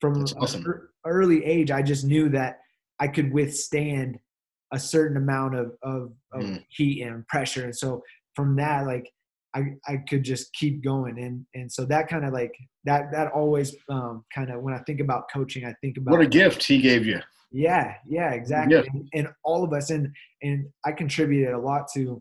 from 0.00 0.22
awesome. 0.38 0.64
early 1.04 1.44
age, 1.44 1.70
I 1.72 1.82
just 1.82 2.04
knew 2.04 2.28
that 2.30 2.58
I 3.00 3.08
could 3.08 3.32
withstand 3.32 4.18
a 4.72 4.78
certain 4.78 5.16
amount 5.16 5.56
of 5.56 5.72
of, 5.82 6.12
of 6.32 6.42
Mm. 6.42 6.64
heat 6.68 7.02
and 7.02 7.26
pressure. 7.26 7.64
And 7.64 7.76
so 7.76 8.02
from 8.36 8.56
that, 8.56 8.86
like. 8.86 9.10
I, 9.56 9.66
I 9.86 9.98
could 10.08 10.24
just 10.24 10.52
keep 10.52 10.82
going 10.82 11.16
and 11.16 11.46
and 11.54 11.70
so 11.70 11.84
that 11.84 12.08
kind 12.08 12.24
of 12.24 12.32
like 12.32 12.50
that 12.82 13.12
that 13.12 13.30
always 13.30 13.72
um, 13.88 14.24
kind 14.34 14.50
of 14.50 14.60
when 14.62 14.74
I 14.74 14.78
think 14.78 14.98
about 14.98 15.30
coaching 15.32 15.64
I 15.64 15.72
think 15.80 15.96
about 15.96 16.10
What 16.10 16.20
a 16.22 16.26
gift 16.26 16.64
he 16.64 16.80
gave 16.80 17.06
you. 17.06 17.20
Yeah, 17.54 17.94
yeah, 18.08 18.32
exactly. 18.32 18.74
Yeah. 18.74 18.82
And, 18.92 19.08
and 19.14 19.28
all 19.44 19.62
of 19.62 19.72
us, 19.72 19.90
and 19.90 20.12
and 20.42 20.66
I 20.84 20.90
contributed 20.90 21.54
a 21.54 21.58
lot 21.58 21.86
to 21.94 22.20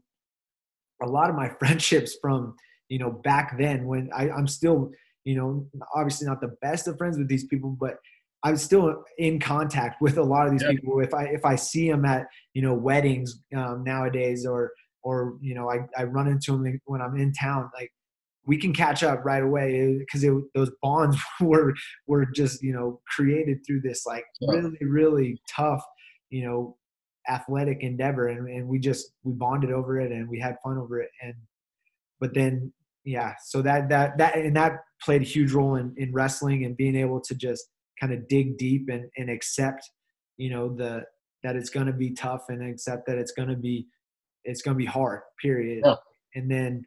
a 1.01 1.07
lot 1.07 1.29
of 1.31 1.35
my 1.35 1.49
friendships 1.59 2.15
from 2.21 2.55
you 2.87 2.99
know 2.99 3.09
back 3.11 3.57
then 3.57 3.87
when 3.87 4.11
I, 4.15 4.29
I'm 4.29 4.47
still 4.47 4.91
you 5.25 5.35
know 5.35 5.67
obviously 5.95 6.27
not 6.27 6.39
the 6.39 6.55
best 6.61 6.87
of 6.87 6.99
friends 6.99 7.17
with 7.17 7.27
these 7.27 7.45
people, 7.47 7.75
but 7.79 7.97
I'm 8.43 8.57
still 8.57 9.03
in 9.17 9.39
contact 9.39 10.01
with 10.01 10.17
a 10.17 10.23
lot 10.23 10.45
of 10.45 10.51
these 10.51 10.61
Yeah. 10.61 10.71
people. 10.71 10.99
If 10.99 11.15
I 11.15 11.23
if 11.23 11.43
I 11.45 11.55
see 11.55 11.89
them 11.89 12.05
at 12.05 12.27
you 12.53 12.61
know 12.61 12.75
weddings 12.75 13.41
um, 13.57 13.83
nowadays, 13.83 14.45
or 14.45 14.71
or 15.01 15.37
you 15.41 15.55
know 15.55 15.67
I, 15.67 15.79
I 15.97 16.03
run 16.03 16.27
into 16.27 16.51
them 16.51 16.79
when 16.85 17.01
I'm 17.01 17.17
in 17.17 17.33
town, 17.33 17.71
like 17.73 17.91
we 18.45 18.57
can 18.57 18.73
catch 18.73 19.03
up 19.03 19.23
right 19.23 19.43
away 19.43 19.79
eh, 19.79 19.97
because 19.99 20.25
those 20.53 20.71
bonds 20.81 21.17
were 21.41 21.73
were 22.07 22.25
just 22.25 22.61
you 22.61 22.73
know 22.73 23.01
created 23.15 23.59
through 23.65 23.81
this 23.81 24.05
like 24.05 24.25
Yeah. 24.41 24.55
really 24.57 24.77
really 24.81 25.41
tough 25.49 25.83
you 26.29 26.45
know 26.45 26.77
athletic 27.29 27.77
endeavor 27.81 28.27
and, 28.27 28.47
and 28.49 28.67
we 28.67 28.79
just 28.79 29.11
we 29.23 29.33
bonded 29.33 29.71
over 29.71 29.99
it 29.99 30.11
and 30.11 30.27
we 30.27 30.39
had 30.39 30.55
fun 30.63 30.77
over 30.77 30.99
it 31.01 31.09
and 31.21 31.33
but 32.19 32.33
then 32.33 32.73
yeah 33.05 33.33
so 33.45 33.61
that 33.61 33.87
that 33.89 34.17
that 34.17 34.35
and 34.35 34.55
that 34.57 34.73
played 35.01 35.21
a 35.21 35.25
huge 35.25 35.51
role 35.53 35.75
in, 35.75 35.93
in 35.97 36.11
wrestling 36.13 36.65
and 36.65 36.75
being 36.75 36.95
able 36.95 37.21
to 37.21 37.35
just 37.35 37.63
kind 37.99 38.13
of 38.13 38.27
dig 38.27 38.57
deep 38.57 38.89
and, 38.89 39.05
and 39.17 39.29
accept 39.29 39.89
you 40.37 40.49
know 40.49 40.75
the 40.75 41.03
that 41.43 41.55
it's 41.55 41.69
going 41.69 41.85
to 41.87 41.93
be 41.93 42.13
tough 42.13 42.43
and 42.49 42.61
accept 42.69 43.05
that 43.07 43.17
it's 43.17 43.31
going 43.31 43.49
to 43.49 43.55
be 43.57 43.87
it's 44.43 44.61
going 44.61 44.75
to 44.75 44.79
be 44.79 44.85
hard 44.85 45.21
period 45.41 45.81
Yeah. 45.85 45.95
and 46.35 46.51
then 46.51 46.83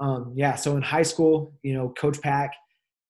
um 0.00 0.32
yeah 0.34 0.54
so 0.54 0.76
in 0.76 0.82
high 0.82 1.02
school 1.02 1.52
you 1.62 1.74
know 1.74 1.90
coach 1.90 2.20
pack 2.20 2.50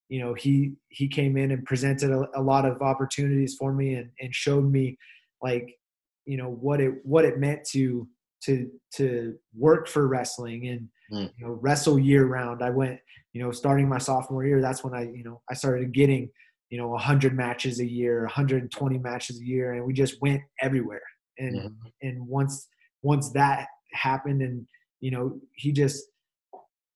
you 0.08 0.18
know 0.20 0.34
he 0.34 0.72
he 0.88 1.06
came 1.08 1.36
in 1.36 1.52
and 1.52 1.64
presented 1.64 2.10
a, 2.10 2.26
a 2.38 2.42
lot 2.42 2.64
of 2.66 2.82
opportunities 2.82 3.54
for 3.58 3.72
me 3.72 3.94
and, 3.94 4.10
and 4.20 4.34
showed 4.34 4.70
me 4.70 4.96
like 5.42 5.78
you 6.26 6.36
know 6.36 6.50
what 6.50 6.80
it 6.80 6.94
what 7.04 7.24
it 7.24 7.38
meant 7.38 7.64
to 7.64 8.06
to 8.42 8.70
to 8.92 9.36
work 9.56 9.88
for 9.88 10.06
wrestling 10.08 10.68
and 10.68 10.88
Mm. 11.12 11.28
you 11.36 11.44
know 11.44 11.58
wrestle 11.60 11.98
year 11.98 12.26
round 12.26 12.62
i 12.62 12.70
went 12.70 13.00
you 13.32 13.42
know 13.42 13.50
starting 13.50 13.88
my 13.88 13.98
sophomore 13.98 14.46
year 14.46 14.60
that's 14.60 14.84
when 14.84 14.94
i 14.94 15.02
you 15.02 15.24
know 15.24 15.42
i 15.50 15.54
started 15.54 15.92
getting 15.92 16.30
you 16.68 16.78
know 16.78 16.86
100 16.90 17.34
matches 17.34 17.80
a 17.80 17.84
year 17.84 18.20
120 18.22 18.96
matches 18.98 19.40
a 19.40 19.44
year 19.44 19.72
and 19.72 19.84
we 19.84 19.92
just 19.92 20.22
went 20.22 20.40
everywhere 20.62 21.02
and 21.38 21.56
Mhm. 21.56 21.74
and 22.02 22.24
once 22.28 22.68
once 23.02 23.32
that 23.32 23.66
happened 23.92 24.40
and 24.40 24.64
you 25.00 25.10
know 25.10 25.40
he 25.56 25.72
just 25.72 26.04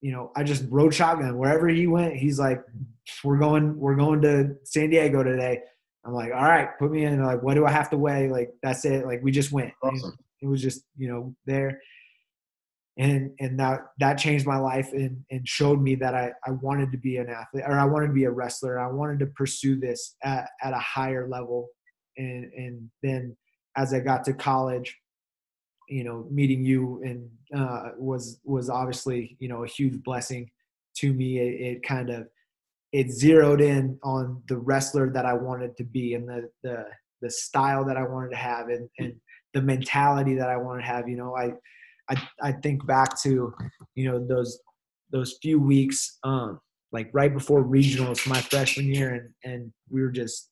you 0.05 0.11
know 0.11 0.31
i 0.35 0.43
just 0.43 0.65
rode 0.69 0.93
shotgun. 0.93 1.35
Wherever 1.35 1.67
he 1.67 1.87
went 1.87 2.15
he's 2.15 2.37
like 2.37 2.63
we're 3.23 3.39
going 3.39 3.75
we're 3.79 3.95
going 3.95 4.21
to 4.21 4.55
san 4.63 4.91
diego 4.91 5.23
today. 5.23 5.61
I'm 6.05 6.13
like 6.13 6.31
all 6.31 6.43
right 6.43 6.69
put 6.77 6.91
me 6.91 7.05
in. 7.05 7.23
Like 7.23 7.41
what 7.41 7.55
do 7.55 7.65
i 7.65 7.71
have 7.71 7.89
to 7.89 7.97
weigh? 7.97 8.29
Like 8.29 8.53
that's 8.61 8.85
it. 8.85 9.07
Like 9.07 9.23
we 9.23 9.31
just 9.31 9.51
went. 9.51 9.73
Awesome. 9.81 10.15
it 10.43 10.45
was 10.45 10.61
just 10.61 10.83
you 10.95 11.07
know 11.07 11.35
there. 11.47 11.81
And 12.99 13.31
and 13.39 13.59
that 13.59 13.87
that 13.97 14.19
changed 14.19 14.45
my 14.45 14.57
life 14.57 14.93
and 14.93 15.23
and 15.31 15.47
showed 15.47 15.81
me 15.81 15.95
that 15.95 16.13
i 16.13 16.31
i 16.45 16.51
wanted 16.51 16.91
to 16.91 16.99
be 16.99 17.17
an 17.17 17.27
athlete 17.27 17.63
or 17.65 17.79
i 17.79 17.85
wanted 17.85 18.07
to 18.07 18.13
be 18.13 18.25
a 18.25 18.31
wrestler. 18.31 18.79
I 18.79 18.91
wanted 18.91 19.17
to 19.21 19.25
pursue 19.25 19.79
this 19.79 20.17
at, 20.23 20.49
at 20.61 20.73
a 20.73 20.79
higher 20.79 21.27
level. 21.27 21.69
And 22.15 22.53
and 22.53 22.91
then 23.01 23.35
as 23.75 23.91
i 23.91 23.99
got 24.01 24.23
to 24.25 24.33
college 24.33 24.95
you 25.87 26.03
know 26.03 26.25
meeting 26.29 26.63
you 26.63 27.01
and 27.03 27.29
uh 27.55 27.89
was 27.97 28.39
was 28.43 28.69
obviously 28.69 29.37
you 29.39 29.47
know 29.47 29.63
a 29.63 29.67
huge 29.67 30.01
blessing 30.03 30.49
to 30.97 31.13
me. 31.13 31.39
It, 31.39 31.61
it 31.61 31.83
kind 31.83 32.09
of 32.09 32.27
it 32.91 33.11
zeroed 33.11 33.61
in 33.61 33.99
on 34.03 34.41
the 34.47 34.57
wrestler 34.57 35.11
that 35.11 35.25
i 35.25 35.33
wanted 35.33 35.75
to 35.75 35.83
be 35.83 36.13
and 36.13 36.27
the 36.29 36.49
the 36.63 36.85
the 37.21 37.29
style 37.29 37.83
that 37.83 37.97
i 37.97 38.03
wanted 38.03 38.29
to 38.29 38.37
have 38.37 38.69
and 38.69 38.87
and 38.99 39.13
the 39.53 39.61
mentality 39.61 40.35
that 40.35 40.49
i 40.49 40.55
wanted 40.55 40.81
to 40.81 40.87
have 40.87 41.09
you 41.09 41.17
know 41.17 41.35
i 41.35 41.51
I, 42.07 42.29
I 42.41 42.51
think 42.51 42.85
back 42.85 43.19
to 43.23 43.53
you 43.95 44.09
know 44.09 44.25
those 44.25 44.59
those 45.11 45.37
few 45.41 45.59
weeks 45.59 46.19
um 46.23 46.59
like 46.91 47.09
right 47.11 47.33
before 47.33 47.65
regionals 47.65 48.25
my 48.27 48.39
freshman 48.39 48.85
year 48.85 49.13
and 49.15 49.29
and 49.43 49.73
we 49.89 50.01
were 50.01 50.11
just 50.11 50.49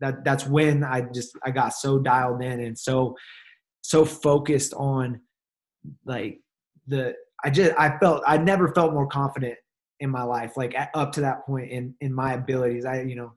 that 0.00 0.24
that's 0.24 0.46
when 0.46 0.82
I 0.82 1.02
just 1.14 1.32
I 1.44 1.50
got 1.50 1.74
so 1.74 1.98
dialed 1.98 2.42
in 2.42 2.60
and 2.60 2.78
so 2.78 3.16
so 3.82 4.04
focused 4.04 4.74
on 4.74 5.20
like 6.04 6.40
the 6.86 7.14
I 7.44 7.50
just 7.50 7.72
I 7.78 7.98
felt 7.98 8.22
I 8.26 8.36
never 8.36 8.72
felt 8.74 8.92
more 8.92 9.06
confident 9.06 9.54
in 10.00 10.10
my 10.10 10.22
life 10.22 10.56
like 10.56 10.74
up 10.94 11.12
to 11.12 11.20
that 11.22 11.44
point 11.46 11.70
in 11.70 11.94
in 12.00 12.12
my 12.12 12.34
abilities 12.34 12.84
I 12.84 13.02
you 13.02 13.16
know 13.16 13.32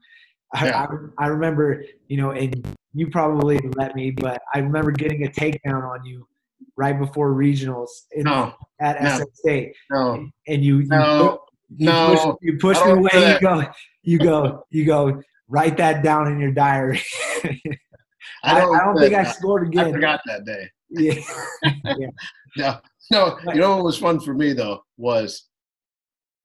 I, 0.54 0.66
Yeah. 0.66 0.86
I, 1.18 1.24
I 1.24 1.26
remember 1.28 1.84
you 2.08 2.16
know 2.16 2.30
and 2.32 2.66
you 2.92 3.08
probably 3.10 3.58
let 3.76 3.94
me 3.94 4.10
but 4.10 4.40
I 4.54 4.58
remember 4.58 4.90
getting 4.92 5.24
a 5.24 5.28
takedown 5.28 5.82
on 5.88 6.04
you 6.04 6.26
right 6.76 6.98
before 6.98 7.32
regionals 7.32 7.88
in, 8.12 8.24
No, 8.24 8.54
at 8.80 9.02
no. 9.02 9.08
SF 9.08 9.34
State 9.34 9.72
no, 9.90 10.26
and 10.46 10.64
you 10.64 10.78
you, 10.78 10.86
no, 10.86 11.44
you 11.76 11.90
push, 11.90 12.24
no. 12.24 12.38
you 12.40 12.58
push 12.58 12.84
me 12.84 12.90
away. 12.92 13.32
You 13.32 13.40
go, 13.40 13.64
you 14.02 14.18
go, 14.18 14.64
you 14.70 14.84
go. 14.84 15.22
Write 15.48 15.76
that 15.76 16.02
down 16.02 16.30
in 16.32 16.38
your 16.38 16.52
diary. 16.52 17.02
I, 18.44 18.60
I 18.60 18.84
don't 18.84 18.98
think 18.98 19.14
I 19.14 19.24
scored 19.24 19.66
again. 19.68 19.86
I 19.86 19.92
forgot 19.92 20.20
that 20.26 20.44
day. 20.44 20.70
Yeah, 22.56 22.78
No, 23.10 23.36
no. 23.44 23.52
You 23.52 23.60
know 23.60 23.76
what 23.76 23.84
was 23.84 23.98
fun 23.98 24.20
for 24.20 24.32
me 24.34 24.52
though 24.52 24.84
was 24.96 25.48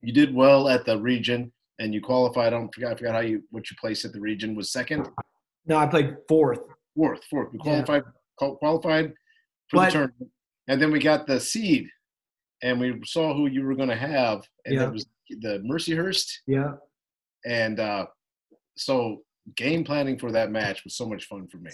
you 0.02 0.12
did 0.12 0.34
well 0.34 0.68
at 0.70 0.86
the 0.86 1.00
region 1.00 1.52
and 1.78 1.94
you 1.94 2.02
qualified. 2.02 2.48
I 2.48 2.58
don't 2.58 2.74
forgot. 2.74 2.94
I 2.94 2.96
forgot 2.96 3.14
how 3.14 3.20
you 3.22 3.44
what 3.52 3.70
you 3.70 3.78
placed 3.80 4.06
at 4.06 4.14
the 4.14 4.20
region 4.20 4.56
was 4.56 4.72
second, 4.72 5.08
no, 5.68 5.78
I 5.78 5.86
played 5.86 6.16
fourth. 6.28 6.62
fourth, 6.96 7.24
fourth. 7.30 7.54
We 7.54 7.60
qualified 7.60 8.04
qual- 8.38 8.56
qualified 8.58 9.14
for 9.70 9.78
But- 9.78 9.86
the 9.86 9.92
tournament, 9.92 10.32
and 10.68 10.82
then 10.82 10.92
we 10.92 11.00
got 11.00 11.28
the 11.28 11.40
seed, 11.40 11.88
and 12.64 12.80
we 12.80 13.00
saw 13.06 13.34
who 13.36 13.46
you 13.48 13.64
were 13.64 13.76
going 13.76 13.90
to 13.90 13.96
have, 13.96 14.42
and 14.66 14.76
Yeah. 14.76 14.88
it 14.88 14.92
was 14.94 15.06
the 15.42 15.60
Mercyhurst, 15.60 16.28
Yeah, 16.48 16.74
and 17.46 17.80
uh, 17.80 18.08
so 18.78 19.22
game 19.56 19.84
planning 19.84 20.18
for 20.18 20.32
that 20.32 20.50
match 20.52 20.84
was 20.84 20.96
so 20.98 21.06
much 21.06 21.26
fun 21.26 21.48
for 21.48 21.58
me. 21.58 21.72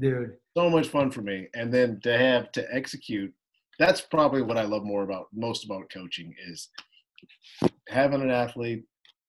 Dude. 0.00 0.32
so 0.56 0.68
much 0.70 0.88
fun 0.88 1.10
for 1.10 1.22
me 1.22 1.48
and 1.54 1.72
then 1.72 2.00
to 2.02 2.16
have 2.16 2.50
to 2.52 2.66
execute 2.74 3.32
that's 3.78 4.00
probably 4.00 4.42
what 4.42 4.58
i 4.58 4.62
love 4.64 4.84
more 4.84 5.02
about 5.04 5.26
most 5.32 5.64
about 5.64 5.90
coaching 5.90 6.34
is 6.48 6.68
having 7.88 8.20
an 8.22 8.30
athlete 8.30 8.84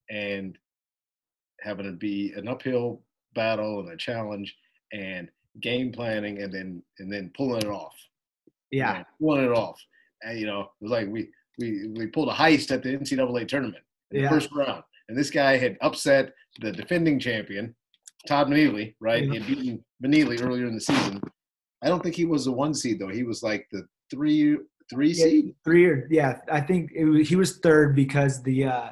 and 0.09 0.57
having 1.61 1.85
it 1.85 1.99
be 1.99 2.33
an 2.35 2.47
uphill 2.47 3.01
battle 3.35 3.79
and 3.79 3.91
a 3.91 3.97
challenge 3.97 4.55
and 4.93 5.29
game 5.61 5.91
planning 5.91 6.41
and 6.41 6.53
then 6.53 6.81
and 6.99 7.11
then 7.11 7.31
pulling 7.35 7.61
it 7.61 7.67
off 7.67 7.95
Yeah. 8.71 8.93
Man, 8.93 9.05
won 9.19 9.43
it 9.43 9.51
off. 9.51 9.79
And 10.23 10.39
you 10.39 10.45
know, 10.45 10.61
it 10.61 10.69
was 10.81 10.91
like 10.91 11.07
we 11.07 11.29
we 11.57 11.87
we 11.97 12.07
pulled 12.07 12.29
a 12.29 12.33
heist 12.33 12.71
at 12.71 12.83
the 12.83 12.89
NCAA 12.97 13.47
tournament 13.47 13.83
in 14.11 14.21
Yeah. 14.21 14.29
the 14.29 14.35
first 14.35 14.51
round, 14.53 14.83
and 15.07 15.17
this 15.17 15.29
guy 15.31 15.57
had 15.57 15.77
upset 15.81 16.33
the 16.61 16.71
defending 16.71 17.19
champion, 17.19 17.75
Todd 18.27 18.47
Manili, 18.47 18.95
right? 18.99 19.23
He 19.23 19.37
had 19.37 19.47
beaten 19.47 19.83
Manili 20.03 20.41
earlier 20.41 20.67
in 20.67 20.75
the 20.75 20.81
season. 20.81 21.21
I 21.81 21.87
don't 21.87 22.01
think 22.03 22.15
he 22.15 22.25
was 22.25 22.45
the 22.45 22.51
one 22.51 22.73
seed 22.73 22.99
though. 22.99 23.07
He 23.09 23.23
was 23.23 23.43
like 23.43 23.67
the 23.71 23.87
three 24.09 24.57
three 24.89 25.09
Yeah. 25.11 25.23
seed. 25.25 25.55
Three 25.63 25.85
or 25.85 26.07
yeah, 26.09 26.39
I 26.51 26.61
think 26.61 26.91
it 26.95 27.05
was, 27.05 27.29
he 27.29 27.35
was 27.35 27.57
third 27.59 27.95
because 27.95 28.41
the 28.43 28.65
uh, 28.65 28.89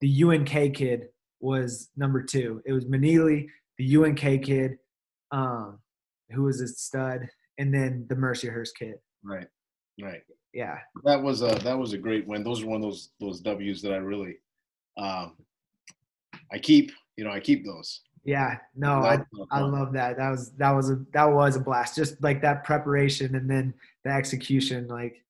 the 0.00 0.22
UNK 0.24 0.74
kid 0.74 1.08
was 1.40 1.90
number 1.96 2.22
two. 2.22 2.62
It 2.66 2.72
was 2.72 2.84
Manili, 2.84 3.48
the 3.78 3.96
UNK 3.96 4.20
kid, 4.44 4.78
um, 5.30 5.78
who 6.30 6.42
was 6.44 6.60
a 6.60 6.68
stud, 6.68 7.28
and 7.58 7.72
then 7.74 8.06
the 8.08 8.14
Mercyhurst 8.14 8.74
kid. 8.78 8.94
Right, 9.24 9.46
right. 10.00 10.22
Yeah, 10.54 10.78
That 11.04 11.22
was 11.22 11.40
a 11.40 11.54
that 11.64 11.78
was 11.78 11.94
a 11.94 11.98
great 11.98 12.26
win. 12.26 12.44
Those 12.44 12.62
are 12.62 12.66
one 12.66 12.76
of 12.76 12.82
those 12.82 13.10
those 13.18 13.40
W's 13.40 13.80
that 13.82 13.92
I 13.94 13.96
really, 13.96 14.36
um, 14.98 15.36
I 16.52 16.58
keep. 16.58 16.92
You 17.16 17.24
know, 17.24 17.30
I 17.30 17.40
keep 17.40 17.64
those. 17.64 18.02
Yeah. 18.24 18.58
No, 18.74 19.02
I 19.02 19.20
I 19.50 19.60
love 19.60 19.92
that. 19.94 20.16
That 20.16 20.30
was 20.30 20.52
that 20.52 20.70
was 20.70 20.90
a 20.90 21.04
that 21.12 21.24
was 21.24 21.56
a 21.56 21.60
blast. 21.60 21.96
Just 21.96 22.22
like 22.22 22.40
that 22.42 22.64
preparation 22.64 23.34
and 23.34 23.50
then 23.50 23.74
the 24.04 24.10
execution. 24.10 24.88
Like, 24.88 25.24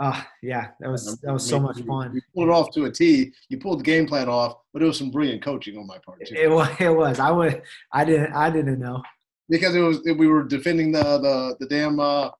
oh 0.00 0.22
yeah, 0.42 0.68
that 0.80 0.90
was 0.90 1.18
that 1.20 1.32
was 1.32 1.46
so 1.48 1.58
much 1.58 1.80
fun. 1.82 2.14
You 2.14 2.20
pulled 2.34 2.48
it 2.48 2.52
off 2.52 2.70
to 2.74 2.84
a 2.84 2.90
T. 2.90 3.32
You 3.48 3.58
pulled 3.58 3.80
the 3.80 3.84
game 3.84 4.06
plan 4.06 4.28
off, 4.28 4.56
but 4.72 4.82
it 4.82 4.86
was 4.86 4.98
some 4.98 5.10
brilliant 5.10 5.42
coaching 5.42 5.76
on 5.78 5.86
my 5.86 5.98
part 6.04 6.24
too. 6.26 6.34
It 6.34 6.50
was. 6.50 6.68
It 6.80 6.94
was. 6.94 7.18
I 7.18 7.30
would. 7.30 7.62
I 7.92 8.04
didn't. 8.04 8.32
I 8.34 8.50
didn't 8.50 8.78
know. 8.78 9.02
because 9.48 9.74
it 9.74 9.80
was 9.80 10.00
we 10.04 10.26
were 10.26 10.44
defending 10.44 10.92
the 10.92 11.02
the 11.02 11.56
the 11.60 11.66
damn 11.66 12.00
uh, 12.00 12.30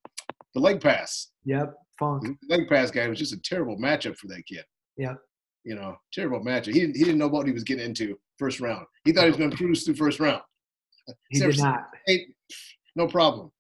the 0.54 0.60
leg 0.60 0.80
pass. 0.80 1.28
Yep. 1.44 1.74
Funk. 1.98 2.22
The 2.48 2.56
leg 2.56 2.68
pass 2.68 2.90
guy 2.90 3.06
was 3.08 3.18
just 3.18 3.34
a 3.34 3.40
terrible 3.40 3.76
matchup 3.78 4.16
for 4.16 4.26
that 4.28 4.44
kid. 4.46 4.64
Yep. 4.96 5.18
You 5.64 5.74
know, 5.76 5.96
terrible 6.12 6.40
matchup. 6.40 6.72
He 6.72 6.80
didn't 6.80 6.96
he 6.96 7.04
didn't 7.04 7.18
know 7.18 7.28
what 7.28 7.46
he 7.46 7.52
was 7.52 7.64
getting 7.64 7.84
into 7.84 8.18
first 8.42 8.60
round. 8.60 8.86
He 9.04 9.12
thought 9.12 9.24
he 9.24 9.30
was 9.30 9.36
going 9.36 9.50
to 9.50 9.56
cruise 9.56 9.84
through 9.84 9.94
first 9.94 10.18
round. 10.18 10.42
He 11.30 11.40
did 11.40 11.58
not. 11.58 11.88
Hey, 12.06 12.26
no 12.94 13.08
problem. 13.08 13.50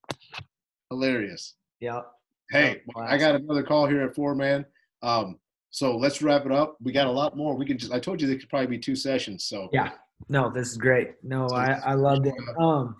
Hilarious. 0.90 1.54
Yep. 1.80 2.06
Hey, 2.50 2.82
I 2.96 3.18
got 3.18 3.34
another 3.34 3.64
call 3.64 3.86
here 3.88 4.02
at 4.02 4.14
four, 4.14 4.36
man. 4.36 4.64
Um, 5.02 5.38
so 5.70 5.96
let's 5.96 6.22
wrap 6.22 6.46
it 6.46 6.52
up. 6.52 6.76
We 6.80 6.92
got 6.92 7.08
a 7.08 7.10
lot 7.10 7.36
more. 7.36 7.56
We 7.56 7.66
can 7.66 7.78
just. 7.78 7.92
I 7.92 7.98
told 7.98 8.20
you 8.20 8.28
there 8.28 8.36
could 8.36 8.48
probably 8.48 8.68
be 8.68 8.78
two 8.78 8.94
sessions. 8.94 9.44
So 9.44 9.68
Yeah. 9.72 9.90
No, 10.28 10.50
this 10.50 10.70
is 10.70 10.76
great. 10.76 11.14
No, 11.24 11.48
I, 11.48 11.72
I 11.84 11.94
loved 11.94 12.26
it. 12.26 12.34
Um, 12.60 12.94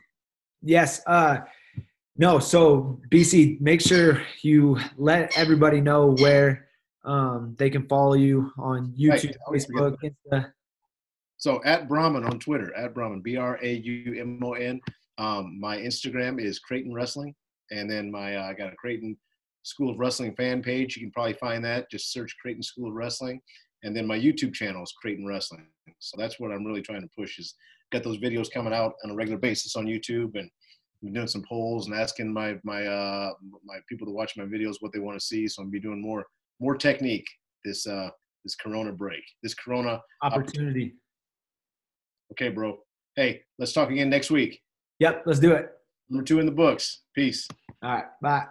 yes. 0.62 1.03
Uh, 1.07 1.39
no. 2.16 2.41
So 2.41 3.01
BC, 3.12 3.61
make 3.61 3.80
sure 3.80 4.22
you 4.43 4.78
let 4.97 5.37
everybody 5.39 5.80
know 5.80 6.16
where 6.18 6.66
um, 7.05 7.55
they 7.59 7.70
can 7.70 7.87
follow 7.87 8.14
you 8.14 8.51
on 8.59 8.93
YouTube, 8.99 9.11
Right. 9.11 9.37
I 9.37 9.45
always 9.47 9.66
forget 9.66 9.93
Facebook, 9.93 10.14
Insta. 10.33 10.53
So 11.43 11.61
at 11.64 11.88
Braumon 11.88 12.24
on 12.24 12.38
Twitter, 12.38 12.72
at 12.76 12.95
Braumon, 12.95 13.20
B 13.20 13.36
R 13.36 13.59
A 13.61 13.74
U 13.74 14.14
M 14.16 14.38
O 14.45 14.53
N. 14.53 14.80
Um, 15.18 15.59
my 15.59 15.76
Instagram 15.76 16.40
is 16.40 16.61
Creighton 16.61 16.95
Wrestling, 16.95 17.34
and 17.72 17.90
then 17.90 18.12
my 18.12 18.36
uh, 18.36 18.45
I 18.45 18.55
got 18.55 18.72
a 18.72 18.76
Creighton 18.76 19.16
School 19.64 19.90
of 19.90 19.99
Wrestling 19.99 20.36
fan 20.36 20.62
page. 20.62 20.97
You 20.97 21.03
can 21.03 21.11
probably 21.11 21.32
find 21.32 21.64
that. 21.64 21.90
Just 21.90 22.12
search 22.12 22.36
Creighton 22.40 22.62
School 22.62 22.90
of 22.90 22.95
Wrestling, 22.95 23.43
and 23.82 23.95
then 23.95 24.07
my 24.07 24.16
YouTube 24.16 24.55
channel 24.55 24.84
is 24.84 24.95
Creighton 25.03 25.26
Wrestling. 25.26 25.66
So 25.99 26.16
that's 26.16 26.38
what 26.38 26.53
I'm 26.53 26.64
really 26.64 26.80
trying 26.80 27.03
to 27.03 27.09
push. 27.18 27.40
Is 27.40 27.57
got 27.90 28.05
those 28.05 28.18
videos 28.18 28.49
coming 28.49 28.72
out 28.72 28.95
on 29.03 29.11
a 29.11 29.14
regular 29.16 29.40
basis 29.40 29.74
on 29.74 29.86
YouTube, 29.86 30.38
and 30.38 30.49
doing 31.12 31.26
some 31.26 31.43
polls 31.49 31.88
and 31.88 31.97
asking 31.97 32.32
my 32.32 32.55
my 32.62 32.86
uh, 32.86 33.32
my 33.64 33.78
people 33.88 34.07
to 34.07 34.12
watch 34.12 34.36
my 34.36 34.45
videos 34.45 34.76
what 34.78 34.93
they 34.93 35.01
want 35.01 35.18
to 35.18 35.26
see. 35.26 35.49
So 35.49 35.61
I'm 35.61 35.66
gonna 35.66 35.72
be 35.72 35.80
doing 35.80 36.01
more 36.01 36.24
more 36.61 36.76
technique 36.76 37.26
this 37.64 37.84
uh, 37.84 38.11
this 38.45 38.55
Corona 38.55 38.93
break, 38.93 39.24
this 39.43 39.55
Corona 39.55 40.01
Opportunity. 40.22 40.95
Okay, 42.33 42.49
bro. 42.49 42.78
Hey, 43.14 43.43
let's 43.59 43.72
talk 43.72 43.91
again 43.91 44.09
next 44.09 44.30
week. 44.30 44.62
Yep. 45.01 45.24
Let's 45.26 45.39
do 45.39 45.53
it. 45.53 45.68
Number 46.09 46.24
two 46.24 46.41
in 46.41 46.47
the 46.47 46.53
books. 46.53 47.03
Peace. 47.14 47.47
All 47.83 47.93
right. 47.93 48.05
Bye. 48.22 48.45